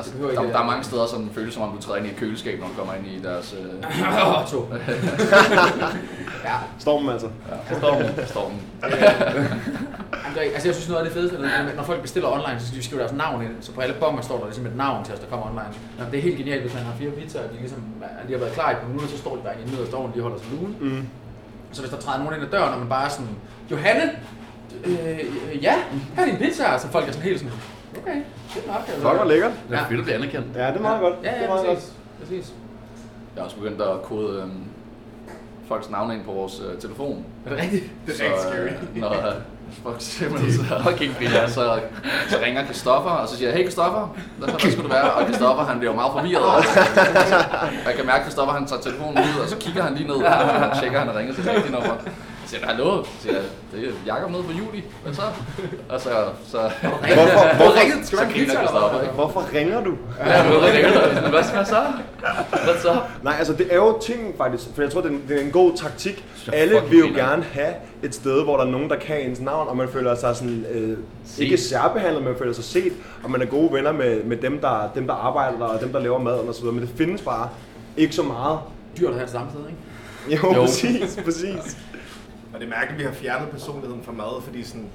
Altså, 0.00 0.42
der, 0.42 0.52
der, 0.52 0.58
er 0.58 0.64
mange 0.66 0.84
steder, 0.84 1.06
som 1.06 1.30
føles 1.34 1.54
som 1.54 1.62
om, 1.62 1.76
du 1.76 1.82
træder 1.82 1.98
ind 1.98 2.06
i 2.06 2.10
et 2.10 2.16
køleskab, 2.16 2.60
når 2.60 2.66
du 2.66 2.72
kommer 2.78 2.94
ind 2.94 3.06
i 3.06 3.22
deres... 3.22 3.54
Øh, 3.58 4.28
Åh, 4.40 4.46
to. 4.48 4.68
ja, 6.48 6.54
Stormen 6.78 7.10
altså. 7.10 7.28
ja, 7.70 7.78
stormen. 7.78 8.06
stormen. 8.26 8.60
Jamen, 8.82 10.34
det 10.34 10.46
er, 10.46 10.50
altså 10.54 10.68
jeg 10.68 10.74
synes 10.74 10.88
noget 10.88 11.00
af 11.02 11.04
det 11.06 11.14
fedeste, 11.14 11.36
når- 11.38 11.76
når 11.76 11.82
folk 11.82 12.00
bestiller 12.02 12.28
online, 12.28 12.60
så 12.60 12.66
skal 12.66 12.78
de 12.78 12.84
skrive 12.84 13.00
deres 13.00 13.12
navn 13.12 13.42
ind. 13.42 13.50
Så 13.60 13.72
på 13.72 13.80
alle 13.80 13.94
bonger 14.00 14.22
står 14.22 14.38
der 14.38 14.44
ligesom 14.44 14.66
et 14.66 14.76
navn 14.76 15.04
til 15.04 15.14
os, 15.14 15.20
der 15.20 15.26
kommer 15.26 15.46
online. 15.46 15.72
Jamen, 15.98 16.10
det 16.12 16.18
er 16.18 16.22
helt 16.22 16.36
genialt, 16.38 16.62
hvis 16.62 16.74
man 16.74 16.82
har 16.82 16.92
fire 16.98 17.10
pizzaer, 17.10 17.42
og 17.44 17.50
de, 17.54 17.58
ligesom, 17.60 17.82
de 18.28 18.32
har 18.32 18.38
været 18.38 18.52
klar 18.52 18.70
i 18.70 18.72
et 18.72 18.78
par 18.78 18.86
minutter, 18.88 19.08
så 19.08 19.18
står 19.18 19.36
de 19.36 19.42
bare 19.42 19.54
inde 19.60 19.72
i 19.72 19.74
nederste 19.74 19.94
ovnen, 19.94 20.14
de 20.16 20.20
holder 20.22 20.38
sig 20.38 20.46
lune. 20.52 20.74
Mm. 20.80 21.06
Så 21.72 21.80
hvis 21.80 21.90
der 21.90 21.96
træder 21.98 22.18
nogen 22.18 22.34
ind 22.34 22.44
ad 22.44 22.50
døren, 22.50 22.72
og 22.74 22.78
man 22.78 22.88
bare 22.88 23.04
er 23.04 23.08
sådan, 23.08 23.28
Johanne, 23.70 24.10
øh, 24.84 25.18
ja, 25.62 25.74
her 26.16 26.22
er 26.22 26.26
din 26.26 26.36
pizza, 26.36 26.78
så 26.78 26.88
folk 26.88 27.08
er 27.08 27.12
sådan 27.12 27.24
helt 27.24 27.38
sådan, 27.40 27.52
okay, 28.02 28.16
det 28.54 28.62
er 28.66 28.72
nok. 28.72 28.86
Fuck, 28.86 29.02
hvor 29.16 29.24
lækkert. 29.24 29.52
Det 29.70 29.78
er 29.78 29.84
fedt 29.88 29.98
at 29.98 30.04
blive 30.04 30.16
anerkendt. 30.16 30.46
Ja, 30.56 30.66
det 30.66 30.76
er 30.76 30.80
meget 30.80 31.00
godt. 31.00 31.14
Ja, 31.22 31.28
det 31.30 31.36
ja, 31.36 31.42
er 31.42 31.48
meget 31.48 31.66
godt. 31.66 31.78
præcis. 31.78 31.92
præcis. 32.20 32.52
Jeg 33.34 33.40
har 33.40 33.44
også 33.44 33.56
begyndt 33.56 33.80
at 33.82 34.02
kode 34.02 34.40
øhm, 34.42 34.50
folks 35.68 35.90
navne 35.90 36.14
ind 36.14 36.24
på 36.24 36.32
vores 36.32 36.62
øh, 36.72 36.80
telefon. 36.80 37.24
Er 37.46 37.50
det 37.50 37.58
rigtigt? 37.62 37.84
Det 38.06 38.12
er 38.14 38.16
så, 38.16 38.22
rigtig 38.24 38.40
scary. 38.40 38.96
øh, 38.96 39.00
når 39.00 39.10
øh, 39.28 39.34
for 39.82 39.94
eksempel 39.94 40.54
så, 40.54 40.62
Fucking 40.88 41.12
ja, 41.20 41.48
så, 41.48 41.80
så 42.28 42.36
ringer 42.44 42.64
Christoffer, 42.64 43.10
og 43.10 43.28
så 43.28 43.36
siger 43.36 43.48
jeg, 43.48 43.56
hey 43.56 43.64
Christoffer, 43.64 44.16
hvad, 44.38 44.48
hvad 44.48 44.60
skulle 44.60 44.82
det 44.82 44.90
være? 44.90 45.12
Og 45.12 45.24
Christoffer, 45.24 45.64
han 45.64 45.78
bliver 45.78 45.92
jo 45.92 45.96
meget 45.96 46.12
forvirret. 46.12 46.44
Og 46.44 46.64
jeg 47.86 47.94
kan 47.96 48.06
mærke, 48.06 48.18
at 48.18 48.22
Christoffer 48.22 48.54
han 48.54 48.66
tager 48.66 48.82
telefonen 48.82 49.18
ud, 49.18 49.40
og 49.42 49.48
så 49.48 49.56
kigger 49.56 49.82
han 49.82 49.94
lige 49.94 50.06
ned, 50.06 50.16
og 50.16 50.80
tjekker, 50.80 50.98
han 50.98 51.08
har 51.08 51.18
ringet 51.18 51.34
til 51.34 51.44
det 51.44 51.52
rigtige 51.54 51.72
nummer. 51.72 51.94
Siger 52.50 52.60
jeg, 52.60 52.68
hallo, 52.68 53.04
siger 53.20 53.34
jeg, 53.34 53.42
det 53.72 53.88
er 53.88 53.92
Jacob 54.06 54.30
nede 54.30 54.42
fra 54.42 54.52
juli, 54.52 54.84
hvad 55.02 55.14
så? 55.14 55.22
Og 55.88 56.00
så, 56.00 56.10
så, 56.48 56.58
Hvorfor, 56.58 57.56
hvorfor, 57.56 57.80
ringet? 57.80 58.06
Skal 58.06 58.18
så 58.18 58.24
man 58.24 58.32
griner 58.32 58.54
Christoffer, 58.54 59.00
ikke? 59.02 59.14
hvorfor 59.14 59.54
ringer 59.54 59.84
du? 59.84 59.96
Ja, 60.18 60.42
jeg 60.42 60.50
ved 60.50 60.74
ikke, 60.74 61.28
hvad 61.30 61.44
skal 61.44 61.56
jeg 61.56 61.66
så? 61.66 61.82
Hvad 62.64 62.74
så? 62.82 63.00
Nej, 63.22 63.34
altså 63.38 63.52
det 63.52 63.66
er 63.70 63.76
jo 63.76 63.98
ting 64.02 64.34
faktisk, 64.36 64.64
for 64.74 64.82
jeg 64.82 64.90
tror, 64.90 65.00
det 65.00 65.10
er 65.10 65.14
en, 65.14 65.22
det 65.28 65.40
er 65.40 65.44
en 65.44 65.50
god 65.50 65.76
taktik. 65.76 66.24
Alle 66.52 66.80
vil 66.90 66.98
jo 66.98 67.04
griner. 67.04 67.18
gerne 67.18 67.42
have 67.42 67.74
et 68.02 68.14
sted, 68.14 68.44
hvor 68.44 68.56
der 68.56 68.64
er 68.64 68.70
nogen, 68.70 68.90
der 68.90 68.96
kan 68.96 69.20
ens 69.20 69.40
navn, 69.40 69.68
og 69.68 69.76
man 69.76 69.88
føler 69.88 70.14
sig 70.14 70.36
sådan, 70.36 70.66
øh, 70.72 70.98
ikke 71.38 71.58
særbehandlet, 71.58 72.22
men 72.22 72.32
man 72.32 72.38
føler 72.38 72.52
sig 72.52 72.64
set, 72.64 72.92
og 73.24 73.30
man 73.30 73.42
er 73.42 73.46
gode 73.46 73.72
venner 73.72 73.92
med, 73.92 74.24
med 74.24 74.36
dem, 74.36 74.58
der, 74.58 74.90
dem, 74.94 75.06
der 75.06 75.14
arbejder 75.14 75.58
der, 75.58 75.64
og 75.64 75.80
dem, 75.80 75.92
der 75.92 76.00
laver 76.00 76.18
maden 76.18 76.54
så 76.54 76.60
videre. 76.60 76.74
Men 76.74 76.82
det 76.86 76.90
findes 76.96 77.22
bare 77.22 77.48
ikke 77.96 78.14
så 78.14 78.22
meget. 78.22 78.58
Dyrt 78.98 79.08
at 79.08 79.14
have 79.14 79.24
det 79.24 79.32
samme 79.32 79.50
sted, 79.50 79.60
ikke? 79.68 79.78
Jo. 80.28 80.54
jo. 80.54 80.60
præcis, 80.60 81.18
præcis. 81.24 81.76
Og 82.54 82.60
det 82.60 82.66
er 82.66 82.70
mærkeligt, 82.70 82.92
at 82.92 82.98
vi 82.98 83.04
har 83.04 83.12
fjernet 83.12 83.48
personligheden 83.50 84.02
fra 84.02 84.12
mad, 84.12 84.42
fordi 84.42 84.62
sådan, 84.64 84.86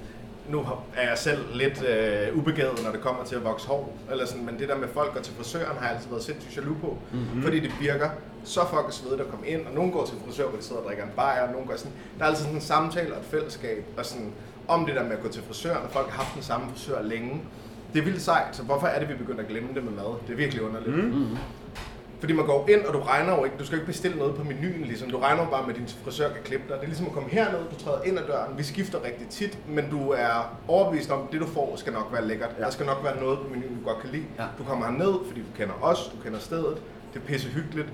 nu 0.50 0.64
har- 0.64 0.84
er 0.96 1.08
jeg 1.10 1.18
selv 1.18 1.40
lidt 1.54 1.84
øh, 1.84 2.38
ubegavet, 2.38 2.84
når 2.84 2.92
det 2.92 3.02
kommer 3.02 3.24
til 3.24 3.36
at 3.36 3.44
vokse 3.44 3.68
hår. 3.68 3.98
Eller 4.12 4.26
sådan, 4.26 4.46
men 4.46 4.60
det 4.60 4.70
der 4.70 4.78
med 4.78 4.88
folk 4.94 5.14
går 5.14 5.22
til 5.22 5.34
frisøren, 5.34 5.78
har 5.78 5.86
jeg 5.88 5.96
altid 5.96 6.10
været 6.10 6.24
sindssygt 6.24 6.58
jaloux 6.58 6.78
på. 6.82 6.98
Mm-hmm. 7.14 7.42
Fordi 7.44 7.60
det 7.60 7.72
virker 7.80 8.10
så 8.44 8.60
fucking 8.70 8.94
svedigt 8.94 9.22
at 9.22 9.28
komme 9.30 9.48
ind, 9.48 9.66
og 9.68 9.74
nogen 9.74 9.92
går 9.92 10.06
til 10.06 10.16
frisør, 10.28 10.48
hvor 10.48 10.58
de 10.58 10.64
sidder 10.64 10.82
og 10.82 10.88
drikker 10.88 11.04
en 11.04 11.10
bajer, 11.16 11.42
og 11.48 11.52
nogen 11.52 11.68
går 11.68 11.76
sådan. 11.76 11.92
Der 12.18 12.24
er 12.24 12.30
altid 12.30 12.42
sådan 12.44 12.56
en 12.56 12.62
samtale 12.62 13.14
og 13.14 13.20
et 13.20 13.26
fællesskab, 13.26 13.86
og 13.98 14.06
sådan, 14.06 14.32
om 14.68 14.86
det 14.86 14.96
der 14.96 15.04
med 15.04 15.12
at 15.12 15.22
gå 15.22 15.30
til 15.30 15.44
frisøren, 15.48 15.84
og 15.86 15.92
folk 15.92 16.10
har 16.10 16.24
haft 16.24 16.36
den 16.36 16.44
samme 16.44 16.68
frisør 16.72 17.02
længe. 17.02 17.42
Det 17.94 18.00
er 18.00 18.04
vildt 18.06 18.22
sejt, 18.22 18.56
så 18.56 18.64
hvorfor 18.64 18.88
er 18.88 19.00
det, 19.00 19.10
vi 19.10 19.14
begynder 19.14 19.42
at 19.42 19.48
glemme 19.48 19.70
det 19.76 19.84
med 19.84 19.92
mad? 19.94 20.16
Det 20.28 20.34
er 20.34 20.38
virkelig 20.38 20.64
underligt. 20.64 20.96
Mm. 21.14 21.38
Fordi 22.20 22.34
man 22.34 22.46
går 22.46 22.70
ind, 22.70 22.82
og 22.82 22.94
du 22.94 23.00
regner 23.00 23.36
jo 23.38 23.44
ikke, 23.44 23.58
du 23.60 23.66
skal 23.66 23.78
ikke 23.78 23.86
bestille 23.86 24.18
noget 24.18 24.36
på 24.36 24.44
menuen, 24.44 24.82
ligesom. 24.82 25.10
Du 25.10 25.18
regner 25.18 25.44
jo 25.44 25.50
bare 25.50 25.68
med, 25.68 25.74
at 25.74 25.80
din 25.80 25.88
frisør 26.04 26.30
kan 26.34 26.42
klippe 26.44 26.66
dig. 26.68 26.76
Det 26.76 26.84
er 26.84 26.88
ligesom 26.88 27.06
at 27.06 27.12
komme 27.12 27.30
herned, 27.30 27.60
du 27.60 27.84
træder 27.84 28.04
ind 28.04 28.20
ad 28.20 28.24
døren. 28.28 28.58
Vi 28.58 28.64
skifter 28.64 29.04
rigtig 29.04 29.28
tit, 29.30 29.58
men 29.68 29.90
du 29.90 30.10
er 30.10 30.58
overbevist 30.68 31.12
om, 31.12 31.22
at 31.22 31.32
det 31.32 31.42
du 31.42 31.48
får 31.48 31.76
skal 31.76 31.94
nok 31.94 32.10
være 32.12 32.28
lækkert. 32.28 32.50
Ja. 32.60 32.64
Der 32.64 32.70
skal 32.70 32.86
nok 32.86 33.04
være 33.04 33.20
noget 33.20 33.40
på 33.40 33.48
menuen, 33.50 33.80
du 33.80 33.90
godt 33.90 34.02
kan 34.02 34.10
lide. 34.10 34.26
Ja. 34.40 34.44
Du 34.58 34.64
kommer 34.64 34.86
herned, 34.86 35.14
fordi 35.28 35.40
du 35.40 35.58
kender 35.58 35.74
os, 35.82 36.12
du 36.18 36.24
kender 36.24 36.40
stedet. 36.40 36.78
Det 37.14 37.22
er 37.22 37.26
pisse 37.26 37.50
hyggeligt. 37.50 37.88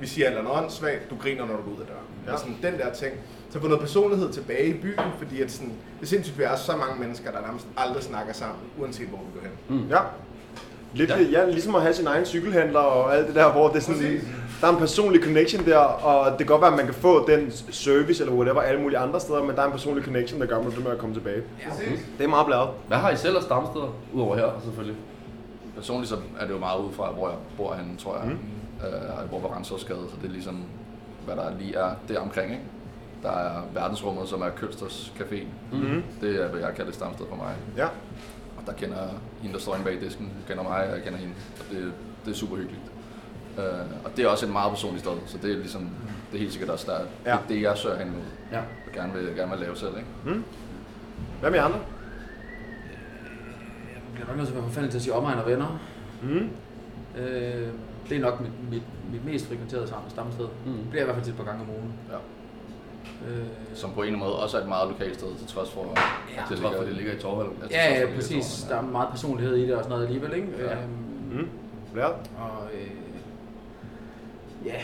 Vi 0.00 0.06
siger 0.06 0.26
eller 0.26 0.40
andet 0.40 0.54
åndssvagt, 0.54 1.10
du 1.10 1.16
griner, 1.16 1.46
når 1.46 1.56
du 1.56 1.62
går 1.62 1.70
ud 1.70 1.80
af 1.80 1.86
døren. 1.86 2.06
Ja. 2.26 2.32
Og 2.32 2.38
sådan 2.38 2.56
den 2.62 2.78
der 2.78 2.92
ting. 2.92 3.14
Så 3.50 3.60
få 3.60 3.66
noget 3.66 3.80
personlighed 3.80 4.32
tilbage 4.32 4.66
i 4.66 4.80
byen, 4.80 5.00
fordi 5.18 5.42
at 5.42 5.50
sådan, 5.50 5.68
det 5.68 6.02
er 6.02 6.06
sindssygt, 6.06 6.38
vi 6.38 6.42
er 6.42 6.56
så 6.56 6.76
mange 6.76 7.00
mennesker, 7.00 7.30
der 7.32 7.40
nærmest 7.40 7.66
aldrig 7.76 8.02
snakker 8.02 8.32
sammen, 8.32 8.58
uanset 8.78 9.08
hvor 9.08 9.18
vi 9.18 9.40
går 9.40 9.46
hen. 9.46 9.88
Ja. 9.90 9.98
Lidt, 10.94 11.10
ja. 11.10 11.20
ja, 11.32 11.50
ligesom 11.50 11.74
at 11.74 11.82
have 11.82 11.94
sin 11.94 12.06
egen 12.06 12.26
cykelhandler 12.26 12.78
og 12.78 13.16
alt 13.16 13.26
det 13.26 13.34
der, 13.34 13.52
hvor 13.52 13.68
det 13.68 13.76
er 13.76 13.80
sådan, 13.80 14.00
Præcis. 14.00 14.22
der 14.60 14.66
er 14.66 14.72
en 14.72 14.78
personlig 14.78 15.22
connection 15.22 15.66
der, 15.66 15.78
og 15.78 16.30
det 16.30 16.38
kan 16.38 16.46
godt 16.46 16.60
være, 16.60 16.70
at 16.70 16.76
man 16.76 16.84
kan 16.84 16.94
få 16.94 17.28
den 17.30 17.52
service 17.70 18.22
eller 18.22 18.34
whatever 18.36 18.60
alle 18.60 18.80
mulige 18.80 18.98
andre 18.98 19.20
steder, 19.20 19.42
men 19.42 19.56
der 19.56 19.62
er 19.62 19.66
en 19.66 19.72
personlig 19.72 20.04
connection, 20.04 20.40
der 20.40 20.46
gør, 20.46 20.58
at 20.58 20.64
man 20.64 20.72
med 20.82 20.90
at 20.92 20.98
komme 20.98 21.14
tilbage. 21.14 21.42
Præcis. 21.68 22.00
Det 22.18 22.24
er 22.24 22.28
meget 22.28 22.46
bladet. 22.46 22.68
Hvad 22.88 22.98
har 22.98 23.10
I 23.10 23.16
selv 23.16 23.36
af 23.36 23.42
stamsteder, 23.42 23.94
udover 24.12 24.36
her 24.36 24.48
selvfølgelig? 24.64 24.96
Personligt 25.76 26.08
så 26.08 26.16
er 26.40 26.46
det 26.46 26.52
jo 26.52 26.58
meget 26.58 26.78
ud 26.80 26.92
fra, 26.92 27.10
hvor 27.12 27.28
jeg 27.28 27.38
bor 27.56 27.74
henne, 27.74 27.90
tror 27.98 28.16
jeg. 28.16 28.26
Mm. 28.26 28.38
Uh, 28.78 28.92
jeg 29.20 29.30
bor 29.30 29.38
på 29.38 29.48
Rensårsgade, 29.48 30.00
så 30.10 30.16
det 30.22 30.28
er 30.28 30.32
ligesom, 30.32 30.62
hvad 31.24 31.36
der 31.36 31.50
lige 31.60 31.76
er 31.76 31.90
der 32.08 32.20
omkring, 32.20 32.50
ikke? 32.50 32.64
Der 33.22 33.30
er 33.30 33.62
verdensrummet, 33.74 34.28
som 34.28 34.42
er 34.42 34.48
Kølsters 34.56 35.12
Café. 35.18 35.36
Mm-hmm. 35.72 36.02
Det 36.20 36.42
er, 36.42 36.48
hvad 36.48 36.60
jeg 36.60 36.74
kalder 36.76 36.88
et 36.88 36.94
stamsted 36.94 37.26
for 37.28 37.36
mig. 37.36 37.54
Ja. 37.76 37.86
Der 38.68 38.74
kender 38.74 38.96
hende, 39.42 39.54
der 39.54 39.60
står 39.60 39.74
inde 39.74 39.84
bag 39.84 40.00
disken, 40.00 40.32
kender 40.48 40.62
mig, 40.62 40.88
og 40.88 40.94
jeg 40.94 41.02
kender 41.04 41.18
hende. 41.18 41.34
Og 41.60 41.64
det, 41.70 41.92
det 42.24 42.30
er 42.30 42.34
super 42.36 42.56
hyggeligt. 42.56 42.82
Uh, 43.58 43.64
og 44.04 44.10
det 44.16 44.24
er 44.24 44.28
også 44.28 44.46
et 44.46 44.52
meget 44.52 44.70
personligt 44.70 45.04
sted, 45.04 45.12
så 45.26 45.38
det 45.42 45.50
er 45.52 45.56
ligesom, 45.56 45.82
det 46.30 46.34
er 46.34 46.38
helt 46.38 46.52
sikkert 46.52 46.70
også 46.70 46.86
der, 46.92 46.98
Ja. 47.32 47.38
det, 47.40 47.48
det, 47.48 47.62
jeg 47.62 47.78
søger 47.78 47.98
hen 47.98 48.06
imod, 48.08 48.22
Ja. 48.52 48.58
og 48.58 48.92
gerne 48.94 49.12
vil, 49.12 49.36
gerne 49.36 49.50
vil 49.50 49.60
lave 49.60 49.76
selv, 49.76 49.96
ikke? 49.96 50.40
Hvad 51.40 51.50
med 51.50 51.58
andre? 51.58 51.78
Jeg 53.94 54.02
bliver 54.14 54.26
nok 54.28 54.36
nødt 54.36 54.48
til 54.48 54.56
at 54.56 54.76
være 54.76 54.90
til 54.90 54.96
at 54.96 55.02
sige 55.02 55.14
omegn 55.14 55.38
og 55.38 55.46
venner. 55.46 55.80
Mm. 56.22 56.50
Øh, 57.20 57.68
det 58.08 58.16
er 58.16 58.20
nok 58.20 58.40
mit, 58.40 58.50
mit, 58.70 58.82
mit 59.12 59.24
mest 59.24 59.46
frekventerede 59.46 59.86
stamsted. 60.08 60.48
Mm. 60.66 60.72
Det 60.72 60.90
bliver 60.90 61.02
jeg 61.02 61.02
i 61.02 61.04
hvert 61.04 61.14
fald 61.14 61.24
til 61.24 61.30
et 61.32 61.36
par 61.36 61.44
gange 61.44 61.62
om 61.62 61.68
ugen. 61.70 61.92
Ja. 62.10 62.16
Øh, 63.28 63.42
Som 63.74 63.92
på 63.92 64.00
en 64.00 64.06
eller 64.06 64.18
anden 64.18 64.30
måde 64.30 64.42
også 64.42 64.56
er 64.58 64.62
et 64.62 64.68
meget 64.68 64.88
lokalt 64.88 65.14
sted, 65.18 65.36
til 65.38 65.46
trods 65.46 65.70
for, 65.70 65.80
Ja, 66.36 66.42
at 66.42 66.48
det 66.48 66.58
ligger, 66.58 66.84
det 66.84 66.92
ligger 66.92 67.12
i 67.12 67.18
Torvald? 67.18 67.48
Ja, 67.70 67.94
ja, 67.94 68.04
for, 68.04 68.08
ja, 68.10 68.14
præcis. 68.14 68.66
Der 68.68 68.76
er 68.76 68.82
meget 68.82 69.08
personlighed 69.10 69.56
i 69.56 69.62
det 69.66 69.74
og 69.76 69.82
sådan 69.84 69.90
noget 69.90 70.06
alligevel, 70.06 70.34
ikke? 70.34 70.48
Ja. 70.58 70.72
Øhm, 70.72 70.88
Mm. 71.32 71.48
Ja. 71.96 72.06
og 72.06 72.64
øh, 72.74 72.90
ja, 74.66 74.80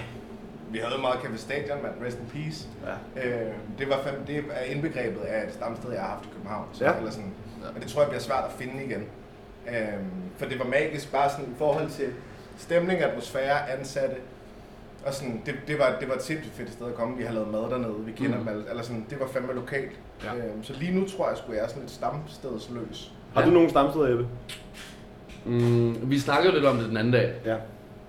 Vi 0.70 0.78
havde 0.78 1.00
meget 1.00 1.14
Café 1.18 1.36
Stadion, 1.38 1.82
mand. 1.82 1.94
Rest 2.06 2.18
in 2.18 2.26
peace. 2.42 2.68
Ja. 3.16 3.22
Øh, 3.46 3.52
det, 3.78 3.88
var 3.88 4.00
fem, 4.06 4.24
det 4.26 4.44
er 4.50 4.64
indbegrebet 4.64 5.20
af 5.20 5.46
et 5.46 5.54
stamsted, 5.54 5.90
jeg 5.92 6.00
har 6.00 6.08
haft 6.08 6.24
i 6.24 6.28
København. 6.34 6.66
Så, 6.72 6.84
Ja. 6.84 6.96
eller 6.98 7.10
sådan. 7.10 7.32
Ja. 7.62 7.68
Og 7.68 7.74
det 7.82 7.86
tror 7.90 8.00
jeg 8.00 8.08
bliver 8.10 8.20
svært 8.22 8.44
at 8.44 8.52
finde 8.52 8.84
igen. 8.84 9.04
Øh, 9.68 9.74
for 10.36 10.46
det 10.46 10.58
var 10.58 10.64
magisk 10.64 11.12
bare 11.12 11.30
sådan 11.30 11.44
i 11.44 11.54
forhold 11.58 11.90
til 11.90 12.06
stemning, 12.58 13.00
atmosfære, 13.00 13.70
ansatte. 13.70 14.16
Og 15.06 15.14
sådan, 15.14 15.42
det, 15.46 15.54
det, 15.68 15.78
var, 15.78 15.96
det 16.00 16.08
var 16.08 16.14
et 16.14 16.22
sindssygt 16.22 16.54
fedt 16.54 16.72
sted 16.72 16.86
at 16.86 16.94
komme. 16.94 17.16
Vi 17.16 17.24
har 17.24 17.32
lavet 17.32 17.52
mad 17.52 17.60
dernede, 17.60 17.94
vi 18.06 18.12
kender 18.12 18.38
mm. 18.38 18.44
dem 18.44 18.48
alle. 18.48 18.70
Eller 18.70 18.82
sådan, 18.82 19.06
det 19.10 19.20
var 19.20 19.26
fandme 19.26 19.52
lokalt. 19.54 19.92
Ja. 20.24 20.34
Ja. 20.34 20.38
Øh, 20.38 20.52
så 20.62 20.72
lige 20.78 21.00
nu 21.00 21.06
tror 21.06 21.28
jeg, 21.28 21.36
at 21.48 21.54
jeg 21.54 21.64
er 21.64 21.68
sådan 21.68 21.82
lidt 21.82 21.90
stamstedsløs. 21.90 23.12
Har 23.34 23.44
du 23.44 23.50
nogen 23.50 23.70
stamsteder, 23.70 24.08
Jeppe? 24.08 24.26
Mm, 25.44 26.10
vi 26.10 26.18
snakkede 26.18 26.52
jo 26.52 26.54
lidt 26.54 26.66
om 26.66 26.76
det 26.76 26.88
den 26.88 26.96
anden 26.96 27.12
dag. 27.12 27.32
Ja. 27.44 27.56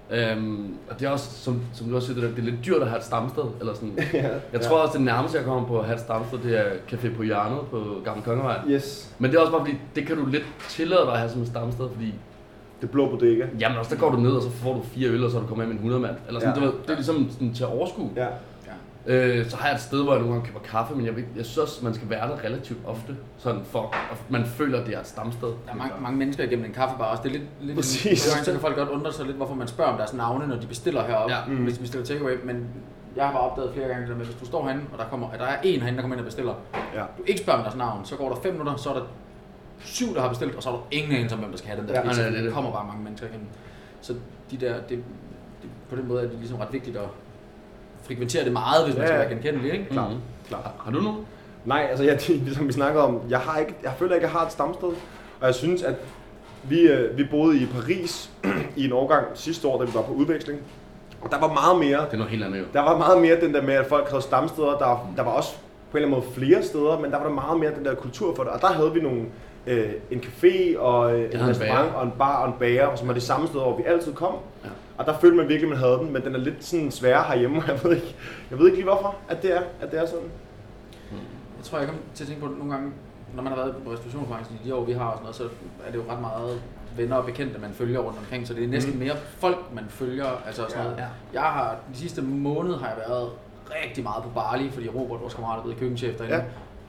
Øhm, 0.09 0.73
og 0.89 0.99
det 0.99 1.05
er 1.05 1.09
også, 1.09 1.29
som, 1.31 1.61
som 1.73 1.89
du 1.89 1.95
også 1.95 2.07
siger, 2.07 2.21
det, 2.21 2.29
der, 2.29 2.35
det 2.35 2.47
er 2.47 2.51
lidt 2.51 2.65
dyrt 2.65 2.81
at 2.81 2.87
have 2.87 2.97
et 2.97 3.03
stamsted. 3.03 3.43
Eller 3.59 3.73
sådan. 3.73 3.99
ja. 4.13 4.29
Jeg 4.53 4.61
tror 4.61 4.77
også, 4.77 4.97
det 4.97 5.05
nærmeste, 5.05 5.37
jeg 5.37 5.45
kommer 5.45 5.67
på 5.67 5.79
at 5.79 5.85
have 5.85 5.95
et 5.95 6.01
stamsted, 6.01 6.39
det 6.39 6.59
er 6.59 6.71
Café 6.91 7.15
på 7.15 7.23
hjørnet 7.23 7.59
på 7.71 8.01
Gamle 8.03 8.23
Kongevej. 8.23 8.59
Yes. 8.67 9.15
Men 9.19 9.31
det 9.31 9.37
er 9.37 9.41
også 9.41 9.51
bare 9.51 9.65
fordi, 9.65 9.77
det 9.95 10.07
kan 10.07 10.17
du 10.17 10.25
lidt 10.25 10.45
tillade 10.69 11.01
dig 11.01 11.13
at 11.13 11.19
have 11.19 11.31
som 11.31 11.41
et 11.41 11.47
stamsted, 11.47 11.89
fordi 11.93 12.13
Det 12.85 12.91
blå 12.91 13.09
bodega. 13.09 13.45
jamen 13.59 13.77
også 13.77 13.95
der 13.95 14.01
går 14.01 14.09
du 14.11 14.17
ned, 14.17 14.31
og 14.31 14.41
så 14.43 14.49
får 14.49 14.73
du 14.73 14.81
fire 14.81 15.09
øl, 15.09 15.23
og 15.23 15.31
så 15.31 15.37
er 15.37 15.41
du 15.41 15.47
kommet 15.47 15.67
med 15.67 15.73
en 15.75 15.79
100 15.79 16.01
mand. 16.01 16.15
Eller 16.27 16.39
sådan, 16.39 16.55
Ja. 16.55 16.61
det, 16.61 16.67
var, 16.73 16.81
det 16.81 16.89
er 16.89 16.95
ligesom 16.95 17.29
sådan, 17.31 17.53
til 17.53 17.63
at 17.63 17.69
overskue. 17.69 18.09
Ja. 18.15 18.27
Øh, 19.07 19.49
så 19.49 19.57
har 19.57 19.67
jeg 19.67 19.75
et 19.75 19.81
sted, 19.81 20.03
hvor 20.03 20.11
jeg 20.13 20.21
nogle 20.21 20.33
gange 20.35 20.47
køber 20.47 20.59
kaffe, 20.59 20.95
men 20.95 21.05
jeg, 21.05 21.13
jeg 21.17 21.45
synes 21.45 21.57
også, 21.57 21.83
man 21.85 21.93
skal 21.93 22.09
være 22.09 22.27
der 22.29 22.43
relativt 22.43 22.79
ofte, 22.87 23.15
sådan 23.37 23.61
for 23.65 23.95
at 24.11 24.17
man 24.29 24.45
føler, 24.45 24.79
at 24.79 24.85
det 24.87 24.95
er 24.95 24.99
et 24.99 25.07
stamsted. 25.07 25.47
der 25.47 25.71
er 25.71 25.75
mange, 25.75 25.93
mange 26.01 26.17
mennesker 26.17 26.43
igennem 26.43 26.65
en 26.65 26.71
kaffebar 26.73 27.05
også. 27.05 27.23
Det 27.23 27.29
er 27.29 27.33
lidt, 27.33 27.43
lidt 27.61 27.75
Præcis. 27.77 28.03
gange, 28.33 28.45
så 28.45 28.51
kan 28.51 28.59
folk 28.61 28.75
godt 28.75 28.89
undre 28.89 29.13
sig 29.13 29.25
lidt, 29.25 29.37
hvorfor 29.37 29.55
man 29.55 29.67
spørger 29.67 29.91
om 29.91 29.97
deres 29.97 30.13
navne, 30.13 30.47
når 30.47 30.55
de 30.55 30.67
bestiller 30.67 31.03
heroppe, 31.03 31.33
Ja. 31.33 31.39
mm. 31.47 31.55
hvis 31.55 31.73
de 31.75 31.79
bestiller 31.81 32.05
takeaway. 32.05 32.33
Men 32.43 32.67
jeg 33.15 33.25
har 33.25 33.31
bare 33.31 33.41
opdaget 33.41 33.71
flere 33.73 33.87
gange, 33.87 34.07
med, 34.07 34.25
hvis 34.25 34.35
du 34.35 34.45
står 34.45 34.63
herinde, 34.65 34.83
og 34.93 34.97
der, 34.99 35.05
kommer, 35.05 35.29
at 35.33 35.39
der 35.39 35.45
er 35.45 35.57
en 35.63 35.79
herinde, 35.79 35.95
der 35.97 36.01
kommer 36.01 36.15
ind 36.15 36.21
og 36.21 36.25
bestiller, 36.25 36.53
Ja. 36.95 36.99
du 37.17 37.23
ikke 37.27 37.41
spørger 37.41 37.57
om 37.59 37.63
deres 37.63 37.77
navn, 37.77 38.05
så 38.05 38.15
går 38.15 38.29
der 38.29 38.35
fem 38.43 38.51
minutter, 38.53 38.75
så 38.75 38.89
er 38.89 38.93
der 38.93 39.03
syv, 39.79 40.15
der 40.15 40.21
har 40.21 40.29
bestilt, 40.29 40.55
og 40.55 40.63
så 40.63 40.69
er 40.69 40.73
der 40.73 40.81
ingen 40.91 41.11
anelse 41.15 41.35
om, 41.35 41.39
hvem 41.39 41.51
der 41.51 41.57
skal 41.57 41.69
have 41.69 41.81
den 41.81 41.89
der 41.89 41.93
Ja, 42.01 42.07
pizza. 42.07 42.31
det 42.31 42.43
det. 42.43 42.53
kommer 42.53 42.71
bare 42.71 42.85
mange 42.87 43.03
mennesker 43.03 43.27
igennem. 43.27 43.47
Så 44.01 44.13
de 44.51 44.57
der, 44.57 44.73
det, 44.73 44.89
det, 45.61 45.69
på 45.89 45.95
den 45.95 46.07
måde 46.07 46.23
er 46.23 46.27
det 46.27 46.37
ligesom 46.39 46.57
ret 46.57 46.73
vigtigt 46.73 46.97
at 46.97 47.03
frekventere 48.03 48.43
det 48.43 48.53
meget, 48.53 48.85
hvis 48.85 48.95
man 48.95 49.01
Ja, 49.01 49.07
skal 49.07 49.19
være 49.19 49.29
genkendelig, 49.29 49.71
ikke? 49.73 49.85
Klart. 49.91 50.11
Mhm. 50.11 50.19
Klart. 50.47 50.63
Har, 50.85 50.91
du 50.91 50.99
nogen? 51.01 51.25
Nej, 51.65 51.87
altså 51.89 52.03
jeg, 52.03 52.19
ligesom 52.45 52.67
vi 52.67 52.71
snakkede 52.73 53.03
om, 53.03 53.21
jeg, 53.29 53.39
har 53.39 53.59
ikke, 53.59 53.73
jeg 53.83 53.93
føler 53.99 54.15
ikke, 54.15 54.27
at 54.27 54.31
jeg 54.33 54.39
har 54.39 54.45
et 54.45 54.51
stamsted. 54.51 54.87
Og 55.39 55.47
jeg 55.47 55.55
synes, 55.55 55.83
at 55.83 55.95
vi, 56.63 56.79
øh, 56.81 57.17
vi 57.17 57.23
boede 57.31 57.57
i 57.61 57.65
Paris 57.65 58.29
i 58.77 58.85
en 58.85 58.91
årgang 58.91 59.25
sidste 59.33 59.67
år, 59.67 59.79
da 59.79 59.85
vi 59.85 59.93
var 59.93 60.01
på 60.01 60.13
udveksling. 60.13 60.59
Og 61.21 61.31
der 61.31 61.39
var 61.39 61.53
meget 61.53 61.79
mere, 61.79 62.05
Det 62.05 62.13
er 62.13 62.17
noget 62.17 62.31
helt 62.31 62.43
andet 62.43 62.59
jo. 62.59 62.63
der 62.73 62.81
var 62.81 62.97
meget 62.97 63.21
mere 63.21 63.41
den 63.41 63.53
der 63.53 63.61
med, 63.61 63.73
at 63.73 63.85
folk 63.85 64.09
havde 64.09 64.21
stamsteder. 64.21 64.67
Der, 64.77 65.11
der 65.17 65.23
var 65.23 65.31
også 65.31 65.51
på 65.91 65.97
en 65.97 66.03
eller 66.03 66.15
anden 66.15 66.23
måde 66.25 66.35
flere 66.35 66.63
steder, 66.63 66.99
men 66.99 67.11
der 67.11 67.17
var 67.17 67.23
der 67.27 67.33
meget 67.33 67.59
mere 67.59 67.71
den 67.77 67.85
der 67.85 67.95
kultur 67.95 68.35
for 68.35 68.43
det. 68.43 68.51
Og 68.51 68.61
der 68.61 68.67
havde 68.67 68.93
vi 68.93 69.01
nogle, 69.01 69.25
øh, 69.67 69.91
en 70.11 70.19
café 70.19 70.77
og 70.79 71.19
øh, 71.19 71.33
en 71.33 71.47
restaurant 71.47 71.59
bager. 71.59 71.93
og 71.93 72.05
en 72.05 72.11
bar 72.17 72.41
og 72.41 72.47
en 72.47 72.53
bager, 72.59 72.95
som 72.95 73.07
var 73.07 73.13
de 73.13 73.21
samme 73.21 73.47
steder, 73.47 73.63
hvor 73.63 73.77
vi 73.77 73.83
altid 73.85 74.13
kom. 74.13 74.33
Ja. 74.63 74.69
Og 74.97 75.05
der 75.05 75.17
følte 75.19 75.37
man 75.37 75.47
virkelig, 75.47 75.63
at 75.63 75.69
man 75.69 75.77
havde 75.77 75.97
den, 75.97 76.13
men 76.13 76.21
den 76.21 76.35
er 76.35 76.39
lidt 76.39 76.63
sådan 76.65 76.91
sværere 76.91 77.23
herhjemme. 77.23 77.63
Jeg 77.67 77.79
ved 77.83 77.95
ikke, 77.95 78.15
jeg 78.51 78.59
ved 78.59 78.65
ikke 78.65 78.77
lige 78.77 78.89
hvorfor, 78.89 79.15
at 79.29 79.41
det 79.41 79.55
er, 79.55 79.61
at 79.81 79.91
det 79.91 79.99
er 79.99 80.05
sådan. 80.05 80.25
Jeg 81.57 81.63
tror, 81.63 81.77
jeg 81.77 81.87
kommer 81.87 82.01
til 82.15 82.23
at 82.23 82.27
tænke 82.27 82.41
på 82.41 82.47
det 82.47 82.57
nogle 82.57 82.73
gange, 82.73 82.91
når 83.35 83.43
man 83.43 83.51
har 83.53 83.59
været 83.59 83.75
på 83.85 83.91
restaurationsbranchen 83.91 84.59
i 84.63 84.67
de 84.67 84.75
år, 84.75 84.83
vi 84.83 84.91
har 84.93 85.05
og 85.05 85.13
sådan 85.13 85.23
noget, 85.23 85.35
så 85.35 85.43
er 85.87 85.91
det 85.91 85.97
jo 85.97 86.03
ret 86.11 86.21
meget 86.21 86.61
venner 86.97 87.15
og 87.15 87.25
bekendte, 87.25 87.59
man 87.59 87.71
følger 87.73 87.99
rundt 87.99 88.17
omkring, 88.19 88.47
så 88.47 88.53
det 88.53 88.63
er 88.63 88.67
næsten 88.67 88.93
Mhm. 88.93 89.03
mere 89.03 89.15
folk, 89.39 89.57
man 89.73 89.85
følger. 89.89 90.25
Altså 90.47 90.65
sådan 90.69 90.83
Ja. 90.85 90.89
noget. 90.91 91.03
Jeg 91.33 91.41
har, 91.41 91.75
de 91.93 91.97
sidste 91.99 92.21
måned 92.21 92.73
har 92.75 92.87
jeg 92.87 92.97
været 93.07 93.29
rigtig 93.83 94.03
meget 94.03 94.23
på 94.23 94.29
Bali, 94.29 94.69
fordi 94.71 94.89
Robert, 94.89 95.21
vores 95.21 95.33
kammerat, 95.33 95.57
er 95.57 95.61
blevet 95.61 95.79
køkkenchef 95.79 96.17
derinde. 96.17 96.35
Ja. 96.35 96.43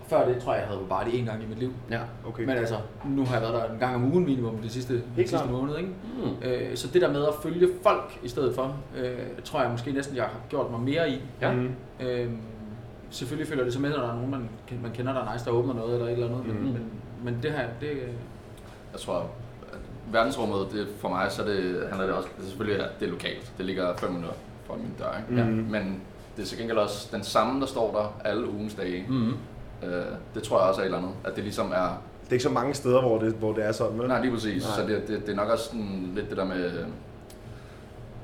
Før 0.09 0.29
det 0.29 0.43
tror 0.43 0.53
jeg, 0.53 0.61
jeg 0.61 0.69
havde 0.69 0.81
Bali 0.89 1.19
en 1.19 1.25
gang 1.25 1.43
i 1.43 1.47
mit 1.47 1.59
liv. 1.59 1.73
Ja. 1.91 2.01
Okay. 2.27 2.45
Men 2.45 2.57
altså, 2.57 2.77
nu 3.05 3.25
har 3.25 3.33
jeg 3.33 3.43
været 3.43 3.55
der 3.55 3.73
en 3.73 3.79
gang 3.79 3.95
om 3.95 4.05
ugen 4.13 4.25
minimum 4.25 4.57
de 4.59 4.71
sidste, 4.71 4.95
de 4.95 5.29
sidste 5.29 5.49
måned. 5.51 5.77
Ikke? 5.79 5.89
Mm. 6.25 6.49
Øh, 6.49 6.77
så 6.77 6.89
det 6.93 7.03
der 7.03 7.13
med 7.13 7.23
at 7.27 7.35
følge 7.43 7.69
folk 7.83 8.19
i 8.23 8.29
stedet 8.29 8.55
for, 8.55 8.77
øh, 8.97 9.13
tror 9.45 9.61
jeg 9.63 9.71
måske 9.71 9.93
næsten, 9.93 10.17
jeg 10.17 10.25
har 10.25 10.41
gjort 10.49 10.71
mig 10.71 10.81
mere 10.81 11.11
i. 11.11 11.21
Ja. 11.41 11.53
Mm. 11.53 11.71
Øh, 12.01 12.31
selvfølgelig 13.11 13.49
følger 13.49 13.65
det 13.65 13.73
så 13.73 13.81
med, 13.81 13.91
når 13.91 13.97
der 13.97 14.09
er 14.11 14.15
nogen, 14.15 14.31
man, 14.31 14.49
man 14.83 14.91
kender, 14.95 15.13
der 15.13 15.21
er 15.25 15.33
nice, 15.33 15.45
der 15.45 15.51
åbner 15.51 15.75
noget 15.75 15.93
eller 15.95 16.07
et 16.07 16.13
eller 16.13 16.27
andet. 16.27 16.47
Men, 16.47 16.57
Mhm. 16.57 16.65
men, 16.65 16.91
men 17.25 17.39
det 17.43 17.51
her, 17.53 17.67
det, 17.81 17.91
Jeg 18.93 19.01
tror, 19.01 19.17
at 19.73 19.79
verdensrummet, 20.13 20.59
det, 20.73 20.87
for 20.99 21.09
mig, 21.09 21.27
så 21.33 21.43
det, 21.43 21.87
handler 21.89 22.07
det 22.07 22.15
også, 22.17 22.29
det 22.37 22.43
er 22.45 22.49
selvfølgelig, 22.49 22.85
at 22.85 22.91
det 23.01 23.07
er 23.07 23.11
lokalt. 23.11 23.53
Det 23.59 23.67
ligger 23.67 23.97
5 23.97 24.11
minutter 24.11 24.35
fra 24.67 24.77
min 24.77 24.93
dør, 24.99 25.17
ikke? 25.33 25.45
Mhm. 25.51 25.67
Men 25.71 26.01
det 26.37 26.43
er 26.43 26.47
til 26.47 26.59
gengæld 26.59 26.79
også 26.79 27.09
den 27.17 27.23
samme, 27.25 27.61
der 27.61 27.67
står 27.67 27.93
der 27.93 28.29
alle 28.31 28.51
ugens 28.51 28.75
dage. 28.75 29.05
Mm. 29.09 29.33
Øh, 29.83 29.91
det 30.35 30.43
tror 30.43 30.59
jeg 30.61 30.69
også 30.69 30.81
er 30.81 30.85
et 30.85 30.87
eller 30.87 30.99
andet, 30.99 31.13
at 31.25 31.37
det 31.37 31.45
ligesom 31.45 31.73
er... 31.73 32.03
Det 32.25 32.29
er 32.31 32.33
ikke 32.33 32.43
så 32.43 32.51
mange 32.51 32.75
steder, 32.75 33.01
hvor 33.01 33.19
det, 33.19 33.33
hvor 33.33 33.53
det 33.53 33.65
er 33.65 33.73
sådan, 33.73 33.99
vel? 33.99 34.09
Nej, 34.09 34.21
lige 34.21 34.33
præcis. 34.33 34.65
Nej. 34.65 34.75
Så 34.77 34.87
det, 34.95 35.09
det, 35.09 35.21
det 35.27 35.33
er 35.33 35.37
nok 35.37 35.49
også 35.49 35.65
sådan 35.65 36.11
lidt 36.15 36.29
det 36.31 36.37
der 36.37 36.45
med, 36.45 36.85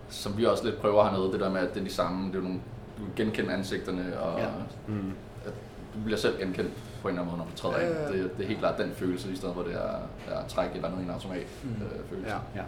som 0.09 0.39
vi 0.39 0.45
også 0.45 0.65
lidt 0.65 0.81
prøver 0.81 1.05
hernede, 1.05 1.33
det 1.33 1.41
der 1.41 1.51
med, 1.51 1.61
at 1.61 1.75
det 1.75 1.81
er 1.81 1.85
de 1.85 1.93
samme, 1.93 2.27
det 2.29 2.33
er 2.35 2.39
jo 2.39 2.43
nogle, 2.45 2.61
du 2.99 3.03
kan 3.05 3.25
genkende 3.25 3.53
ansigterne, 3.55 4.19
og 4.21 4.39
Ja. 4.41 4.47
Mm. 4.89 5.13
at 5.47 5.53
du 5.95 5.99
bliver 6.05 6.19
selv 6.19 6.39
genkendt 6.39 6.71
på 7.03 7.09
en 7.09 7.15
eller 7.15 7.23
anden 7.23 7.37
måde, 7.37 7.39
når 7.39 7.51
du 7.51 7.57
træder 7.57 7.81
Ja, 7.81 7.87
ind. 7.87 7.97
ja, 8.11 8.17
ja. 8.17 8.23
Det, 8.23 8.37
det 8.37 8.43
er 8.45 8.49
helt 8.49 8.59
klart 8.61 8.79
den 8.79 8.93
følelse, 8.95 9.33
i 9.33 9.37
stedet 9.37 9.55
for 9.55 9.63
det 9.63 9.75
er, 9.75 10.33
er 10.35 10.39
at 10.39 10.47
trække 10.49 10.71
et 10.73 10.77
eller 10.77 10.89
andet 10.89 11.01
i 11.01 11.05
en 11.05 11.11
automat 11.11 11.47
Mm. 11.63 11.71
øh, 11.71 12.05
følelse. 12.11 12.31
Ja. 12.31 12.61
Ja. 12.61 12.65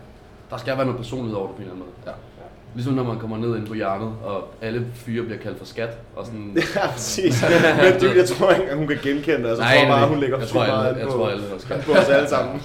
Der 0.51 0.57
skal 0.57 0.77
være 0.77 0.87
noget 0.87 1.01
personlighed 1.01 1.37
over 1.39 1.47
det 1.47 1.57
på 1.57 1.63
en 1.63 1.69
eller 1.69 1.75
anden 1.83 1.87
måde. 2.07 2.13
Ja. 2.34 2.34
Ligesom 2.75 2.95
når 2.95 3.03
man 3.05 3.19
kommer 3.19 3.37
ned 3.39 3.57
ind 3.57 3.67
på 3.67 3.75
hjernet, 3.75 4.13
og 4.25 4.49
alle 4.63 4.87
fyre 4.95 5.25
bliver 5.25 5.39
kaldt 5.39 5.59
for 5.59 5.67
skat, 5.67 5.89
og 6.17 6.27
sådan... 6.27 6.57
Ja, 6.77 6.87
præcis. 6.91 7.45
Men 7.83 8.01
du, 8.01 8.07
jeg 8.19 8.29
tror 8.29 8.51
ikke, 8.51 8.71
at 8.71 8.77
hun 8.77 8.87
kan 8.89 8.99
genkende 9.03 9.43
det. 9.43 9.49
Altså, 9.49 9.65
jeg 9.65 9.81
tror 9.87 9.97
bare, 9.97 10.07
hun 10.09 10.21
lægger 10.21 10.39
jeg 10.39 10.49
tror, 10.49 10.67
meget 10.67 10.97
jeg 10.99 11.07
på, 11.07 11.13
tror, 11.13 11.29
alle 11.29 11.45
er 11.55 11.59
skat. 11.59 11.81
på 11.87 11.93
os 11.93 12.09
alle 12.09 12.29
sammen. 12.29 12.63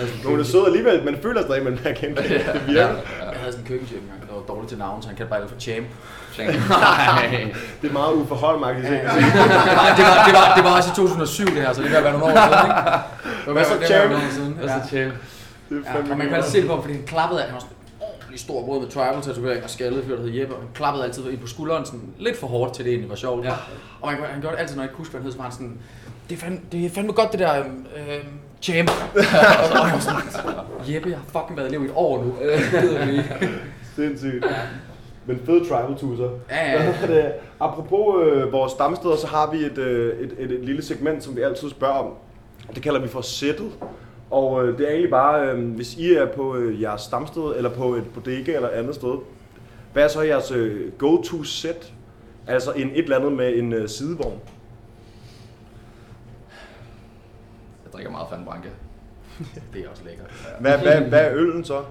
Men 0.00 0.08
hun 0.30 0.40
er 0.40 0.44
sød 0.44 0.66
alligevel, 0.66 1.04
men 1.04 1.16
føler 1.22 1.42
stadig, 1.42 1.56
at 1.58 1.64
man 1.64 1.76
kan 1.82 1.94
genkende. 1.94 2.22
det. 2.28 2.50
Det 2.54 2.62
virker. 2.66 2.80
Jeg 2.80 2.94
havde 3.40 3.52
sådan 3.52 3.64
en 3.64 3.68
køkkenchef 3.68 3.98
engang, 4.02 4.20
der 4.28 4.34
var 4.34 4.42
dårlig 4.54 4.68
til 4.68 4.78
navn, 4.78 5.02
så 5.02 5.08
han 5.08 5.16
kaldte 5.16 5.30
bare 5.30 5.48
for 5.48 5.56
Champ. 5.60 5.86
Nej. 6.38 7.52
Det 7.82 7.88
er 7.88 7.92
meget 7.92 8.12
uforholdmærkeligt. 8.14 8.92
Ja, 8.92 8.96
ja. 8.96 9.02
det, 9.02 9.12
var, 10.08 10.24
det, 10.26 10.34
var, 10.38 10.54
det 10.56 10.64
var 10.64 10.76
også 10.76 10.90
i 10.92 10.94
2007 10.96 11.44
det 11.46 11.54
her, 11.54 11.72
så 11.72 11.82
det 11.82 11.90
kan 11.90 12.04
være 12.04 12.12
nogle 12.18 12.24
år 12.24 12.30
siden, 12.30 12.66
ikke? 12.66 13.52
Hvad 13.52 13.64
så, 13.64 13.86
Champ? 13.86 14.12
Altså, 14.62 14.76
Ja. 14.76 14.86
champ. 14.88 15.14
Det 15.68 15.76
er 15.86 15.90
Ja, 15.92 16.12
og 16.12 16.18
man 16.18 16.26
kan 16.26 16.36
altid 16.36 16.50
se 16.50 16.60
det 16.60 16.68
på 16.68 16.80
fordi 16.80 16.94
han 16.94 17.02
klappede 17.06 17.40
af. 17.40 17.46
Han 17.46 17.54
var 17.54 17.60
sådan 17.60 17.76
ordentlig 18.30 18.40
stor, 18.40 18.66
både 18.66 18.80
med 18.80 18.88
tribal 18.88 19.22
tatovering 19.22 19.64
og 19.64 19.70
skaldet 19.70 20.04
fyr, 20.04 20.16
der 20.16 20.22
hed 20.22 20.30
Jeppe. 20.30 20.54
Og 20.54 20.60
han 20.60 20.68
klappede 20.74 21.04
altid 21.04 21.30
ind 21.30 21.38
på 21.38 21.46
skulderen 21.46 21.84
sådan 21.84 22.14
lidt 22.18 22.36
for 22.36 22.46
hårdt 22.46 22.74
til 22.74 22.84
det 22.84 22.90
egentlig 22.90 23.10
var 23.10 23.16
sjovt. 23.16 23.44
Ja. 23.44 23.52
Og 24.00 24.12
man, 24.12 24.30
han 24.30 24.40
gjorde 24.40 24.56
det 24.56 24.60
altid, 24.60 24.76
når 24.76 24.82
jeg 24.82 24.90
ikke 24.90 24.98
husker, 24.98 25.12
hvad 25.12 25.20
han 25.20 25.24
hed, 25.24 25.32
så 25.32 25.38
var 25.38 25.44
han 25.44 25.52
sådan, 25.52 25.78
det 26.28 26.36
er 26.36 26.40
fandme, 26.40 26.60
det 26.72 26.86
er 26.86 26.90
fandme 26.90 27.12
godt 27.12 27.32
det 27.32 27.40
der 27.40 27.58
øhm, 27.60 28.38
champ. 28.62 28.90
og 29.60 29.68
så 29.68 29.74
var 29.74 29.90
jeg 29.92 30.02
sådan, 30.02 30.94
Jeppe, 30.94 31.08
jeg 31.08 31.18
har 31.18 31.40
fucking 31.40 31.56
været 31.56 31.68
i 31.68 31.70
liv 31.70 31.82
i 31.82 31.84
et 31.84 31.92
år 31.94 32.24
nu. 32.24 32.34
Sindssygt. 33.96 34.46
Men 35.26 35.40
fed 35.46 35.60
tribal 35.68 35.98
tusser. 35.98 36.30
Ja, 36.50 36.72
ja, 36.72 36.94
ja. 37.08 37.30
Apropos 37.66 38.26
øh, 38.26 38.52
vores 38.52 38.72
stamsteder, 38.72 39.16
så 39.16 39.26
har 39.26 39.50
vi 39.50 39.58
et, 39.58 39.78
øh, 39.78 40.20
et, 40.20 40.34
et, 40.38 40.50
et 40.52 40.64
lille 40.64 40.82
segment, 40.82 41.24
som 41.24 41.36
vi 41.36 41.42
altid 41.42 41.70
spørger 41.70 41.94
om. 41.94 42.12
Det 42.74 42.82
kalder 42.82 43.00
vi 43.00 43.08
for 43.08 43.20
sættet. 43.20 43.72
Og 44.30 44.64
øh, 44.66 44.78
det 44.78 44.86
er 44.86 44.90
egentlig 44.90 45.10
bare, 45.10 45.50
øh, 45.50 45.74
hvis 45.74 45.96
I 45.96 46.12
er 46.12 46.26
på 46.26 46.56
øh, 46.56 46.82
jeres 46.82 47.00
stamsted, 47.00 47.56
eller 47.56 47.70
på 47.74 47.94
et 47.94 48.04
bodega 48.14 48.54
eller 48.54 48.68
et 48.68 48.72
andet 48.72 48.94
sted, 48.94 49.14
hvad 49.92 50.04
er 50.04 50.08
så 50.08 50.22
jeres 50.22 50.50
øh, 50.50 50.92
go-to 50.92 51.44
sæt? 51.44 51.92
Altså 52.46 52.72
en, 52.72 52.90
et 52.90 52.98
eller 52.98 53.16
andet 53.16 53.32
med 53.32 53.56
en 53.56 53.72
øh, 53.72 53.88
sidevogn. 53.88 54.40
Jeg 57.84 57.92
drikker 57.92 58.10
meget 58.10 58.28
Fan 58.30 58.44
Branca. 58.44 58.68
Det 59.74 59.84
er 59.84 59.88
også 59.88 60.04
lækkert. 60.04 60.56
Hvad, 60.60 60.78
hvad, 60.78 61.00
hvad 61.00 61.20
er 61.20 61.34
øllen 61.34 61.64
så? 61.64 61.84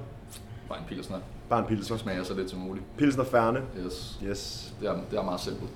Bare 0.70 0.80
en 0.80 0.86
pilsner. 0.88 1.18
Bare 1.50 1.60
en 1.60 1.66
pilsner. 1.66 1.98
Så 1.98 2.04
smager 2.04 2.24
så 2.24 2.34
lidt 2.34 2.50
som 2.50 2.60
muligt. 2.60 2.86
Pilsner 2.98 3.24
færne. 3.24 3.62
Yes. 3.86 4.20
Yes. 4.24 4.74
Det 4.82 4.90
er, 4.90 4.98
det 5.12 5.20
er 5.20 5.24
meget 5.24 5.40
simpelt. 5.40 5.70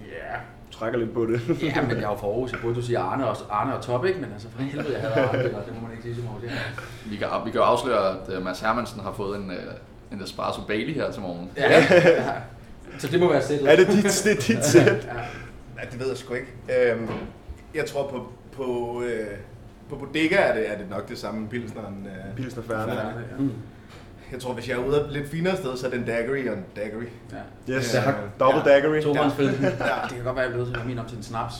Ja. 0.00 0.36
Trækker 0.72 0.98
lidt 0.98 1.14
på 1.14 1.26
det. 1.26 1.62
Ja, 1.62 1.82
men 1.82 1.90
jeg 1.90 1.96
er 2.02 2.08
jo 2.08 2.14
fra 2.16 2.26
Aarhus. 2.26 2.52
Jeg 2.52 2.60
burde 2.60 2.74
du 2.74 2.82
sige 2.82 2.98
Arne 2.98 3.28
og, 3.28 3.36
Arne 3.50 3.74
og 3.76 3.82
Top, 3.82 4.04
ikke? 4.04 4.20
Men 4.20 4.32
altså, 4.32 4.48
for 4.56 4.62
helvede, 4.62 4.92
jeg 4.92 5.00
havde 5.00 5.26
Arne, 5.28 5.38
eller 5.38 5.62
det 5.62 5.74
må 5.74 5.80
man 5.80 5.90
ikke 5.90 6.02
sige 6.02 6.14
som 6.14 6.24
Aarhus. 6.24 6.42
Vi 7.06 7.16
kan, 7.16 7.28
vi 7.44 7.50
kan 7.50 7.60
jo 7.60 7.62
afsløre, 7.64 8.10
at 8.10 8.36
øh, 8.36 8.44
Mads 8.44 8.60
Hermansen 8.60 9.00
har 9.00 9.12
fået 9.12 9.38
en, 9.38 9.50
øh, 9.50 9.56
en 10.12 10.22
Espresso 10.22 10.60
Bailey 10.68 10.94
her 10.94 11.10
til 11.10 11.22
morgen. 11.22 11.50
Ja, 11.56 11.72
ja. 11.72 12.32
Så 12.98 13.08
det 13.08 13.20
må 13.20 13.28
være 13.32 13.42
sættet. 13.42 13.72
er 13.72 13.76
det 13.76 13.86
dit, 13.88 14.04
det 14.24 14.32
er 14.32 14.56
dit 14.56 14.64
sæt? 14.66 14.86
Ja. 14.86 15.20
Ja, 15.82 15.88
det 15.90 16.00
ved 16.00 16.08
jeg 16.08 16.16
sgu 16.16 16.34
ikke. 16.34 16.92
Øhm, 16.92 17.08
jeg 17.74 17.86
tror 17.86 18.08
på, 18.08 18.32
på, 18.52 19.02
øh, 19.06 19.26
på 19.88 19.96
bodega 19.96 20.36
er 20.36 20.54
det, 20.54 20.70
er 20.70 20.78
det 20.78 20.90
nok 20.90 21.08
det 21.08 21.18
samme 21.18 21.48
pilsneren. 21.48 22.06
Øh, 22.06 22.36
Pilsner 22.36 22.62
færne. 22.62 22.92
Ja, 22.92 22.98
ja. 22.98 23.44
Jeg 24.32 24.40
tror, 24.40 24.52
hvis 24.52 24.68
jeg 24.68 24.74
er 24.78 24.84
ude 24.84 24.96
et 25.00 25.06
lidt 25.10 25.30
finere 25.30 25.56
sted, 25.56 25.76
så 25.76 25.86
er 25.86 25.90
det 25.90 25.98
en 25.98 26.06
daiquiri 26.06 26.46
og 26.48 26.54
en 26.54 26.64
daiquiri. 26.76 27.06
Ja. 27.68 27.74
Yes. 27.74 27.94
Ja. 27.94 28.00
Double 28.40 28.62
Ja. 28.66 28.70
daiquiri. 28.74 29.02
Tohåndsfelten. 29.02 29.64
Ja. 29.64 29.68
Det 30.08 30.14
kan 30.16 30.24
godt 30.24 30.36
være, 30.36 30.44
at 30.44 30.50
jeg 30.50 30.58
er 30.58 30.64
blevet 30.64 30.74
til 30.74 30.86
min 30.86 30.98
om 30.98 31.06
til 31.06 31.16
en 31.16 31.22
snaps. 31.22 31.54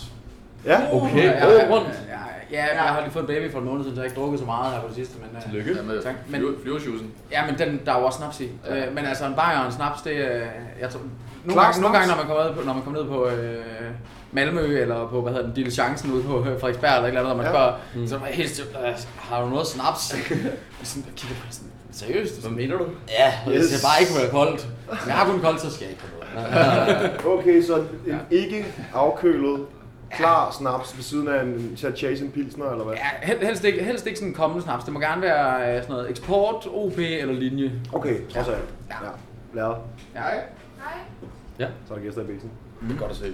Ja. 0.66 0.80
Okay, 0.92 1.42
året 1.46 1.58
ja, 1.58 1.74
rundt. 1.74 1.88
Ja, 2.08 2.56
ja, 2.58 2.64
jeg 2.74 2.82
har 2.82 3.00
lige 3.00 3.10
fået 3.12 3.22
en 3.22 3.26
baby 3.26 3.52
for 3.52 3.58
en 3.58 3.64
måned 3.64 3.82
siden, 3.84 3.96
så 3.96 4.02
jeg 4.02 4.04
har 4.08 4.10
ikke 4.10 4.20
drukket 4.20 4.40
så 4.40 4.46
meget 4.46 4.72
her 4.72 4.80
på 4.80 4.86
det 4.88 4.96
sidste. 4.96 5.14
Men, 5.18 5.28
øh, 5.36 5.42
Tillykke. 5.42 5.72
Ja, 5.76 5.82
med 5.82 6.02
Tak. 6.02 6.14
Men- 6.28 6.40
flyver- 6.40 6.62
flyversjusen. 6.62 7.10
Ja, 7.32 7.46
men 7.46 7.58
den, 7.58 7.80
der 7.86 7.92
er 7.94 7.98
jo 7.98 8.04
også 8.06 8.18
snaps 8.18 8.40
i. 8.40 8.50
Ja. 8.66 8.86
Øh, 8.86 8.94
men 8.94 9.04
altså 9.04 9.26
en 9.26 9.34
bajer 9.34 9.58
og 9.58 9.66
en 9.66 9.72
snaps, 9.72 10.02
det 10.02 10.16
er... 10.34 10.46
Jeg 10.80 10.90
tror, 10.90 11.00
nogle, 11.44 11.62
gange, 11.62 11.80
nogle 11.80 11.96
gange, 11.98 12.08
når 12.12 12.16
man 12.16 12.26
kommer 12.26 12.44
ned 12.44 12.54
på, 12.54 12.60
når 12.66 12.74
man 12.74 12.82
kommer 12.82 13.00
ned 13.00 13.08
på 13.08 13.26
øh, 13.28 13.90
Malmø, 14.34 14.80
eller 14.80 15.08
på, 15.08 15.20
hvad 15.22 15.32
hedder 15.32 15.46
den, 15.46 15.54
Diligencen 15.54 16.12
ude 16.12 16.22
på 16.22 16.38
øh, 16.38 16.44
Frederiksberg, 16.60 16.90
eller 16.96 17.02
et 17.02 17.08
eller 17.08 17.20
andet, 17.20 17.36
når 17.36 17.36
man 17.36 17.46
Ja. 17.46 17.50
spørger, 17.52 17.72
Mm. 17.94 18.06
så 18.06 18.14
er 18.16 18.20
man 18.20 18.28
helt 18.28 18.50
stille, 18.50 18.70
har 19.18 19.42
du 19.42 19.48
noget 19.48 19.66
snaps? 19.66 20.12
Jeg 20.14 20.18
sådan, 20.82 21.04
jeg 21.06 21.14
kigger 21.16 21.36
på 21.36 21.42
det 21.46 21.54
sådan, 21.54 21.70
seriøst? 21.92 22.40
Hvad 22.40 22.50
mener 22.50 22.78
du? 22.78 22.84
Ja, 23.08 23.52
yes. 23.52 23.60
Det 23.60 23.70
skal 23.70 23.80
bare 23.88 24.00
ikke 24.00 24.12
være 24.20 24.30
koldt. 24.30 24.68
Hvis 24.92 25.06
jeg 25.06 25.14
har 25.14 25.30
kun 25.30 25.40
koldt, 25.40 25.60
så 25.60 25.70
skal 25.70 25.84
jeg 25.84 25.90
ikke 25.90 26.02
noget. 26.04 27.10
Okay, 27.38 27.62
så 27.62 27.76
en 27.78 27.86
Ja. 28.06 28.16
ikke 28.30 28.66
afkølet, 28.94 29.60
klar 30.10 30.50
snaps 30.58 30.96
ved 30.96 31.02
siden 31.02 31.28
af 31.28 31.42
en 31.42 31.76
Chase 31.96 32.24
en 32.24 32.30
pilsner, 32.30 32.70
eller 32.70 32.84
hvad? 32.84 32.94
Ja, 32.94 33.26
hel- 33.26 33.46
helst 33.46 33.64
ikke, 33.64 33.84
helst 33.84 34.06
ikke 34.06 34.18
sådan 34.18 34.28
en 34.28 34.34
kommende 34.34 34.64
snaps. 34.64 34.84
Det 34.84 34.92
må 34.92 35.00
gerne 35.00 35.22
være 35.22 35.76
øh, 35.76 35.82
sådan 35.82 35.94
noget 35.94 36.10
eksport, 36.10 36.66
OP 36.74 36.98
eller 36.98 37.34
linje. 37.34 37.72
Okay, 37.92 38.28
trods 38.30 38.48
alt. 38.48 38.58
Ja. 38.90 38.94
Ja. 39.04 39.10
Lad. 39.54 39.74
Ja. 41.58 41.66
Så 41.88 41.94
er 41.94 41.98
der 41.98 42.04
gæster 42.04 42.22
i 42.22 42.24
bæsen. 42.24 42.50
Det 42.88 42.94
er 42.96 42.98
godt 42.98 43.10
at 43.10 43.16
se. 43.16 43.32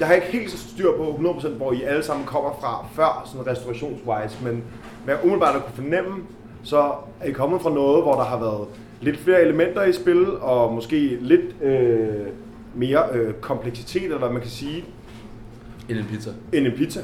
Jeg 0.00 0.08
har 0.08 0.14
ikke 0.14 0.26
helt 0.26 0.50
så 0.50 0.58
styr 0.58 0.96
på 0.96 1.20
100% 1.40 1.48
hvor 1.48 1.72
I 1.72 1.82
alle 1.82 2.02
sammen 2.02 2.26
kommer 2.26 2.50
fra 2.60 2.86
før, 2.94 3.28
sådan 3.32 3.46
restaurationswise, 3.46 4.44
men 4.44 4.64
hvad 5.04 5.14
jeg 5.14 5.24
umiddelbart 5.24 5.52
har 5.54 5.60
kunne 5.60 5.74
fornemme, 5.74 6.22
så 6.62 6.92
er 7.20 7.28
I 7.28 7.32
kommet 7.32 7.62
fra 7.62 7.74
noget, 7.74 8.02
hvor 8.02 8.14
der 8.14 8.24
har 8.24 8.38
været 8.38 8.68
lidt 9.00 9.18
flere 9.18 9.42
elementer 9.42 9.82
i 9.84 9.92
spil, 9.92 10.36
og 10.36 10.72
måske 10.72 11.18
lidt 11.20 11.62
øh, 11.62 12.26
mere 12.74 13.02
øh, 13.12 13.34
kompleksitet, 13.34 14.02
eller 14.02 14.18
hvad 14.18 14.30
man 14.30 14.40
kan 14.40 14.50
sige, 14.50 14.84
End 15.88 15.98
en 15.98 16.04
pizza. 16.04 16.30
end 16.52 16.66
en 16.66 16.72
pizza. 16.76 17.00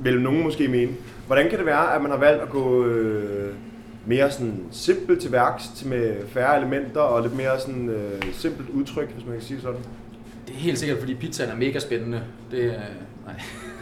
Vil 0.00 0.20
nogen 0.20 0.42
måske 0.42 0.68
mene. 0.68 0.92
Hvordan 1.26 1.48
kan 1.50 1.58
det 1.58 1.66
være, 1.66 1.94
at 1.94 2.02
man 2.02 2.10
har 2.10 2.18
valgt 2.18 2.42
at 2.42 2.50
gå 2.50 2.84
øh, 2.84 3.54
mere 4.06 4.30
sådan 4.30 4.64
simpelt 4.70 5.20
til 5.20 5.32
værks, 5.32 5.68
til 5.68 5.88
med 5.88 6.26
færre 6.28 6.58
elementer 6.58 7.00
og 7.00 7.22
lidt 7.22 7.36
mere 7.36 7.60
sådan 7.60 7.88
øh, 7.88 8.22
simpelt 8.32 8.68
udtryk, 8.70 9.10
hvis 9.10 9.24
man 9.24 9.34
kan 9.34 9.42
sige 9.42 9.60
sådan? 9.60 9.80
Det 10.46 10.54
er 10.54 10.58
helt 10.58 10.78
sikkert, 10.78 10.98
fordi 10.98 11.14
pizzaen 11.14 11.50
er 11.50 11.56
mega 11.56 11.78
spændende. 11.78 12.22
Det 12.50 12.64
er... 12.64 12.80
Nej. 13.26 13.40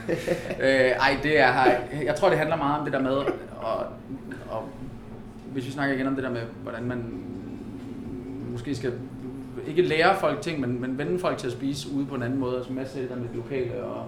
øh, 0.62 0.90
ej, 0.90 1.16
det 1.22 1.38
er... 1.40 1.52
Jeg 2.04 2.14
tror, 2.16 2.28
det 2.28 2.38
handler 2.38 2.56
meget 2.56 2.78
om 2.78 2.84
det 2.84 2.92
der 2.92 3.00
med... 3.00 3.16
Og, 3.60 3.86
og 4.50 4.68
hvis 5.52 5.66
vi 5.66 5.70
snakker 5.70 5.94
igen 5.94 6.06
om 6.06 6.14
det 6.14 6.24
der 6.24 6.30
med, 6.30 6.42
hvordan 6.62 6.84
man 6.84 7.04
måske 8.52 8.74
skal 8.74 8.92
ikke 9.66 9.82
lære 9.82 10.16
folk 10.20 10.40
ting, 10.40 10.60
men, 10.60 10.80
men 10.80 10.98
vende 10.98 11.18
folk 11.18 11.38
til 11.38 11.46
at 11.46 11.52
spise 11.52 11.88
ude 11.94 12.06
på 12.06 12.14
en 12.14 12.22
anden 12.22 12.38
måde. 12.38 12.56
Altså 12.56 12.72
masser 12.72 12.96
af 12.96 13.00
det 13.00 13.10
der 13.10 13.16
med 13.16 13.28
det 13.28 13.36
lokale 13.36 13.84
og 13.84 14.06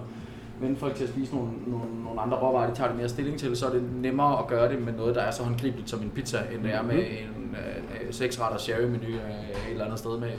vende 0.59 0.75
folk 0.75 0.95
til 0.95 1.03
at 1.03 1.09
spise 1.09 1.35
nogle, 1.35 1.51
nogle, 1.67 2.03
nogle 2.03 2.21
andre 2.21 2.37
råvarer, 2.37 2.69
de 2.69 2.75
tager 2.75 2.87
det 2.87 2.97
mere 2.97 3.09
stilling 3.09 3.39
til, 3.39 3.57
så 3.57 3.65
er 3.65 3.71
det 3.71 3.83
nemmere 3.93 4.39
at 4.39 4.47
gøre 4.47 4.71
det 4.71 4.81
med 4.81 4.93
noget, 4.93 5.15
der 5.15 5.21
er 5.21 5.31
så 5.31 5.43
håndgribeligt 5.43 5.89
som 5.89 6.01
en 6.01 6.09
pizza, 6.09 6.37
end 6.53 6.63
det 6.63 6.73
er 6.73 6.81
med 6.81 6.97
en 6.97 7.55
øh, 7.55 8.13
seks 8.13 8.41
retter 8.41 8.57
sherry-menu 8.57 9.07
øh, 9.07 9.15
et 9.15 9.71
eller 9.71 9.85
andet 9.85 9.99
sted 9.99 10.19
med 10.19 10.31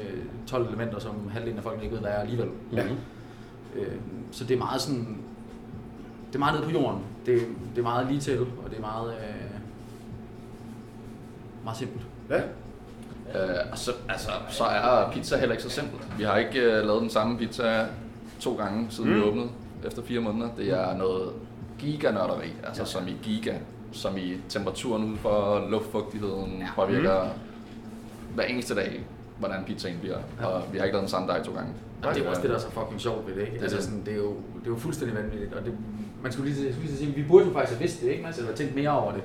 12 0.46 0.68
elementer, 0.68 0.98
som 0.98 1.28
halvdelen 1.30 1.58
af 1.58 1.62
folk 1.62 1.82
ikke 1.82 1.94
ved, 1.94 2.00
hvad 2.00 2.10
er 2.10 2.18
alligevel. 2.18 2.48
Ja. 2.72 2.84
Øh, 3.76 3.96
så 4.30 4.44
det 4.44 4.54
er 4.54 4.58
meget 4.58 4.80
sådan, 4.80 5.18
det 6.28 6.34
er 6.34 6.38
meget 6.38 6.54
nede 6.54 6.64
på 6.64 6.70
jorden. 6.70 7.00
Det, 7.26 7.40
det 7.74 7.78
er 7.78 7.82
meget 7.82 8.06
lige 8.06 8.20
til, 8.20 8.40
og 8.40 8.70
det 8.70 8.76
er 8.76 8.80
meget, 8.80 9.10
øh, 9.10 9.60
meget 11.64 11.78
simpelt. 11.78 12.02
Ja. 12.30 12.40
Øh, 13.34 13.72
og 13.72 13.78
så, 13.78 13.92
altså, 14.08 14.30
så 14.48 14.64
er 14.64 15.10
pizza 15.12 15.36
heller 15.36 15.52
ikke 15.52 15.62
så 15.62 15.70
simpelt. 15.70 16.18
Vi 16.18 16.24
har 16.24 16.36
ikke 16.36 16.60
øh, 16.60 16.86
lavet 16.86 17.02
den 17.02 17.10
samme 17.10 17.38
pizza 17.38 17.86
to 18.40 18.56
gange, 18.56 18.86
siden 18.90 19.10
mm. 19.10 19.16
vi 19.16 19.22
åbnede 19.22 19.48
efter 19.86 20.02
fire 20.02 20.20
måneder. 20.20 20.48
Det 20.56 20.68
er 20.70 20.96
noget 20.96 21.28
giganørderi, 21.78 22.52
altså 22.66 22.82
ja. 22.82 22.86
som 22.86 23.08
i 23.08 23.16
giga, 23.22 23.54
som 23.92 24.16
i 24.16 24.36
temperaturen 24.48 25.04
ude 25.04 25.16
for 25.16 25.66
luftfugtigheden 25.70 26.52
Ja. 26.52 26.64
ja. 26.64 26.66
påvirker 26.76 27.22
mm. 27.24 28.34
hver 28.34 28.44
eneste 28.44 28.74
dag, 28.74 29.06
hvordan 29.38 29.64
pizzaen 29.66 29.98
bliver. 30.00 30.18
Ja. 30.40 30.46
Og 30.46 30.62
vi 30.72 30.78
har 30.78 30.84
ikke 30.84 30.94
lavet 30.94 31.02
den 31.02 31.10
samme 31.10 31.28
dej 31.28 31.42
to 31.42 31.52
gange. 31.52 31.72
Og 32.02 32.14
det 32.14 32.20
er 32.20 32.24
jo 32.24 32.30
også 32.30 32.42
det, 32.42 32.50
der 32.50 32.56
er 32.56 32.60
så 32.60 32.70
fucking 32.70 33.00
sjovt 33.00 33.26
ved 33.26 33.34
det, 33.34 33.40
ikke? 33.40 33.52
Det 33.52 33.58
er 33.58 33.62
altså, 33.62 33.76
det. 33.76 33.84
sådan, 33.84 34.02
det, 34.06 34.12
er 34.12 34.16
jo, 34.16 34.28
det 34.60 34.66
er 34.66 34.70
jo 34.70 34.76
fuldstændig 34.76 35.16
vanvittigt, 35.16 35.54
og 35.54 35.64
det, 35.64 35.72
man 36.22 36.32
skulle 36.32 36.50
lige, 36.50 36.72
skulle 36.72 36.86
lige 36.86 36.98
sige, 36.98 37.14
vi 37.14 37.22
burde 37.28 37.46
jo 37.46 37.52
faktisk 37.52 37.72
have 37.72 37.80
vidst 37.82 38.00
det, 38.02 38.08
ikke? 38.08 38.22
Man 38.22 38.32
skulle 38.32 38.46
have 38.46 38.56
tænkt 38.56 38.74
mere 38.74 38.90
over 39.00 39.12
det. 39.12 39.22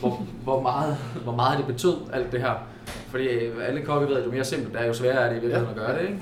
Hvor, 0.00 0.26
hvor, 0.44 0.62
meget, 0.62 0.96
hvor 1.22 1.34
meget 1.36 1.58
det 1.58 1.66
betød, 1.66 1.96
alt 2.12 2.32
det 2.32 2.40
her. 2.40 2.54
Fordi 2.86 3.24
øh, 3.24 3.68
alle 3.68 3.82
kokke 3.82 4.08
ved, 4.08 4.16
at 4.16 4.26
jo 4.26 4.30
mere 4.30 4.44
simpelt 4.44 4.72
det 4.72 4.82
er, 4.82 4.86
jo 4.86 4.92
sværere 4.92 5.20
er 5.20 5.28
det 5.28 5.36
i 5.36 5.40
virkeligheden 5.40 5.70
at 5.70 5.76
gøre 5.76 5.98
det, 5.98 6.02
ikke? 6.02 6.20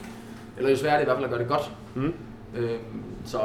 Eller 0.57 0.70
jo 0.70 0.76
sværere 0.76 0.95
er 0.95 0.99
det 0.99 1.05
i 1.05 1.07
hvert 1.07 1.16
fald 1.16 1.24
at 1.24 1.30
gøre 1.30 1.40
det 1.40 1.49
godt. 1.49 1.72
Mm. 1.95 2.14
Øhm, 2.57 3.02
så 3.24 3.40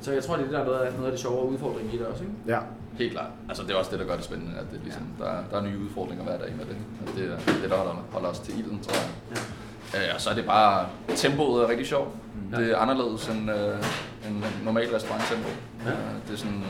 Så 0.00 0.12
jeg 0.12 0.24
tror, 0.24 0.36
det 0.36 0.42
er 0.42 0.46
det, 0.46 0.54
der 0.54 0.60
er 0.60 0.64
noget 0.64 0.78
af, 0.80 0.92
noget 0.92 1.06
af 1.06 1.10
det 1.12 1.20
sjove 1.20 1.50
udfordring 1.52 1.94
i 1.94 1.98
det 1.98 2.06
også, 2.06 2.22
ikke? 2.22 2.34
Ja. 2.46 2.58
Helt 2.98 3.12
klart. 3.12 3.26
Altså, 3.48 3.62
det 3.62 3.70
er 3.70 3.76
også 3.76 3.90
det, 3.90 4.00
der 4.00 4.06
gør 4.06 4.16
det 4.16 4.24
spændende, 4.24 4.52
at 4.58 4.64
det 4.72 4.80
ligesom, 4.82 5.02
der, 5.18 5.30
der 5.50 5.56
er 5.56 5.62
nye 5.62 5.78
udfordringer 5.84 6.24
hver 6.24 6.38
dag 6.38 6.54
med 6.56 6.64
det. 6.64 6.76
Og 7.06 7.16
det 7.16 7.24
er 7.32 7.60
det, 7.62 7.70
der 7.70 7.76
holder, 7.76 8.04
holder 8.12 8.28
os 8.28 8.38
til 8.38 8.58
ilden, 8.58 8.80
tror 8.82 8.94
jeg. 8.94 9.38
Ja. 10.08 10.14
og 10.14 10.20
så 10.20 10.30
er 10.30 10.34
det 10.34 10.44
bare, 10.46 10.86
tempoet 11.16 11.64
er 11.64 11.68
rigtig 11.68 11.86
sjovt. 11.86 12.08
Ja. 12.52 12.56
Det 12.56 12.70
er 12.72 12.76
anderledes 12.76 13.28
end 13.28 13.50
øh, 13.50 14.30
en 14.30 14.44
normal 14.64 14.88
restauranttempo. 14.94 15.48
Ja. 15.84 15.90
Øh, 15.90 15.96
det 16.26 16.32
er 16.32 16.36
sådan, 16.38 16.64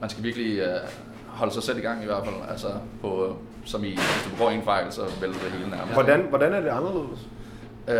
man 0.00 0.10
skal 0.10 0.22
virkelig 0.24 0.58
øh, 0.58 0.80
holde 1.26 1.52
sig 1.54 1.62
selv 1.62 1.78
i 1.78 1.80
gang 1.80 2.02
i 2.02 2.06
hvert 2.06 2.24
fald. 2.24 2.36
Altså, 2.50 2.68
på, 3.00 3.36
som 3.64 3.84
i, 3.84 3.88
hvis 3.88 4.22
du 4.24 4.30
begår 4.30 4.50
en 4.50 4.62
fejl, 4.62 4.92
så 4.92 5.02
vælter 5.20 5.40
det 5.40 5.50
hele 5.52 5.70
nærmest. 5.70 5.92
Hvordan, 5.92 6.26
hvordan 6.28 6.52
er 6.52 6.60
det 6.60 6.68
anderledes? 6.68 7.28
Øh, 7.88 7.94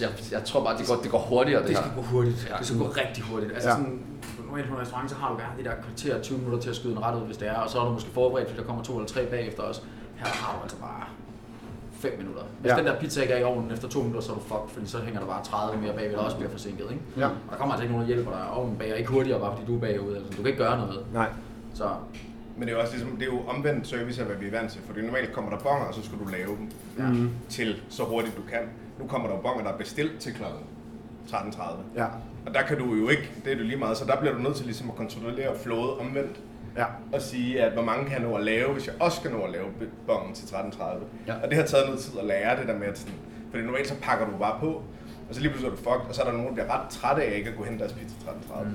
jeg, 0.00 0.10
jeg 0.32 0.42
tror 0.44 0.64
bare, 0.64 0.78
det 0.78 0.86
går, 0.88 0.96
det 1.02 1.10
går 1.10 1.18
hurtigere, 1.18 1.60
det, 1.60 1.68
Det 1.68 1.76
her. 1.76 1.82
skal 1.84 1.94
gå 1.96 2.02
hurtigt. 2.02 2.46
Ja. 2.50 2.56
Det 2.58 2.66
skal 2.66 2.78
gå 2.78 2.84
rigtig 3.02 3.24
hurtigt. 3.24 3.52
Altså 3.52 3.68
Ja. 3.68 3.74
sådan, 3.74 4.00
normalt 4.46 4.68
på 4.68 4.74
en 4.74 4.80
restaurant, 4.80 5.10
så 5.10 5.16
har 5.16 5.28
du 5.32 5.36
gerne 5.38 5.54
de 5.58 5.64
der 5.64 5.74
kvarter 5.84 6.22
20 6.22 6.38
minutter 6.38 6.58
til 6.60 6.70
at 6.70 6.76
skyde 6.76 6.92
en 6.92 7.02
ret 7.02 7.20
ud, 7.20 7.26
hvis 7.26 7.36
det 7.36 7.48
er, 7.48 7.54
og 7.54 7.70
så 7.70 7.80
er 7.80 7.84
du 7.84 7.92
måske 7.92 8.10
forberedt, 8.10 8.48
fordi 8.48 8.60
der 8.60 8.66
kommer 8.66 8.82
to 8.82 8.92
eller 8.96 9.08
tre 9.08 9.26
bagefter 9.26 9.62
også. 9.62 9.80
Her 10.16 10.26
har 10.26 10.56
du 10.56 10.62
altså 10.62 10.76
bare 10.76 11.04
5 11.92 12.12
minutter. 12.18 12.42
Hvis 12.60 12.70
Ja. 12.72 12.76
den 12.76 12.86
der 12.86 13.00
pizza 13.00 13.22
ikke 13.22 13.34
er 13.34 13.38
i 13.38 13.42
ovnen 13.44 13.70
efter 13.72 13.88
2 13.88 13.98
minutter, 13.98 14.20
så 14.20 14.32
er 14.32 14.36
du 14.36 14.42
fucked, 14.42 14.68
fordi 14.74 14.86
så 14.86 14.98
hænger 14.98 15.20
der 15.20 15.26
bare 15.26 15.44
30 15.44 15.80
mere 15.82 15.92
bagved, 15.92 16.12
der 16.16 16.22
også 16.22 16.36
bliver 16.36 16.50
forsinket. 16.50 16.86
Ikke? 16.90 17.02
Ja. 17.16 17.26
Og 17.26 17.32
der 17.50 17.56
kommer 17.56 17.72
altså 17.74 17.82
ikke 17.82 17.94
nogen, 17.94 18.08
der 18.08 18.14
hjælper 18.14 18.30
dig. 18.32 18.50
Ovnen 18.50 18.76
bager 18.78 18.94
ikke 18.94 19.10
hurtigere, 19.10 19.40
bare 19.40 19.52
fordi 19.56 19.66
du 19.66 19.76
er 19.76 19.80
bagud. 19.80 20.14
Altså, 20.16 20.30
du 20.30 20.36
kan 20.36 20.46
ikke 20.46 20.58
gøre 20.64 20.78
noget. 20.78 21.04
Nej. 21.12 21.28
Så 21.74 21.88
Men 22.56 22.62
det 22.62 22.68
er 22.68 22.76
jo 22.76 22.80
også 22.82 22.92
ligesom, 22.92 23.10
det 23.16 23.22
er 23.22 23.32
jo 23.32 23.40
omvendt 23.48 23.86
service 23.88 24.20
af, 24.20 24.26
hvad 24.26 24.36
vi 24.36 24.46
er 24.46 24.50
vant 24.50 24.72
til. 24.72 24.80
For 24.86 25.00
normalt 25.02 25.32
kommer 25.32 25.50
der 25.50 25.58
bonger, 25.58 25.86
og 25.86 25.94
så 25.94 26.02
skal 26.04 26.18
du 26.18 26.24
lave 26.30 26.56
dem 26.56 26.70
ja. 26.98 27.06
Mm. 27.06 27.30
til 27.48 27.82
så 27.88 28.02
hurtigt 28.04 28.36
du 28.36 28.42
kan. 28.50 28.58
Nu 28.98 29.06
kommer 29.06 29.28
der 29.28 29.36
jo 29.36 29.42
bonger, 29.42 29.62
der 29.64 29.72
er 29.72 29.76
bestilt 29.76 30.20
til 30.20 30.34
kl. 30.34 30.42
13.30. 31.28 31.62
Ja. 31.96 32.06
Og 32.46 32.54
der 32.54 32.62
kan 32.62 32.78
du 32.78 32.94
jo 32.94 33.08
ikke, 33.08 33.30
det 33.44 33.52
er 33.52 33.56
det 33.56 33.66
lige 33.66 33.78
meget, 33.78 33.96
så 33.96 34.04
der 34.04 34.20
bliver 34.20 34.34
du 34.34 34.40
nødt 34.40 34.56
til 34.56 34.64
ligesom 34.66 34.90
at 34.90 34.96
kontrollere 34.96 35.58
flowet 35.58 35.98
omvendt. 35.98 36.40
Ja. 36.76 36.84
Og 37.12 37.22
sige, 37.22 37.62
at 37.62 37.72
hvor 37.72 37.82
mange 37.82 38.04
kan 38.04 38.12
jeg 38.12 38.28
nå 38.28 38.36
at 38.36 38.44
lave, 38.44 38.72
hvis 38.72 38.86
jeg 38.86 38.94
også 39.00 39.16
skal 39.20 39.30
nå 39.30 39.40
at 39.40 39.50
lave 39.50 39.66
bongen 40.06 40.34
til 40.34 40.46
13.30. 40.46 40.82
Ja. 41.26 41.34
Og 41.42 41.48
det 41.48 41.56
har 41.56 41.64
taget 41.64 41.86
noget 41.86 42.00
tid 42.00 42.18
at 42.18 42.24
lære 42.24 42.60
det 42.60 42.68
der 42.68 42.78
med, 42.78 42.86
at 42.86 42.98
sådan, 42.98 43.14
fordi 43.50 43.62
normalt 43.64 43.88
så 43.88 43.94
pakker 44.02 44.26
du 44.26 44.36
bare 44.36 44.60
på, 44.60 44.82
og 45.28 45.34
så 45.34 45.40
lige 45.40 45.50
pludselig 45.50 45.72
er 45.72 45.76
du 45.76 45.82
fucked, 45.82 46.08
og 46.08 46.14
så 46.14 46.22
er 46.22 46.26
der 46.26 46.32
nogen, 46.32 46.46
der 46.48 46.52
bliver 46.52 46.80
ret 46.80 46.90
trætte 46.90 47.22
af 47.22 47.36
ikke 47.36 47.50
at 47.50 47.56
gå 47.56 47.64
hen 47.64 47.78
deres 47.78 47.92
pizza 47.92 48.14
13.30. 48.26 48.66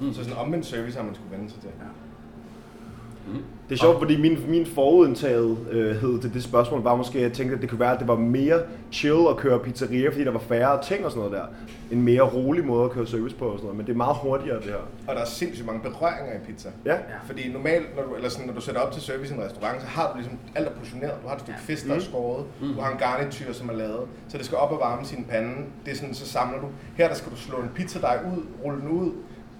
Mm. 0.00 0.12
Så 0.12 0.24
sådan 0.24 0.38
omvendt 0.38 0.66
service 0.66 0.96
har 0.96 1.04
man 1.04 1.14
skulle 1.14 1.36
vende 1.36 1.50
sig 1.50 1.60
til. 1.60 1.70
Ja. 1.78 3.32
Det 3.68 3.74
er 3.74 3.78
sjovt, 3.78 3.98
fordi 3.98 4.20
min, 4.20 4.38
min 4.50 4.66
forudindtagethed 4.66 6.20
til 6.20 6.34
det 6.34 6.42
spørgsmål 6.42 6.82
var 6.82 6.96
måske, 6.96 7.18
at 7.18 7.24
jeg 7.24 7.32
tænkte, 7.32 7.54
at 7.56 7.60
det 7.60 7.70
kunne 7.70 7.80
være, 7.80 7.92
at 7.92 7.98
det 7.98 8.08
var 8.08 8.16
mere 8.16 8.60
chill 8.92 9.26
at 9.30 9.36
køre 9.36 9.58
pizzeria, 9.58 10.08
fordi 10.10 10.24
der 10.24 10.30
var 10.30 10.38
færre 10.38 10.82
ting 10.82 11.04
og 11.04 11.10
sådan 11.10 11.28
noget 11.30 11.32
der. 11.42 11.46
En 11.90 12.02
mere 12.02 12.20
rolig 12.22 12.64
måde 12.64 12.84
at 12.84 12.90
køre 12.90 13.06
service 13.06 13.36
på 13.36 13.44
og 13.44 13.52
sådan 13.58 13.64
noget, 13.64 13.76
men 13.76 13.86
det 13.86 13.92
er 13.92 13.96
meget 13.96 14.16
hurtigere 14.16 14.56
det 14.56 14.64
her. 14.64 14.74
Og 15.08 15.14
der 15.14 15.20
er 15.20 15.24
sindssygt 15.24 15.66
mange 15.66 15.82
berøringer 15.82 16.34
i 16.34 16.38
pizza. 16.52 16.68
Ja. 16.84 16.96
Fordi 17.26 17.52
normalt, 17.52 17.96
når 17.96 18.02
du, 18.02 18.14
eller 18.14 18.28
sådan, 18.28 18.46
når 18.46 18.54
du 18.54 18.60
sætter 18.60 18.80
op 18.80 18.92
til 18.92 19.02
service 19.02 19.34
i 19.34 19.36
en 19.38 19.44
restaurant, 19.44 19.80
så 19.80 19.86
har 19.86 20.10
du 20.12 20.18
ligesom 20.18 20.38
alt 20.54 20.66
er 20.68 20.72
portioneret. 20.72 21.12
Du 21.22 21.28
har 21.28 21.34
et 21.34 21.40
stykke 21.40 21.58
Ja. 21.68 21.72
fisk, 21.72 21.86
der 21.88 21.94
er 21.94 22.00
skåret. 22.00 22.44
Du 22.76 22.80
har 22.80 22.92
en 22.92 22.98
garnityr, 22.98 23.52
som 23.52 23.68
er 23.68 23.72
lavet. 23.72 24.00
Så 24.28 24.38
det 24.38 24.46
skal 24.46 24.58
op 24.58 24.72
og 24.72 24.78
varme 24.80 25.06
sin 25.06 25.24
pande. 25.30 25.50
Det 25.84 25.92
er 25.92 25.96
sådan, 25.96 26.14
så 26.14 26.26
samler 26.26 26.60
du. 26.60 26.66
Her 26.96 27.08
der 27.08 27.14
skal 27.14 27.32
du 27.32 27.36
slå 27.36 27.56
en 27.58 27.70
pizzadej 27.74 28.18
ud, 28.36 28.42
rulle 28.64 28.80
den 28.80 28.88
ud, 28.90 29.10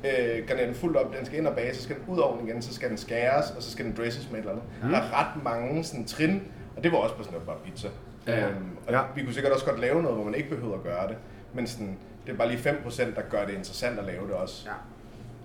øh, 0.04 0.46
garnere 0.46 0.66
den 0.66 0.74
fuldt 0.74 0.96
op, 0.96 1.16
den 1.16 1.26
skal 1.26 1.38
ind 1.38 1.46
og 1.46 1.54
bage, 1.54 1.74
så 1.74 1.82
skal 1.82 1.96
den 1.96 2.04
ud 2.14 2.18
over 2.18 2.38
den 2.38 2.48
igen, 2.48 2.62
så 2.62 2.74
skal 2.74 2.88
den 2.88 2.96
skæres, 2.98 3.50
og 3.56 3.62
så 3.62 3.70
skal 3.70 3.84
den 3.84 3.96
dresses 3.96 4.30
med 4.30 4.38
et 4.38 4.42
eller 4.48 4.52
andet. 4.82 4.92
Der 4.92 4.98
er 4.98 5.20
ret 5.20 5.42
mange 5.44 5.84
sådan, 5.84 6.04
trin, 6.04 6.42
og 6.76 6.84
det 6.84 6.92
var 6.92 6.98
også 6.98 7.14
på 7.14 7.22
sådan 7.22 7.32
noget 7.32 7.46
bare 7.46 7.56
pizza. 7.64 7.88
Ja. 8.26 8.48
Øhm, 8.48 8.56
og 8.86 8.92
Ja. 8.92 9.00
vi 9.14 9.22
kunne 9.24 9.34
sikkert 9.34 9.52
også 9.52 9.64
godt 9.66 9.80
lave 9.80 10.02
noget, 10.02 10.16
hvor 10.16 10.24
man 10.24 10.34
ikke 10.34 10.48
behøver 10.50 10.74
at 10.74 10.82
gøre 10.82 11.08
det. 11.08 11.16
Men 11.54 11.66
sådan, 11.66 11.96
det 12.26 12.32
er 12.32 12.36
bare 12.36 12.48
lige 12.48 12.58
5%, 12.70 13.14
der 13.14 13.22
gør 13.30 13.44
det 13.46 13.54
interessant 13.54 13.98
at 13.98 14.04
lave 14.04 14.26
det 14.26 14.34
også. 14.34 14.66
Ja. 14.68 14.74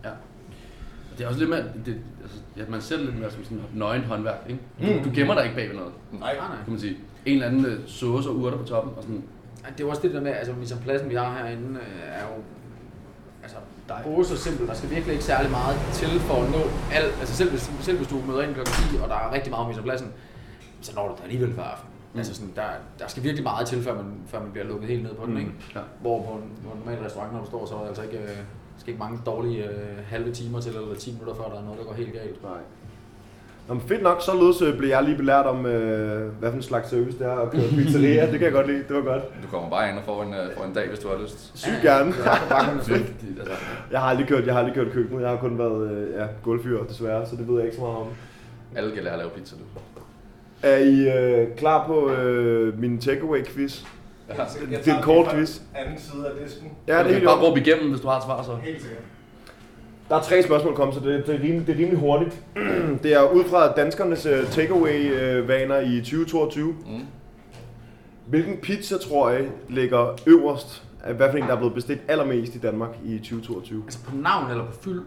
Ja. 0.09 0.15
Det 1.17 1.23
er 1.23 1.27
også 1.27 1.39
lidt 1.39 1.49
med, 1.49 1.63
det, 1.85 1.97
altså, 2.21 2.37
at 2.59 2.69
man 2.69 2.79
det 2.79 2.99
lidt 2.99 3.19
mere 3.19 3.31
som 3.31 3.43
sådan 3.43 3.61
nøgen 3.73 4.03
håndværk, 4.03 4.39
ikke? 4.49 4.61
Du, 5.03 5.09
du 5.09 5.15
gemmer 5.15 5.33
dig 5.33 5.43
ikke 5.43 5.55
bag 5.55 5.67
ved 5.69 5.75
noget, 5.75 5.91
Nej. 6.11 6.35
Kan 6.63 6.71
man 6.73 6.79
sige. 6.79 6.97
En 7.25 7.33
eller 7.33 7.47
anden 7.47 7.65
øh, 7.65 7.79
sauce 7.87 8.29
og 8.29 8.35
urter 8.35 8.57
på 8.57 8.63
toppen, 8.63 8.93
og 8.97 9.03
sådan, 9.03 9.23
Det 9.65 9.79
er 9.79 9.83
jo 9.83 9.89
også 9.89 10.01
det 10.01 10.13
der 10.13 10.21
med, 10.21 10.31
altså 10.31 10.53
hvis 10.53 10.75
pladsen 10.83 11.09
vi 11.09 11.15
har 11.15 11.37
herinde, 11.37 11.79
øh, 11.79 12.07
er 12.07 12.21
jo 12.21 12.41
altså, 13.43 13.57
jo 14.17 14.23
så 14.23 14.37
simpelt. 14.37 14.69
Der 14.69 14.75
skal 14.75 14.89
virkelig 14.89 15.13
ikke 15.13 15.25
særlig 15.25 15.51
meget 15.51 15.77
til 15.93 16.19
for 16.19 16.33
at 16.43 16.51
nå 16.51 16.61
alt. 16.93 17.13
Altså 17.19 17.35
selv 17.35 17.49
hvis, 17.49 17.71
selv 17.81 17.97
hvis 17.97 18.07
du 18.07 18.21
møder 18.27 18.41
ind 18.41 18.53
klokken 18.53 18.73
10, 18.73 18.97
og 19.03 19.09
der 19.09 19.15
er 19.15 19.33
rigtig 19.33 19.51
meget 19.51 19.77
om 19.77 19.83
pladsen, 19.83 20.13
så 20.81 20.91
når 20.95 21.07
du 21.07 21.13
det 21.15 21.23
alligevel 21.23 21.51
hver 21.53 21.63
aften. 21.63 21.89
Mm. 22.13 22.19
Altså 22.19 22.33
sådan, 22.35 22.53
der, 22.55 22.67
der 22.99 23.07
skal 23.07 23.23
virkelig 23.23 23.43
meget 23.43 23.67
til, 23.67 23.83
før 23.83 23.95
man, 23.95 24.13
før 24.27 24.39
man 24.39 24.51
bliver 24.51 24.65
lukket 24.67 24.89
helt 24.89 25.03
ned 25.03 25.13
på 25.13 25.25
den, 25.25 25.37
ikke? 25.37 25.51
ja. 25.75 25.79
Hvor 26.01 26.23
på 26.23 26.31
en, 26.31 26.51
på 26.65 26.73
en 26.73 26.79
normal 26.79 27.03
restaurant, 27.03 27.33
når 27.33 27.39
du 27.39 27.45
står, 27.45 27.65
så 27.65 27.75
er 27.75 27.79
der 27.79 27.87
altså 27.87 28.03
ikke, 28.03 28.19
skal 28.77 28.89
ikke 28.89 28.99
mange 28.99 29.19
dårlige 29.25 29.69
øh, 29.69 29.97
halve 30.07 30.31
timer 30.31 30.61
til, 30.61 30.75
eller 30.75 30.95
10 30.95 31.11
minutter 31.11 31.35
før 31.35 31.43
der 31.43 31.57
er 31.59 31.63
noget, 31.63 31.79
der 31.79 31.85
går 31.85 31.93
helt 31.93 32.13
galt. 32.13 32.43
Nej. 32.43 32.61
Nå, 33.67 33.73
men 33.73 33.83
fedt 33.87 34.01
nok, 34.03 34.21
således 34.21 34.61
øh, 34.61 34.77
blev 34.77 34.89
jeg 34.89 35.03
lige 35.03 35.17
belært 35.17 35.45
om, 35.45 35.65
øh, 35.65 36.31
hvad 36.39 36.49
for 36.49 36.55
en 36.57 36.63
slags 36.63 36.89
service 36.89 37.19
det 37.19 37.27
er 37.27 37.35
at 37.35 37.51
køre 37.51 37.61
pizzeria. 37.69 38.25
det 38.31 38.39
kan 38.39 38.41
jeg 38.41 38.51
godt 38.51 38.67
lide, 38.67 38.83
det 38.87 38.95
var 38.95 39.01
godt. 39.01 39.23
Du 39.43 39.47
kommer 39.47 39.69
bare 39.69 39.89
ind 39.89 39.97
og 39.97 40.03
får 40.05 40.23
en, 40.23 40.33
øh, 40.33 40.57
får 40.57 40.63
en 40.63 40.73
dag, 40.73 40.89
hvis 40.89 40.99
du 40.99 41.07
har 41.07 41.21
lyst. 41.23 41.51
Sygt 41.55 41.81
gerne. 41.81 42.11
Det, 42.11 42.15
altså, 42.77 42.99
Jeg 43.91 43.99
har 43.99 44.07
aldrig 44.07 44.27
kørt, 44.27 44.45
jeg 44.45 44.53
har 44.53 44.59
aldrig 44.59 44.75
kørt 44.75 44.91
køkkenet. 44.91 45.21
Jeg 45.21 45.29
har 45.29 45.37
kun 45.37 45.57
været 45.57 45.91
øh, 45.91 46.13
ja, 46.15 46.25
gulvfyr 46.43 46.83
desværre, 46.83 47.25
så 47.25 47.35
det 47.35 47.47
ved 47.47 47.55
jeg 47.55 47.65
ikke 47.65 47.75
så 47.75 47.81
meget 47.81 47.97
om. 47.97 48.07
Alle 48.75 48.91
kan 48.91 49.03
lære 49.03 49.13
at 49.13 49.19
lave 49.19 49.29
pizza, 49.29 49.55
du. 49.55 49.79
Er 50.61 50.77
I 50.77 51.17
øh, 51.17 51.55
klar 51.57 51.87
på 51.87 52.11
øh, 52.11 52.79
min 52.79 52.97
takeaway 52.97 53.45
quiz? 53.45 53.81
Jeg 54.29 54.47
Det 54.69 54.87
er 54.87 54.97
en 54.97 55.03
kort 55.03 55.27
quiz. 55.27 55.61
Anden 55.75 55.99
side 55.99 56.27
af 56.27 56.31
disken. 56.45 56.71
Ja, 56.87 56.99
det 56.99 57.07
er 57.07 57.13
helt 57.13 57.25
bare 57.25 57.41
råbe 57.41 57.59
igennem, 57.59 57.89
hvis 57.89 58.01
du 58.01 58.07
har 58.07 58.17
et 58.17 58.23
svar 58.23 58.43
så. 58.43 58.55
Helt 58.55 58.81
sikkert. 58.81 59.03
Der 60.09 60.15
er 60.15 60.21
tre 60.21 60.43
spørgsmål 60.43 60.75
kommet, 60.75 60.95
så 60.95 61.01
det, 61.01 61.27
det, 61.27 61.35
er, 61.35 61.39
rimelig, 61.39 61.67
det 61.67 61.75
er 61.75 61.79
rimelig 61.79 61.99
hurtigt. 61.99 62.43
Det 63.03 63.13
er 63.13 63.31
ud 63.31 63.43
fra 63.43 63.71
danskernes 63.73 64.25
øh, 64.25 64.45
takeaway-vaner 64.47 65.79
i 65.79 65.97
2022. 65.99 66.67
Mm. 66.67 67.05
Hvilken 68.27 68.57
pizza, 68.57 68.97
tror 68.97 69.29
jeg, 69.29 69.49
ligger 69.69 70.15
øverst 70.27 70.83
af 71.03 71.13
hvad 71.13 71.31
for 71.31 71.37
en, 71.37 71.43
der 71.43 71.51
er 71.51 71.55
blevet 71.57 71.73
bestilt 71.73 72.01
allermest 72.07 72.55
i 72.55 72.59
Danmark 72.59 72.89
i 73.05 73.17
2022? 73.17 73.83
Altså 73.83 74.03
på 74.05 74.15
navn 74.15 74.51
eller 74.51 74.65
på 74.65 74.71
fyld? 74.81 75.01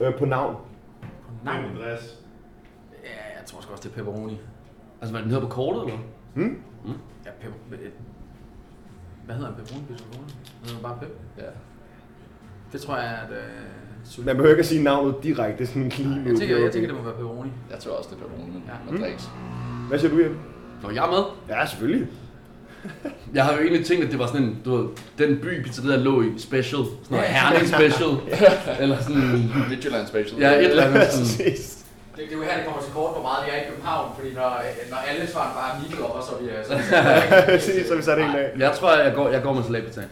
Øh, 0.00 0.14
på 0.14 0.24
navn. 0.24 0.56
På 1.02 1.08
navn? 1.44 1.64
Andreas. 1.64 2.18
Ja, 3.04 3.08
jeg 3.38 3.46
tror 3.46 3.58
også, 3.72 3.82
det 3.82 3.90
er 3.90 3.94
pepperoni. 3.94 4.40
Altså, 5.00 5.12
hvad 5.14 5.22
den 5.22 5.30
hedder 5.30 5.46
på 5.46 5.52
kortet, 5.52 5.82
eller? 5.82 5.98
Hmm? 6.34 6.58
Ja, 7.26 7.30
pepper... 7.40 7.58
øh, 7.72 7.90
Hvad 9.26 9.34
hedder 9.34 9.48
en 9.50 9.56
pepperoni 9.56 9.84
pizza? 9.88 10.04
Det 10.62 10.70
hedder 10.70 10.82
bare 10.88 10.98
pep. 11.00 11.18
Ja. 11.38 11.42
Det 12.72 12.80
tror 12.80 12.96
jeg 12.96 13.12
et... 13.30 13.36
Øh, 13.36 13.87
Man 14.18 14.36
behøver 14.36 14.50
ikke 14.50 14.60
at 14.60 14.66
sige 14.66 14.82
navnet 14.82 15.14
direkte, 15.22 15.58
det 15.58 15.62
er 15.62 15.66
sådan 15.66 15.82
en 15.82 15.90
clean 15.90 16.26
jeg, 16.26 16.36
tænker, 16.38 16.58
jeg 16.58 16.72
tænker, 16.72 16.88
det 16.88 16.96
må 16.98 17.02
være 17.04 17.14
pepperoni. 17.14 17.50
Jeg 17.70 17.78
tror 17.78 17.92
også, 17.92 18.10
det 18.12 18.16
er 18.16 18.22
pepperoni, 18.22 18.50
men 18.52 18.62
Ja. 18.66 18.72
ja. 18.90 18.94
Andreas. 18.96 19.28
Hvad 19.88 19.98
siger 19.98 20.10
du, 20.10 20.18
Jeppe? 20.18 20.36
Nå, 20.82 20.90
jeg 20.90 21.04
er 21.06 21.10
med. 21.10 21.56
Ja, 21.56 21.66
selvfølgelig. 21.66 22.06
Jeg 23.34 23.44
har 23.44 23.52
jo 23.52 23.58
egentlig 23.58 23.86
tænkt, 23.86 24.04
at 24.04 24.10
det 24.10 24.18
var 24.18 24.26
sådan 24.26 24.42
en, 24.42 24.58
du 24.64 24.76
ved, 24.76 24.86
den 25.18 25.38
by 25.38 25.62
pizzeria 25.62 25.96
lå 25.96 26.22
i 26.22 26.30
special. 26.38 26.82
Sådan 26.84 27.10
noget 27.10 27.24
Herning 27.26 27.68
special. 27.68 28.10
Eller 28.82 28.96
sådan, 29.02 29.50
Midtjylland 29.70 30.06
Special. 30.06 30.40
ja, 30.40 30.50
et 30.58 30.64
eller 30.70 30.82
andet 30.84 31.02
sådan. 31.12 31.26
Det, 31.46 31.56
det 32.16 32.32
er 32.32 32.36
jo 32.36 32.42
her, 32.42 32.56
det 32.56 32.64
kommer 32.66 32.82
til 32.82 32.92
kort, 32.92 33.12
hvor 33.14 33.22
meget 33.22 33.40
vi 33.46 33.50
er 33.54 33.58
i 33.62 33.64
København, 33.70 34.06
fordi 34.16 34.28
når, 34.34 34.50
når 34.90 34.96
alle 35.10 35.26
svarer 35.32 35.52
bare 35.58 35.68
er 35.74 35.76
midt 35.82 36.00
over, 36.00 36.20
så 36.26 36.30
er 36.34 36.40
vi... 36.42 36.46
øh, 36.48 36.64
Så, 36.68 36.72
Præcis, 37.52 37.86
så 37.86 37.92
er 37.92 37.96
vi 37.96 38.02
sat 38.02 38.18
helt 38.24 38.36
af. 38.36 38.48
Jeg 38.58 38.72
tror, 38.78 38.90
jeg 39.06 39.14
går, 39.14 39.28
jeg 39.28 39.42
går 39.42 39.52
med 39.52 39.62
salatpizza. 39.62 40.02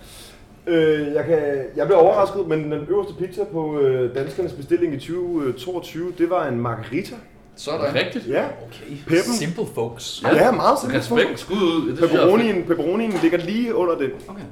Øh, 0.67 1.12
jeg, 1.14 1.25
kan, 1.25 1.39
jeg 1.77 1.87
blev 1.87 1.99
overrasket, 1.99 2.47
men 2.47 2.73
den 2.73 2.87
øverste 2.89 3.14
pizza 3.14 3.45
på 3.53 3.79
øh, 3.81 4.14
danskernes 4.14 4.53
bestilling 4.53 4.95
i 4.95 4.99
2022, 4.99 6.12
det 6.19 6.31
var 6.31 6.47
en 6.47 6.61
margarita. 6.61 7.14
Sådan. 7.57 7.95
Rigtigt? 7.95 8.29
Ja, 8.29 8.45
okay. 8.45 8.97
peppen. 9.07 9.33
Simple 9.39 9.67
folks. 9.75 10.23
Ja, 10.23 10.35
ja 10.45 10.51
meget 10.53 10.79
simpelt. 10.79 11.01
Respekt, 11.01 11.41
skud 11.41 11.57
ud. 11.57 11.93
Det 11.97 12.03
er. 12.05 12.09
Pepperonien, 12.09 12.64
pepperonien 12.64 13.12
ligger 13.23 13.39
lige 13.39 13.75
under 13.75 13.95
den. 13.99 14.11
Okay. 14.29 14.43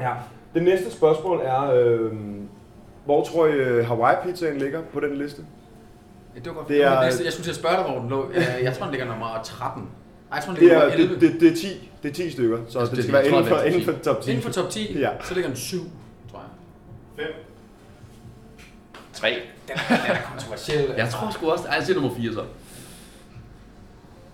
Ja. 0.00 0.10
Det 0.54 0.62
næste 0.62 0.90
spørgsmål 0.90 1.40
er, 1.44 1.70
øh, 1.74 2.12
hvor 3.04 3.24
tror 3.24 3.46
I 3.46 3.50
øh, 3.52 3.86
Hawaii-pizzaen 3.86 4.58
ligger 4.58 4.80
på 4.92 5.00
den 5.00 5.16
liste? 5.16 5.42
Det 6.34 6.46
var 6.46 6.52
godt. 6.52 6.68
Det 6.68 6.76
Det 6.76 6.84
er- 6.84 6.90
er... 6.90 7.04
næste, 7.04 7.24
jeg 7.24 7.32
skulle 7.32 7.44
til 7.44 7.50
at 7.50 7.56
spørge 7.56 7.76
dig, 7.76 7.84
hvor 7.84 8.00
den 8.00 8.08
lå. 8.10 8.30
Jeg, 8.34 8.58
jeg 8.62 8.74
tror, 8.74 8.84
den 8.84 8.92
ligger 8.92 9.08
nummer 9.08 9.40
13. 9.44 9.82
Jeg 10.34 10.42
tror, 10.44 10.52
Det 10.52 10.60
ligger 10.62 10.76
er, 10.76 10.80
nummer 10.82 10.94
11. 10.96 11.14
det, 11.14 11.20
det, 11.32 11.40
det 11.40 11.52
er 11.52 11.56
10. 11.56 11.90
Det 12.02 12.08
er 12.10 12.12
10 12.14 12.30
stykker, 12.30 12.58
så 12.68 12.78
Altså, 12.78 12.90
det, 12.90 12.96
det- 12.96 13.04
skal 13.04 13.12
være 13.14 13.26
inden 13.28 13.44
for, 13.46 13.54
det 13.56 13.62
er 13.66 13.68
inden 13.68 13.84
for 13.84 13.92
top 14.04 14.22
10. 14.22 14.30
Inden 14.30 14.42
for 14.44 14.52
top 14.52 14.70
10, 14.70 14.98
Ja. 14.98 15.08
så 15.24 15.34
ligger 15.34 15.48
den 15.50 15.56
7, 15.56 15.78
tror 16.30 16.42
jeg. 17.18 17.26
5. 17.26 17.34
3. 19.12 19.28
Den, 19.68 19.76
den 19.88 19.96
er 20.06 20.16
kontroversiel. 20.30 20.94
Jeg 20.96 21.08
tror 21.08 21.30
sgu 21.30 21.50
også, 21.50 21.64
ej, 21.68 21.74
jeg 21.74 21.84
siger 21.86 22.00
nummer 22.00 22.16
4 22.16 22.32
så. 22.32 22.42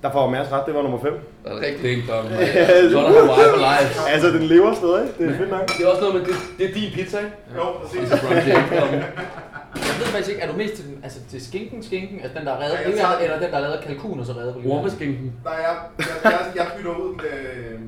Der 0.02 0.12
får 0.12 0.30
Mads 0.30 0.52
ret, 0.52 0.66
det 0.66 0.74
var 0.74 0.82
nummer 0.82 1.00
5. 1.00 1.12
Er 1.44 1.52
det 1.54 1.62
rigtigt? 1.62 1.82
Ding 1.82 2.08
dong. 2.08 2.28
Så 2.28 2.36
er 2.36 3.50
for 3.54 3.80
life. 3.80 4.00
Altså, 4.12 4.28
den 4.28 4.42
lever 4.42 4.74
stadig. 4.74 5.08
Det 5.18 5.28
er 5.30 5.36
fedt 5.38 5.50
nok. 5.50 5.66
Det 5.78 5.84
er 5.84 5.88
også 5.88 6.00
noget 6.02 6.14
med, 6.14 6.24
det, 6.26 6.34
det 6.58 6.70
er 6.70 6.74
din 6.74 6.90
pizza, 6.94 7.18
ikke? 7.18 7.30
Jo, 7.56 7.62
præcis. 7.72 8.12
Altså, 9.96 10.04
det. 10.04 10.06
Jeg 10.06 10.06
ved 10.06 10.06
faktisk 10.06 10.30
ikke, 10.30 10.42
er 10.42 10.50
du 10.52 10.56
mest 10.58 10.74
til, 10.74 10.84
den, 10.86 11.00
altså 11.02 11.18
til 11.30 11.46
skinken, 11.46 11.82
skinken, 11.82 12.20
altså 12.20 12.38
den 12.38 12.46
der 12.46 12.52
er 12.52 12.60
reddet, 12.64 12.78
Ja, 12.78 12.96
tager- 13.02 13.18
eller 13.18 13.38
den 13.40 13.50
der 13.50 13.56
er 13.56 13.60
lavet 13.60 13.74
af 13.74 13.82
kalkun 13.84 14.20
og 14.20 14.26
så 14.26 14.32
reddet 14.32 14.54
på 14.54 14.60
lige 14.60 14.72
Ormeskinken. 14.72 15.32
Nej, 15.44 15.52
jeg, 15.54 15.76
jeg, 15.98 16.06
jeg, 16.24 16.40
jeg 16.56 16.66
bytter 16.76 16.94
ud 16.94 17.14
med, 17.14 17.78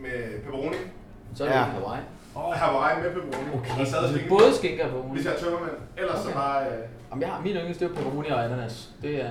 med 0.00 0.40
pepperoni. 0.44 0.76
Så 1.34 1.44
er 1.44 1.48
det 1.48 1.54
Ja. 1.54 1.62
Hawaii. 1.62 2.00
Og 2.34 2.54
Hawaii 2.54 3.02
med 3.02 3.10
pepperoni. 3.14 3.48
Okay, 3.54 3.84
så 3.84 3.96
skinke. 4.12 4.28
både 4.28 4.54
skinker 4.54 4.84
og 4.84 4.90
pepperoni. 4.90 5.14
Hvis 5.14 5.24
jeg 5.26 5.34
er 5.34 5.38
tømmermænd. 5.38 5.76
Ellers 5.98 6.18
så 6.18 6.24
Okay. 6.28 6.36
bare... 6.38 6.66
Øh, 6.66 6.72
Jamen, 7.10 7.22
jeg 7.22 7.30
har 7.30 7.40
min 7.42 7.52
yndlings, 7.56 7.78
det 7.78 7.90
er 7.90 7.94
pepperoni 7.94 8.28
og 8.28 8.44
ananas. 8.44 8.88
Det 9.02 9.24
er... 9.24 9.30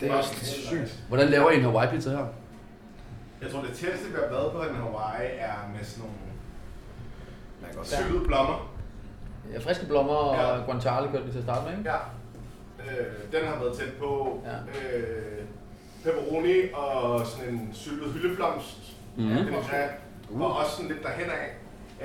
Det 0.00 0.10
er 0.10 0.14
også 0.14 0.34
sygt. 0.44 0.98
Hvordan 1.08 1.28
laver 1.28 1.50
I 1.50 1.56
en 1.56 1.62
Hawaii 1.62 1.88
pizza 1.90 2.10
her? 2.10 2.24
Jeg 3.42 3.50
tror, 3.50 3.60
det 3.62 3.70
tætteste, 3.76 4.06
vi 4.08 4.14
har 4.22 4.28
været 4.34 4.52
på 4.52 4.58
en 4.62 4.74
Hawaii, 4.74 5.28
er 5.38 5.54
med 5.76 5.84
sådan 5.84 6.04
nogle 6.04 7.84
syltede 7.86 8.24
blommer. 8.26 8.69
Ja, 9.54 9.58
friske 9.58 9.86
blommer 9.86 10.12
og 10.14 10.56
Ja. 10.58 10.64
guanciale 10.64 11.08
kørte 11.12 11.24
vi 11.24 11.30
til 11.30 11.38
at 11.38 11.44
starte 11.44 11.60
med, 11.70 11.78
ikke? 11.78 11.90
Ja. 11.90 11.96
Øh, 12.86 13.06
den 13.32 13.48
har 13.48 13.60
været 13.62 13.78
tæt 13.78 13.92
på 13.98 14.40
Ja. 14.46 14.56
øh, 14.96 15.42
pepperoni 16.04 16.56
og 16.74 17.26
sådan 17.26 17.54
en 17.54 17.70
syltet 17.72 18.12
hyldeblomst. 18.12 18.76
Mhm. 19.16 19.28
vinaigrette, 19.28 19.94
Og 20.40 20.56
også 20.56 20.70
sådan 20.76 20.88
lidt 20.88 21.02
derhen 21.02 21.30
af. 21.30 21.46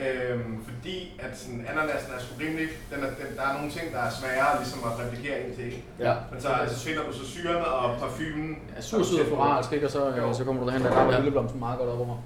Øhm, 0.04 0.64
fordi 0.68 1.14
at 1.20 1.38
sådan, 1.38 1.66
ananasen 1.72 2.12
er 2.16 2.20
sgu 2.20 2.32
rimelig, 2.44 2.68
den 2.92 3.00
er, 3.04 3.08
den, 3.08 3.38
der 3.38 3.42
er 3.50 3.54
nogle 3.58 3.72
ting, 3.72 3.94
der 3.94 4.00
er 4.00 4.10
sværere 4.20 4.58
ligesom 4.62 4.80
at 4.90 5.06
replikere 5.06 5.38
en 5.46 5.56
til. 5.56 5.74
Ja. 6.00 6.14
Men 6.32 6.42
så 6.42 6.48
altså, 6.50 6.80
finder 6.88 7.04
du 7.04 7.14
så 7.14 7.26
syren 7.26 7.56
og 7.66 7.98
parfumen. 8.00 8.58
Ja, 8.76 8.82
sur, 8.82 9.04
sød 9.04 9.20
og 9.20 9.26
floralsk, 9.28 9.72
ikke? 9.74 9.86
Og 9.88 9.92
så, 9.92 10.14
Jo. 10.18 10.34
så 10.34 10.44
kommer 10.44 10.62
du 10.62 10.68
derhen, 10.68 10.84
der 10.84 10.92
rammer 10.92 11.14
Ja. 11.14 11.20
hyldeblomsten 11.20 11.60
meget 11.60 11.80
godt 11.80 11.90
op 11.90 12.00
over. 12.00 12.18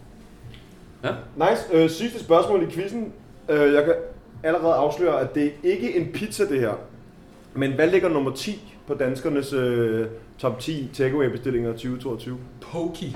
Nice. 1.36 1.64
Øh, 1.74 1.90
sidste 1.90 2.20
spørgsmål 2.20 2.64
i 2.64 2.72
quizzen. 2.72 3.14
Øh, 3.50 3.74
jeg 3.74 3.84
kan 3.86 3.94
allerede 4.44 4.74
afsløre, 4.74 5.20
at 5.22 5.36
det 5.36 5.46
er 5.46 5.52
ikke 5.64 5.96
en 5.96 6.12
pizza, 6.14 6.46
det 6.50 6.60
her. 6.60 6.74
Men 7.54 7.74
hvad 7.74 7.88
ligger 7.88 8.10
nummer 8.10 8.32
10 8.32 8.76
på 8.88 8.94
danskernes 8.94 9.54
øh, 9.54 10.08
top 10.38 10.60
10 10.60 10.90
takeaway-bestillinger 10.94 11.72
2022? 11.72 12.38
Pokey. 12.62 13.08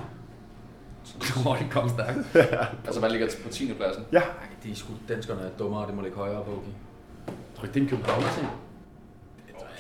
Åh, 1.48 1.60
det 1.60 1.68
kom 1.72 1.90
stærkt. 1.90 2.18
Altså, 2.86 3.00
hvad 3.00 3.10
ligger 3.10 3.28
på 3.44 3.50
10. 3.50 3.74
pladsen? 3.74 4.06
Ja. 4.12 4.20
Ej, 4.20 4.26
det 4.64 4.72
er 4.72 4.76
sgu, 4.76 4.94
danskerne 5.10 5.42
er 5.42 5.50
dummere, 5.60 5.88
det 5.88 5.96
må 5.96 6.02
ligge 6.02 6.18
højere, 6.18 6.44
Pokey. 6.44 6.74
Jeg 7.28 7.36
tror 7.56 7.64
ikke, 7.64 7.74
det 7.74 7.80
er 7.80 7.84
en 7.84 7.90
københavner 7.90 8.28
ting. 8.38 8.48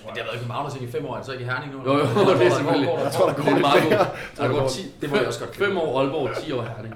Men 0.06 0.12
det 0.16 0.22
har 0.22 0.28
været 0.30 0.36
i 0.36 0.44
København 0.44 0.72
i 0.88 0.92
fem 0.96 1.06
år, 1.06 1.16
altså 1.16 1.32
ikke 1.32 1.44
i 1.44 1.48
Herning 1.48 1.72
nu. 1.74 1.80
Jo, 1.88 1.94
jo, 1.98 2.04
det 2.40 2.46
er 2.48 2.56
selvfølgelig. 2.60 2.90
Jeg 3.08 3.12
tror, 3.16 3.26
der 3.28 3.34
Det 3.36 3.44
går 3.44 3.52
er 3.52 3.56
lidt 3.56 3.68
meget 3.68 4.08
der 4.38 4.48
går 4.48 4.68
10, 4.68 4.96
Det 5.02 5.10
må 5.10 5.16
jeg 5.18 5.28
også 5.28 5.42
godt 5.46 5.56
5 5.56 5.78
år 5.78 6.00
Aalborg, 6.00 6.30
10 6.44 6.52
år 6.52 6.62
Herning. 6.62 6.94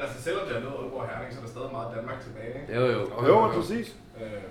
Altså, 0.00 0.22
selvom 0.24 0.42
det 0.48 0.56
er 0.56 0.62
noget 0.68 0.76
meget 1.78 1.96
Danmark 1.96 2.20
tilbage. 2.22 2.60
Ikke? 2.62 2.74
Jo, 2.74 2.86
jo. 2.86 3.26
Jo, 3.26 3.48
præcis. 3.60 3.96
Øhm, 4.20 4.42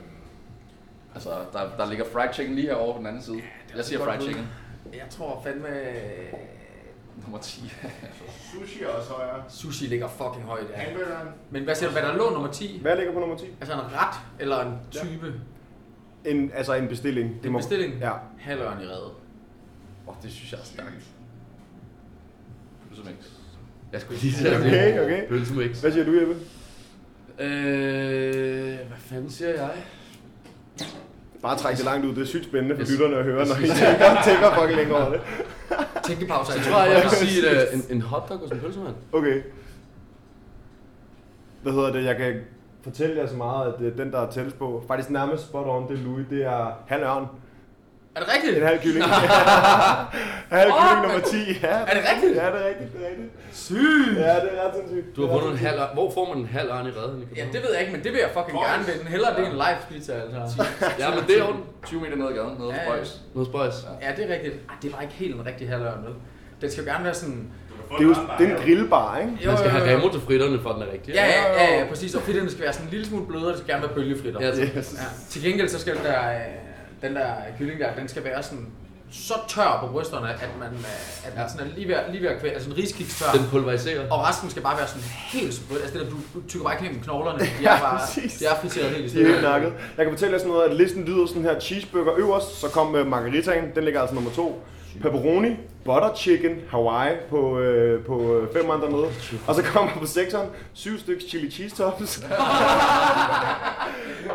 Altså, 1.15 1.29
der, 1.53 1.59
der 1.77 1.89
ligger 1.89 2.05
fried 2.13 2.33
chicken 2.33 2.55
lige 2.55 2.67
herovre 2.67 2.93
på 2.93 2.97
den 2.97 3.07
anden 3.07 3.21
side. 3.21 3.41
Jeg 3.75 3.85
siger 3.85 4.03
fried 4.03 4.21
chicken. 4.21 4.47
Jeg 4.93 5.07
tror 5.09 5.41
fandme... 5.43 5.67
Nummer 7.23 7.39
10. 7.39 7.73
sushi 8.53 8.83
er 8.83 8.87
også 8.87 9.11
højere. 9.11 9.43
Sushi 9.49 9.85
ligger 9.85 10.07
fucking 10.07 10.43
højt, 10.45 10.65
ja. 10.69 10.75
Hamburgeren. 10.75 11.27
Men 11.49 11.63
hvad 11.63 11.75
siger 11.75 11.89
du, 11.89 11.93
hvad 11.99 12.03
der 12.03 12.15
lå 12.17 12.29
nummer 12.29 12.51
10? 12.51 12.79
Hvad 12.81 12.95
ligger 12.97 13.13
på 13.13 13.19
nummer 13.19 13.37
10? 13.37 13.45
Altså 13.61 13.73
en 13.73 13.79
ret 13.79 14.15
eller 14.39 14.65
en 14.65 14.73
type? 14.91 15.33
En, 16.25 16.51
altså 16.53 16.73
en 16.73 16.87
bestilling. 16.87 17.45
En 17.45 17.53
bestilling? 17.53 17.93
Ja. 17.99 18.11
Halvøren 18.39 18.81
i 18.81 18.85
reddet. 18.85 19.11
Åh, 20.07 20.07
oh, 20.07 20.15
det 20.23 20.31
synes 20.31 20.51
jeg 20.51 20.59
er 20.59 20.65
stærkt. 20.65 21.03
Pølsemix. 22.89 23.15
Jeg 23.91 24.01
skulle 24.01 24.19
lige 24.21 24.33
sige 24.33 24.57
Okay, 24.57 24.99
okay. 25.03 25.27
Pølsemix. 25.27 25.81
Hvad 25.81 25.91
siger 25.91 26.05
du, 26.05 26.11
Jeppe? 26.19 26.35
Øh, 27.39 28.77
hvad 28.87 28.97
fanden 28.97 29.29
siger 29.29 29.49
jeg? 29.49 29.69
Bare 31.41 31.57
træk 31.57 31.75
det 31.77 31.85
langt 31.85 32.05
ud. 32.05 32.15
Det 32.15 32.21
er 32.21 32.25
sygt 32.25 32.43
spændende 32.45 32.75
for 32.75 32.91
lytterne 32.91 33.15
at 33.17 33.23
høre, 33.23 33.45
når 33.47 33.55
I 33.55 33.67
tænker, 33.81 34.21
tænker 34.25 34.53
fucking 34.59 34.77
længe 34.77 34.95
over 34.95 35.09
det. 35.09 35.21
Tænkepause. 36.03 36.51
Så 36.51 36.69
tror 36.69 36.83
jeg, 36.83 36.93
jeg 36.93 37.03
vil 37.03 37.11
sige 37.11 37.49
et, 37.51 37.67
øh, 37.73 37.79
en, 37.79 37.83
en 37.95 38.01
hotdog 38.01 38.41
og 38.43 38.49
en 38.55 38.59
pølsemand. 38.59 38.95
Okay. 39.13 39.41
Hvad 41.63 41.73
hedder 41.73 41.91
det? 41.91 42.03
Jeg 42.03 42.17
kan 42.17 42.35
fortælle 42.81 43.15
jer 43.15 43.27
så 43.27 43.35
meget, 43.35 43.73
at 43.73 43.81
øh, 43.81 43.97
den, 43.97 44.11
der 44.11 44.19
er 44.19 44.31
tættest 44.31 44.59
på, 44.59 44.83
faktisk 44.87 45.09
nærmest 45.09 45.43
spot 45.43 45.65
on, 45.67 45.87
det 45.89 45.99
er 45.99 46.03
Louis, 46.03 46.25
det 46.29 46.45
er 46.45 46.71
halv 46.87 47.03
ørn. 47.03 47.25
Er 48.17 48.21
det 48.23 48.29
rigtigt? 48.35 48.57
En 48.57 48.63
halv 48.71 48.79
kylling. 48.85 49.05
halv 50.59 50.71
Åh, 50.71 50.77
kylling 50.81 51.01
nummer 51.05 51.19
10. 51.19 51.37
Ja, 51.67 51.67
Er 51.89 51.93
det 51.97 52.03
rigtigt? 52.11 52.33
Ja, 52.41 52.45
det 52.53 52.59
er 52.63 52.67
rigtigt. 52.71 52.89
Det 52.93 53.01
er 53.05 53.09
rigtigt. 53.11 53.29
Sygt! 53.67 54.17
Ja, 54.27 54.33
det 54.43 54.49
er 54.55 54.59
ret 54.65 54.73
sindssygt. 54.77 55.07
Du 55.15 55.19
har 55.21 55.27
Det 55.33 55.35
fundet 55.41 55.51
en 55.59 55.61
halv. 55.67 55.79
Hvor 55.97 56.07
får 56.17 56.25
man 56.31 56.37
en 56.43 56.49
halv 56.57 56.69
ørn 56.75 56.87
i 56.91 56.93
redden? 56.99 57.19
Ja, 57.39 57.43
det 57.53 57.59
ved 57.63 57.71
jeg 57.73 57.79
ikke, 57.83 57.93
men 57.95 58.01
det 58.05 58.11
vil 58.13 58.19
jeg 58.25 58.31
fucking 58.37 58.55
Boys. 58.57 58.67
gerne 58.69 58.83
vinde. 58.89 59.03
Hellere 59.15 59.31
det 59.37 59.41
er 59.45 59.49
en 59.55 59.57
live 59.65 59.79
pizza, 59.89 60.13
altså. 60.41 60.57
Ja, 61.01 61.07
men 61.15 61.21
det 61.27 61.33
er 61.39 61.43
orden. 61.49 61.61
20 61.85 62.01
meter 62.03 62.15
ned 62.21 62.27
ad 62.31 62.33
gaden, 62.39 62.55
nede 62.59 62.69
Ja, 62.73 62.79
ja. 62.83 62.87
Boys. 62.89 63.09
Noget 63.35 63.47
spøjs. 63.51 63.77
Ja, 64.05 64.09
det 64.17 64.21
er 64.27 64.31
rigtigt. 64.35 64.55
Ej, 64.69 64.75
det 64.81 64.89
var 64.93 64.99
ikke 65.05 65.13
helt 65.21 65.33
en 65.39 65.43
rigtig 65.49 65.65
halvøren, 65.73 66.01
vel? 66.07 66.13
Den 66.61 66.67
skal 66.71 66.83
jo 66.83 66.89
gerne 66.91 67.03
være 67.09 67.17
sådan... 67.23 67.41
Det 67.97 68.03
er 68.03 68.07
jo 68.11 68.15
det 68.39 68.43
er 68.47 68.55
en 68.55 68.61
grillbar, 68.63 69.17
ikke? 69.17 69.47
Man 69.47 69.57
skal 69.57 69.71
have 69.71 69.83
remo 69.95 70.07
til 70.15 70.21
fritterne, 70.21 70.59
for 70.63 70.71
den 70.75 70.81
er 70.81 70.89
rigtig. 70.95 71.13
Ja, 71.19 71.25
ja, 71.25 71.43
ja, 71.63 71.79
ja, 71.79 71.85
præcis. 71.89 72.15
Og 72.15 72.21
fritterne 72.21 72.49
skal 72.51 72.63
være 72.63 72.73
sådan 72.73 72.85
en 72.87 72.91
lille 72.91 73.05
smule 73.05 73.25
blødere, 73.27 73.49
det 73.49 73.57
skal 73.57 73.69
gerne 73.73 73.83
være 73.87 73.93
bølgefritter. 73.95 74.39
Ja, 74.41 74.49
Yes. 74.49 74.93
Ja. 74.97 75.03
Til 75.29 75.41
gengæld 75.43 75.69
så 75.69 75.79
skal 75.79 75.93
der, 76.03 76.29
øh, 76.29 76.35
den 77.01 77.15
der 77.15 77.33
kylling 77.57 77.79
der, 77.79 77.95
den 77.95 78.07
skal 78.07 78.23
være 78.23 78.43
sådan 78.43 78.67
så 79.11 79.33
tør 79.47 79.77
på 79.81 79.91
brysterne, 79.91 80.29
at 80.29 80.49
man, 80.59 80.67
øh, 80.67 81.27
at 81.27 81.37
man 81.37 81.49
sådan 81.49 81.67
er 81.67 81.75
lige 81.75 81.87
ved, 81.87 81.95
lige 82.11 82.23
ved 82.23 82.29
at 82.29 82.39
kvæle, 82.39 82.53
altså 82.53 82.69
en 82.69 82.77
riskiks 82.77 83.19
tør. 83.19 83.31
Den 83.39 83.49
pulveriserer. 83.49 84.11
Og 84.11 84.27
resten 84.27 84.49
skal 84.49 84.63
bare 84.63 84.77
være 84.77 84.87
sådan 84.87 85.03
helt 85.03 85.53
sprødt. 85.53 85.81
Altså 85.81 85.97
det 85.97 86.05
der, 86.05 86.11
du, 86.11 86.17
du 86.33 86.47
tykker 86.47 86.63
bare 86.65 86.73
ikke 86.73 86.85
gennem 86.85 87.03
knoglerne. 87.03 87.39
De 87.59 87.65
er 87.65 87.79
bare, 87.79 87.99
de 88.39 88.45
er 88.45 88.55
friteret 88.61 88.89
helt 88.89 89.13
i 89.13 89.17
De 89.17 89.23
er 89.23 89.27
helt 89.27 89.41
nakket. 89.41 89.73
Jeg 89.97 90.05
kan 90.05 90.13
fortælle 90.13 90.33
jer 90.33 90.39
sådan 90.39 90.51
noget, 90.53 90.69
at 90.69 90.75
listen 90.75 91.05
lyder 91.05 91.25
sådan 91.25 91.43
her. 91.43 91.59
Cheeseburger 91.59 92.13
øverst, 92.17 92.59
så 92.61 92.69
kom 92.69 92.95
øh, 92.95 93.07
margaritaen, 93.07 93.75
den 93.75 93.83
ligger 93.83 94.01
altså 94.01 94.15
nummer 94.15 94.31
to. 94.31 94.63
Pepperoni, 95.01 95.49
butter 95.85 96.15
chicken, 96.15 96.51
Hawaii 96.69 97.15
på, 97.29 97.59
øh, 97.59 98.05
på 98.05 98.37
øh, 98.37 98.53
fem 98.53 98.71
andre 98.71 98.91
nede. 98.91 99.07
Og 99.47 99.55
så 99.55 99.63
kommer 99.63 99.91
på 99.93 100.05
sekseren, 100.05 100.49
syv 100.73 100.99
stykker 100.99 101.27
chili 101.29 101.51
cheese 101.51 101.75
tops. 101.75 102.19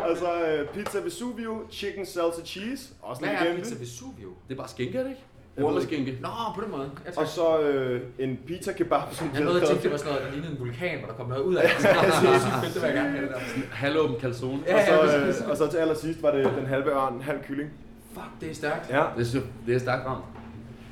og 0.09 0.17
så 0.17 0.45
øh, 0.47 0.67
pizza 0.67 0.99
Vesuvio, 0.99 1.61
chicken 1.71 2.05
salsa 2.05 2.41
cheese, 2.45 2.93
også 3.01 3.21
Hvad 3.21 3.29
en 3.31 3.47
er 3.47 3.55
pizza 3.55 3.75
Vesuvio? 3.79 4.29
Det 4.47 4.53
er 4.53 4.57
bare 4.57 4.67
skinke, 4.69 4.97
er 4.97 5.03
det 5.03 5.09
ikke? 5.09 5.21
Jeg 5.57 5.65
ved 5.65 5.71
ikke. 5.81 5.83
skinke. 5.93 6.17
Nå, 6.21 6.27
på 6.55 6.61
den 6.61 6.71
måde. 6.71 6.89
Jeg, 7.05 7.17
Og 7.17 7.27
så 7.27 7.59
øh, 7.59 8.01
en 8.19 8.39
pizza 8.47 8.71
kebab, 8.73 9.01
som 9.11 9.29
jeg 9.33 9.43
nåede 9.43 9.61
at 9.61 9.67
tænke, 9.67 9.83
det 9.83 9.91
var 9.91 9.97
sådan 9.97 10.13
noget, 10.13 10.25
der 10.27 10.31
lignede 10.31 10.51
en 10.53 10.59
vulkan, 10.59 10.97
hvor 10.99 11.07
der 11.07 11.13
kom 11.13 11.27
noget 11.29 11.43
ud 11.43 11.55
af. 11.55 11.63
det. 11.69 12.73
det 12.73 12.81
vil 12.81 12.87
jeg 12.87 12.93
gerne 12.95 13.09
have 13.09 13.21
det 13.21 13.29
der. 13.31 13.39
Halvåben 13.71 14.15
calzone. 14.19 14.59
Ja, 14.67 14.75
og, 14.75 15.07
så, 15.09 15.17
ja, 15.17 15.25
præcis. 15.25 15.41
øh, 15.43 15.49
og 15.49 15.57
så 15.57 15.67
til 15.67 15.77
allersidst 15.77 16.23
var 16.23 16.31
det 16.31 16.45
den 16.57 16.65
halve 16.65 16.89
ørn, 16.91 17.21
halv 17.21 17.39
kylling. 17.43 17.69
Fuck, 18.13 18.25
det 18.41 18.51
er 18.51 18.55
stærkt. 18.55 18.89
Ja. 18.89 19.03
Det 19.17 19.35
er, 19.35 19.39
det 19.65 19.75
er 19.75 19.79
stærkt 19.79 20.05
ramt. 20.05 20.23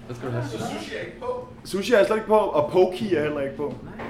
Det 0.07 0.16
skal 0.18 0.28
du 0.28 0.34
have. 0.34 0.45
Så 0.45 0.57
sushi 0.57 0.95
er 0.95 0.99
ikke 1.05 1.20
på. 1.20 1.47
Sushi 1.66 1.93
er 1.93 2.03
slet 2.05 2.16
ikke 2.16 2.28
på, 2.28 2.36
og 2.38 2.72
poki 2.72 3.16
er 3.16 3.22
heller 3.24 3.41
ikke 3.41 3.57
på. 3.57 3.76
Nej. 3.84 4.05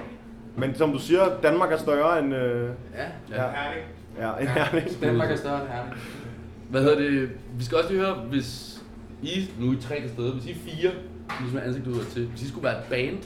Men 0.58 0.76
som 0.76 0.92
du 0.92 1.00
siger, 1.00 1.40
Danmark 1.44 1.72
er 1.72 1.78
større 1.78 2.20
end... 2.20 2.36
Øh, 2.36 2.70
Ja. 2.96 3.04
ja, 3.30 3.50
Herning. 3.52 3.86
Ja, 4.22 4.38
end 4.40 4.48
Herning. 4.50 5.02
Danmark 5.02 5.32
er 5.32 5.36
større 5.36 5.62
end 5.62 5.70
Herning. 5.70 5.96
Hvad 6.70 6.82
hedder 6.82 7.00
det? 7.00 7.30
Vi 7.58 7.64
skal 7.64 7.78
også 7.78 7.90
lige 7.90 8.02
høre, 8.06 8.14
hvis 8.16 8.82
I, 9.24 9.50
nu 9.60 9.70
er 9.70 9.74
I 9.74 9.82
tre 9.82 10.02
til 10.02 10.10
stede, 10.10 10.32
hvis 10.32 10.46
I 10.46 10.52
er 10.52 10.56
fire, 10.56 10.92
ligesom 11.40 11.58
er 11.58 11.62
ansigt 11.62 11.88
ud 11.88 12.04
til, 12.14 12.26
hvis 12.28 12.42
I 12.42 12.48
skulle 12.48 12.64
være 12.64 12.78
et 12.78 12.84
band, 12.90 13.18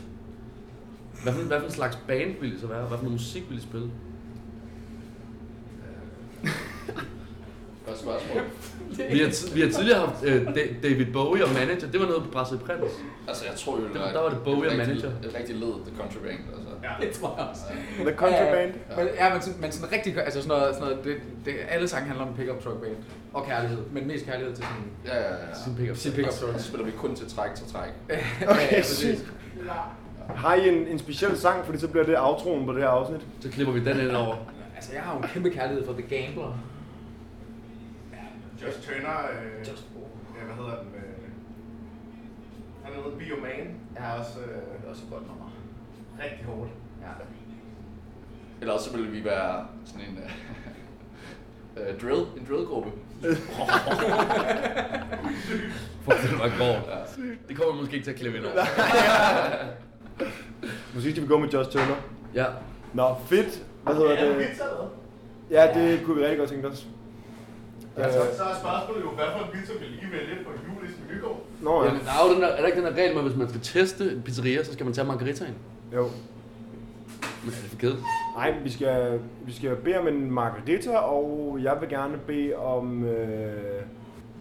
hvad 1.23 1.33
for, 1.33 1.41
hvad 1.41 1.59
for 1.59 1.65
en 1.67 1.71
slags 1.73 1.97
band 2.07 2.35
ville 2.41 2.55
I 2.55 2.59
så 2.59 2.67
være? 2.67 2.79
Hvad 2.79 2.97
for 2.97 3.03
noget 3.03 3.11
musik 3.11 3.43
ville 3.49 3.61
I 3.61 3.63
spille? 3.63 3.89
Godt 7.87 7.99
spørgsmål. 7.99 8.41
Vi 9.11 9.19
har, 9.19 9.53
vi 9.55 9.61
har 9.61 9.69
tidligere 9.71 9.99
haft 9.99 10.23
uh, 10.23 10.55
David 10.83 11.05
Bowie 11.13 11.43
og 11.45 11.49
manager, 11.53 11.87
det 11.91 11.99
var 11.99 12.05
noget 12.07 12.23
på 12.23 12.29
Brasil 12.31 12.57
Prins. 12.57 12.91
Altså, 13.27 13.45
jeg 13.45 13.55
tror 13.55 13.77
jo, 13.79 13.83
det 13.87 13.93
Der- 13.93 14.11
der 14.11 14.19
var 14.21 14.29
det 14.29 14.39
Bowie 14.43 14.69
og 14.69 14.77
manager. 14.77 15.07
Et 15.23 15.35
rigtig 15.39 15.55
led, 15.55 15.73
The 15.87 15.95
Country 15.97 16.17
Band. 16.25 16.39
Altså. 16.55 16.64
Ja. 16.85 17.05
Det 17.05 17.11
tror 17.15 17.35
jeg 17.37 17.47
også. 17.47 17.61
The 17.99 18.15
Country 18.15 18.45
Band. 18.55 18.73
Men, 18.97 19.07
ja, 19.19 19.33
men 19.33 19.41
sådan, 19.41 19.61
men 19.61 19.71
sådan 19.71 19.91
rigtig, 19.91 20.17
altså 20.17 20.41
sådan 20.41 20.57
noget, 20.57 20.75
sådan 20.75 20.87
noget 20.89 21.03
det, 21.05 21.15
det, 21.45 21.53
alle 21.69 21.87
sange 21.87 22.07
handler 22.07 22.25
om 22.25 22.33
pickup 22.35 22.63
truck 22.63 22.81
band. 22.81 22.95
Og 23.33 23.45
kærlighed, 23.45 23.77
men 23.91 24.07
mest 24.07 24.25
kærlighed 24.25 24.55
til 24.55 24.63
sådan 24.65 24.83
Ja, 25.05 25.21
ja, 25.21 25.33
ja. 25.33 25.53
Sin 25.63 25.75
pickup. 25.75 25.97
sin 25.97 26.11
pickup 26.13 26.33
Så 26.33 26.45
truck. 26.45 26.59
spiller 26.59 26.85
vi 26.85 26.91
kun 26.91 27.15
til 27.15 27.29
træk 27.35 27.55
til 27.55 27.65
træk. 27.71 27.89
Okay, 28.51 28.81
sygt. 28.83 29.33
Har 30.35 30.55
I 30.55 30.69
en, 30.69 30.87
en 30.87 30.99
speciel 30.99 31.37
sang, 31.37 31.65
fordi 31.65 31.77
så 31.77 31.87
bliver 31.87 32.05
det 32.05 32.15
outroen 32.19 32.65
på 32.65 32.73
det 32.73 32.81
her 32.81 32.89
afsnit? 32.89 33.21
Så 33.39 33.49
klipper 33.49 33.73
vi 33.73 33.79
den 33.85 33.99
ind 33.99 34.11
over. 34.15 34.35
Altså, 34.75 34.93
jeg 34.93 35.01
har 35.01 35.13
jo 35.15 35.19
en 35.21 35.27
kæmpe 35.27 35.49
kærlighed 35.49 35.85
for 35.85 35.93
The 35.93 36.01
Gambler. 36.01 36.57
Just 38.65 38.83
Turner. 38.83 39.17
Øh, 39.31 39.69
Just 39.71 39.83
ja, 40.39 40.45
hvad 40.45 40.55
hedder 40.55 40.77
den? 40.79 40.87
Øh, 40.95 41.29
han 42.83 42.93
er 42.93 42.97
noget 43.03 43.17
Bioman. 43.19 43.67
Ja. 43.95 44.03
Er 44.03 44.11
også 44.19 44.39
øh, 44.39 44.45
Det 44.47 44.85
er 44.85 44.89
også 44.89 45.03
et 45.05 45.11
godt 45.11 45.27
nummer. 45.27 45.51
Rigtig 46.23 46.45
hårdt. 46.45 46.69
Ja. 47.01 47.07
Eller 48.61 48.73
også 48.73 48.89
så 48.89 48.95
ville 48.97 49.11
vi 49.11 49.23
være 49.25 49.65
sådan 49.85 50.01
en 50.01 50.17
uh, 50.17 51.81
uh, 51.81 51.97
drill, 52.01 52.25
en 52.39 52.45
drillgruppe. 52.49 52.89
Fuck, 56.05 56.21
det 56.21 56.39
var 56.39 56.57
grov. 56.57 56.67
Ja. 56.89 56.99
Det 57.47 57.57
kommer 57.57 57.73
vi 57.73 57.79
måske 57.81 57.93
ikke 57.93 58.05
til 58.05 58.11
at 58.11 58.17
klippe 58.19 58.37
ind 58.37 58.45
over. 58.45 58.55
Måske 60.93 61.11
skal 61.11 61.23
vi 61.23 61.27
gå 61.27 61.37
med 61.37 61.49
Just 61.49 61.71
Turner. 61.71 61.95
Ja. 62.33 62.45
Nå, 62.93 63.15
fedt. 63.25 63.63
Hvad 63.83 63.95
hedder 63.95 64.11
Ja, 64.13 64.27
det? 64.29 64.47
Ja, 65.51 65.73
det 65.73 66.05
kunne 66.05 66.15
vi 66.17 66.21
rigtig 66.23 66.37
godt 66.39 66.49
tænke 66.49 66.67
os. 66.67 66.87
hvad? 67.95 68.05
Øh, 68.05 68.11
Så, 68.13 68.19
er 68.43 68.55
spørgsmålet 68.59 69.01
jo, 69.03 69.09
hvad 69.09 69.25
for 69.37 69.39
en 69.45 69.51
pizza 69.59 69.73
vil 69.73 69.93
I 69.93 70.11
vælge 70.11 70.43
på 70.45 70.51
julis 70.67 70.95
menugård? 71.09 71.41
Nå 71.61 71.83
ja. 71.83 71.87
Jamen, 71.87 72.01
der 72.05 72.11
er, 72.11 72.27
jo 72.27 72.33
den 72.33 72.41
der, 72.41 72.47
er 72.47 72.59
der 72.59 72.65
ikke 72.67 72.77
den 72.81 72.85
der 72.87 72.93
regel 73.01 73.13
med, 73.15 73.21
at 73.23 73.27
hvis 73.27 73.37
man 73.37 73.49
skal 73.49 73.61
teste 73.61 74.11
en 74.11 74.21
pizzeria, 74.21 74.63
så 74.63 74.73
skal 74.73 74.85
man 74.85 74.93
tage 74.93 75.07
margaritaen? 75.07 75.55
Jo. 75.93 76.03
Men 77.43 77.53
er 77.53 77.61
det 77.61 77.69
for 77.69 77.77
kedeligt? 77.77 78.05
Nej, 78.35 78.53
vi 78.63 78.69
skal, 78.71 79.19
vi 79.45 79.53
skal 79.53 79.75
bede 79.75 79.97
om 79.97 80.07
en 80.07 80.31
margarita, 80.31 80.97
og 80.97 81.59
jeg 81.63 81.77
vil 81.81 81.89
gerne 81.89 82.17
bede 82.27 82.55
om... 82.55 83.03
Øh, 83.03 83.81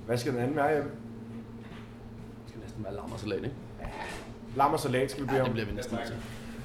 hvad 0.07 0.19
skal 0.19 0.33
den 0.33 0.41
anden 0.41 0.57
være, 0.57 0.67
Jeppe? 0.67 0.91
Det 0.91 2.49
skal 2.49 2.61
næsten 2.61 2.85
være 2.85 2.95
lammersalat, 2.95 3.37
ikke? 3.39 3.55
Lam 4.57 4.73
og 4.73 4.81
salat 4.81 5.11
skal 5.11 5.23
vi 5.23 5.27
bede 5.27 5.37
Ja, 5.37 5.43
om. 5.43 5.47
det 5.47 5.53
bliver 5.55 5.67
vi 5.69 5.75
næsten 5.75 5.99
til. 6.07 6.15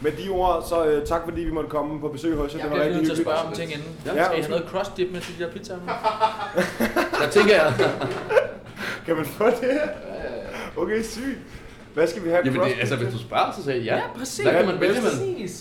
Med 0.01 0.11
de 0.11 0.30
ord, 0.30 0.63
så 0.69 0.86
øh, 0.86 1.05
tak 1.07 1.21
fordi 1.23 1.41
vi 1.41 1.51
måtte 1.51 1.69
komme 1.69 1.99
på 1.99 2.07
besøg 2.07 2.36
hos 2.36 2.53
jer. 2.55 2.59
Jeg 2.59 2.63
Det 2.63 2.71
var 2.71 2.75
bliver 2.75 2.86
rigtig 2.86 2.97
nødt 2.97 3.05
til 3.05 3.21
at 3.21 3.25
spørge 3.25 3.38
om 3.47 3.53
ting 3.53 3.71
inden. 3.71 3.88
Ja, 4.05 4.13
Ja, 4.15 4.25
skal 4.25 4.38
I 4.39 4.41
have 4.41 4.49
noget 4.51 4.69
cross 4.69 4.89
dip 4.97 5.11
med 5.11 5.21
til 5.21 5.39
de 5.39 5.43
der 5.43 5.51
pizzaer? 5.51 5.77
Der 7.21 7.30
tænker 7.38 7.55
jeg... 7.55 7.73
Kan 9.05 9.15
man 9.15 9.25
få 9.25 9.45
det? 9.45 9.80
Okay, 10.77 11.01
sygt. 11.03 11.39
Hvad 11.99 12.07
skal 12.07 12.21
vi 12.25 12.29
have? 12.29 12.41
Jamen, 12.45 12.61
det, 12.61 12.73
altså, 12.83 12.95
hvis 12.95 13.13
du 13.13 13.19
spørger, 13.27 13.51
så 13.57 13.63
sagde 13.63 13.79
jeg 13.79 13.85
ja. 13.85 13.95
Ja, 13.95 14.07
præcis. 14.19 14.45
Hvad 14.45 14.53
kan 14.59 14.65
man 14.71 14.79
vælge 14.79 15.01
med? 15.01 15.11
Præcis. 15.11 15.53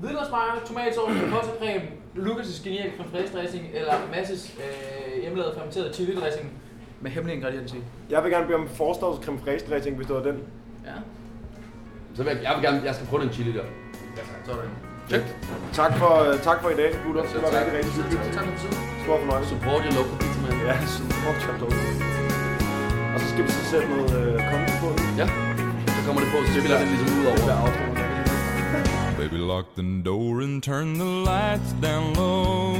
Hvidløgsmejr, 0.00 0.52
tomatsovs, 0.68 1.48
creme, 1.60 1.84
Lucas' 2.26 2.64
genial 2.64 2.90
dressing, 3.34 3.64
eller 3.74 3.94
Masses 4.14 4.42
øh, 4.64 5.22
hjemmelavet 5.22 5.52
fermenteret 5.56 5.94
chili 5.96 6.14
dressing 6.20 6.46
med 7.00 7.10
hemmelige 7.10 7.36
ingredienser 7.36 7.76
i. 7.76 7.80
Jeg 8.10 8.22
vil 8.22 8.30
gerne 8.34 8.46
bede 8.46 8.58
om 8.62 8.68
forstavs 8.68 9.24
creme 9.24 9.38
fraiche 9.44 9.70
dressing, 9.70 9.96
hvis 9.96 10.06
det 10.06 10.16
var 10.16 10.22
den. 10.22 10.36
Ja, 10.88 10.96
Så 12.16 12.22
vil 12.22 12.30
jeg, 12.32 12.42
jeg 12.42 12.52
vil 12.56 12.62
gerne, 12.66 12.78
jeg 12.88 12.94
skal 12.94 13.06
prøve 13.10 13.22
den 13.22 13.32
chili 13.32 13.52
der. 13.58 13.64
sådan. 14.46 14.70
Check. 15.08 15.24
Tak 15.72 15.92
for, 16.00 16.12
øh, 16.24 16.34
tak 16.48 16.58
for 16.62 16.68
i 16.70 16.76
dag, 16.82 16.90
gutter. 17.04 17.22
Det 17.22 17.42
var 17.42 17.50
tak. 17.50 17.60
rigtig, 17.60 17.74
rigtig 17.78 17.92
hyggeligt. 17.92 18.34
Tak 18.36 18.44
for 18.46 18.52
besøget. 18.52 18.78
Stor 19.04 19.16
fornøjelse. 19.22 19.50
Support 19.54 19.80
your 19.86 19.94
local 19.98 20.16
pizza 20.20 20.38
man. 20.44 20.52
Ja, 20.68 20.74
support 20.96 21.38
your 21.46 21.56
local. 21.62 21.80
Og 23.14 23.18
så 23.22 23.26
skal 23.32 23.42
vi 23.46 23.50
så 23.58 23.62
sætte 23.70 23.86
noget 23.92 24.10
øh, 24.20 24.34
konto 24.50 24.72
på. 24.82 24.88
Ja. 25.22 25.45
Så 26.06 26.12
kommer 26.12 26.24
det 26.24 26.30
på, 26.30 26.46
så 26.46 26.52
spiller 26.52 26.78
det 26.78 26.88
ligesom 26.88 27.18
ud 27.18 27.26
over. 27.26 27.50
er. 27.50 29.16
Baby, 29.18 29.34
lock 29.34 29.66
the 29.76 30.02
door 30.04 30.40
and 30.40 30.62
turn 30.62 30.94
the 30.94 31.24
lights 31.24 31.72
down 31.82 32.14
low. 32.14 32.74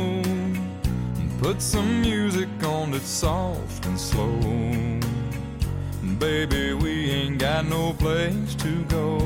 And 1.19 1.43
put 1.43 1.63
some 1.63 2.03
music 2.03 2.49
on 2.65 2.93
that's 2.93 3.09
soft 3.09 3.87
and 3.87 3.99
slow. 3.99 4.41
Baby, 6.21 6.75
we 6.75 7.11
ain't 7.11 7.39
got 7.41 7.65
no 7.69 7.93
place 7.99 8.55
to 8.65 8.73
go. 8.97 9.19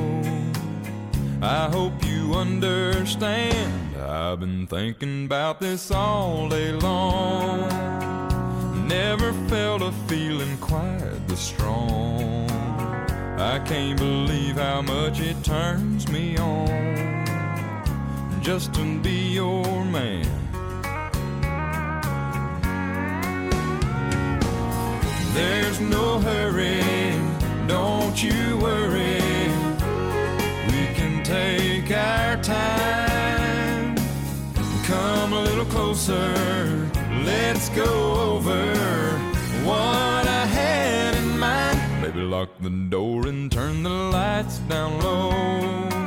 I 1.41 1.69
hope 1.77 1.93
you 2.11 2.33
understand. 2.33 3.71
I've 3.97 4.39
been 4.39 4.65
thinking 4.67 5.25
about 5.25 5.59
this 5.59 5.91
all 5.91 6.49
day 6.49 6.71
long. 6.71 7.67
Never 8.87 9.31
felt 9.47 9.81
a 9.83 9.91
feeling 10.07 10.57
quite 10.57 11.27
this 11.27 11.39
strong. 11.39 12.40
I 13.41 13.57
can't 13.57 13.97
believe 13.97 14.57
how 14.57 14.83
much 14.83 15.19
it 15.19 15.43
turns 15.43 16.07
me 16.09 16.37
on 16.37 17.25
just 18.39 18.71
to 18.75 18.99
be 18.99 19.33
your 19.33 19.83
man. 19.83 20.27
There's 25.33 25.79
no 25.79 26.19
hurry, 26.19 26.83
don't 27.67 28.21
you 28.21 28.57
worry. 28.57 29.19
We 30.67 30.83
can 30.93 31.23
take 31.23 31.89
our 31.89 32.37
time. 32.43 33.95
Come 34.85 35.33
a 35.33 35.41
little 35.41 35.65
closer, 35.65 36.91
let's 37.25 37.69
go 37.69 38.35
over 38.35 39.00
the 42.61 42.69
door 42.69 43.27
and 43.27 43.51
turn 43.51 43.81
the 43.81 43.89
lights 43.89 44.59
down 44.59 44.99
low. 44.99 46.00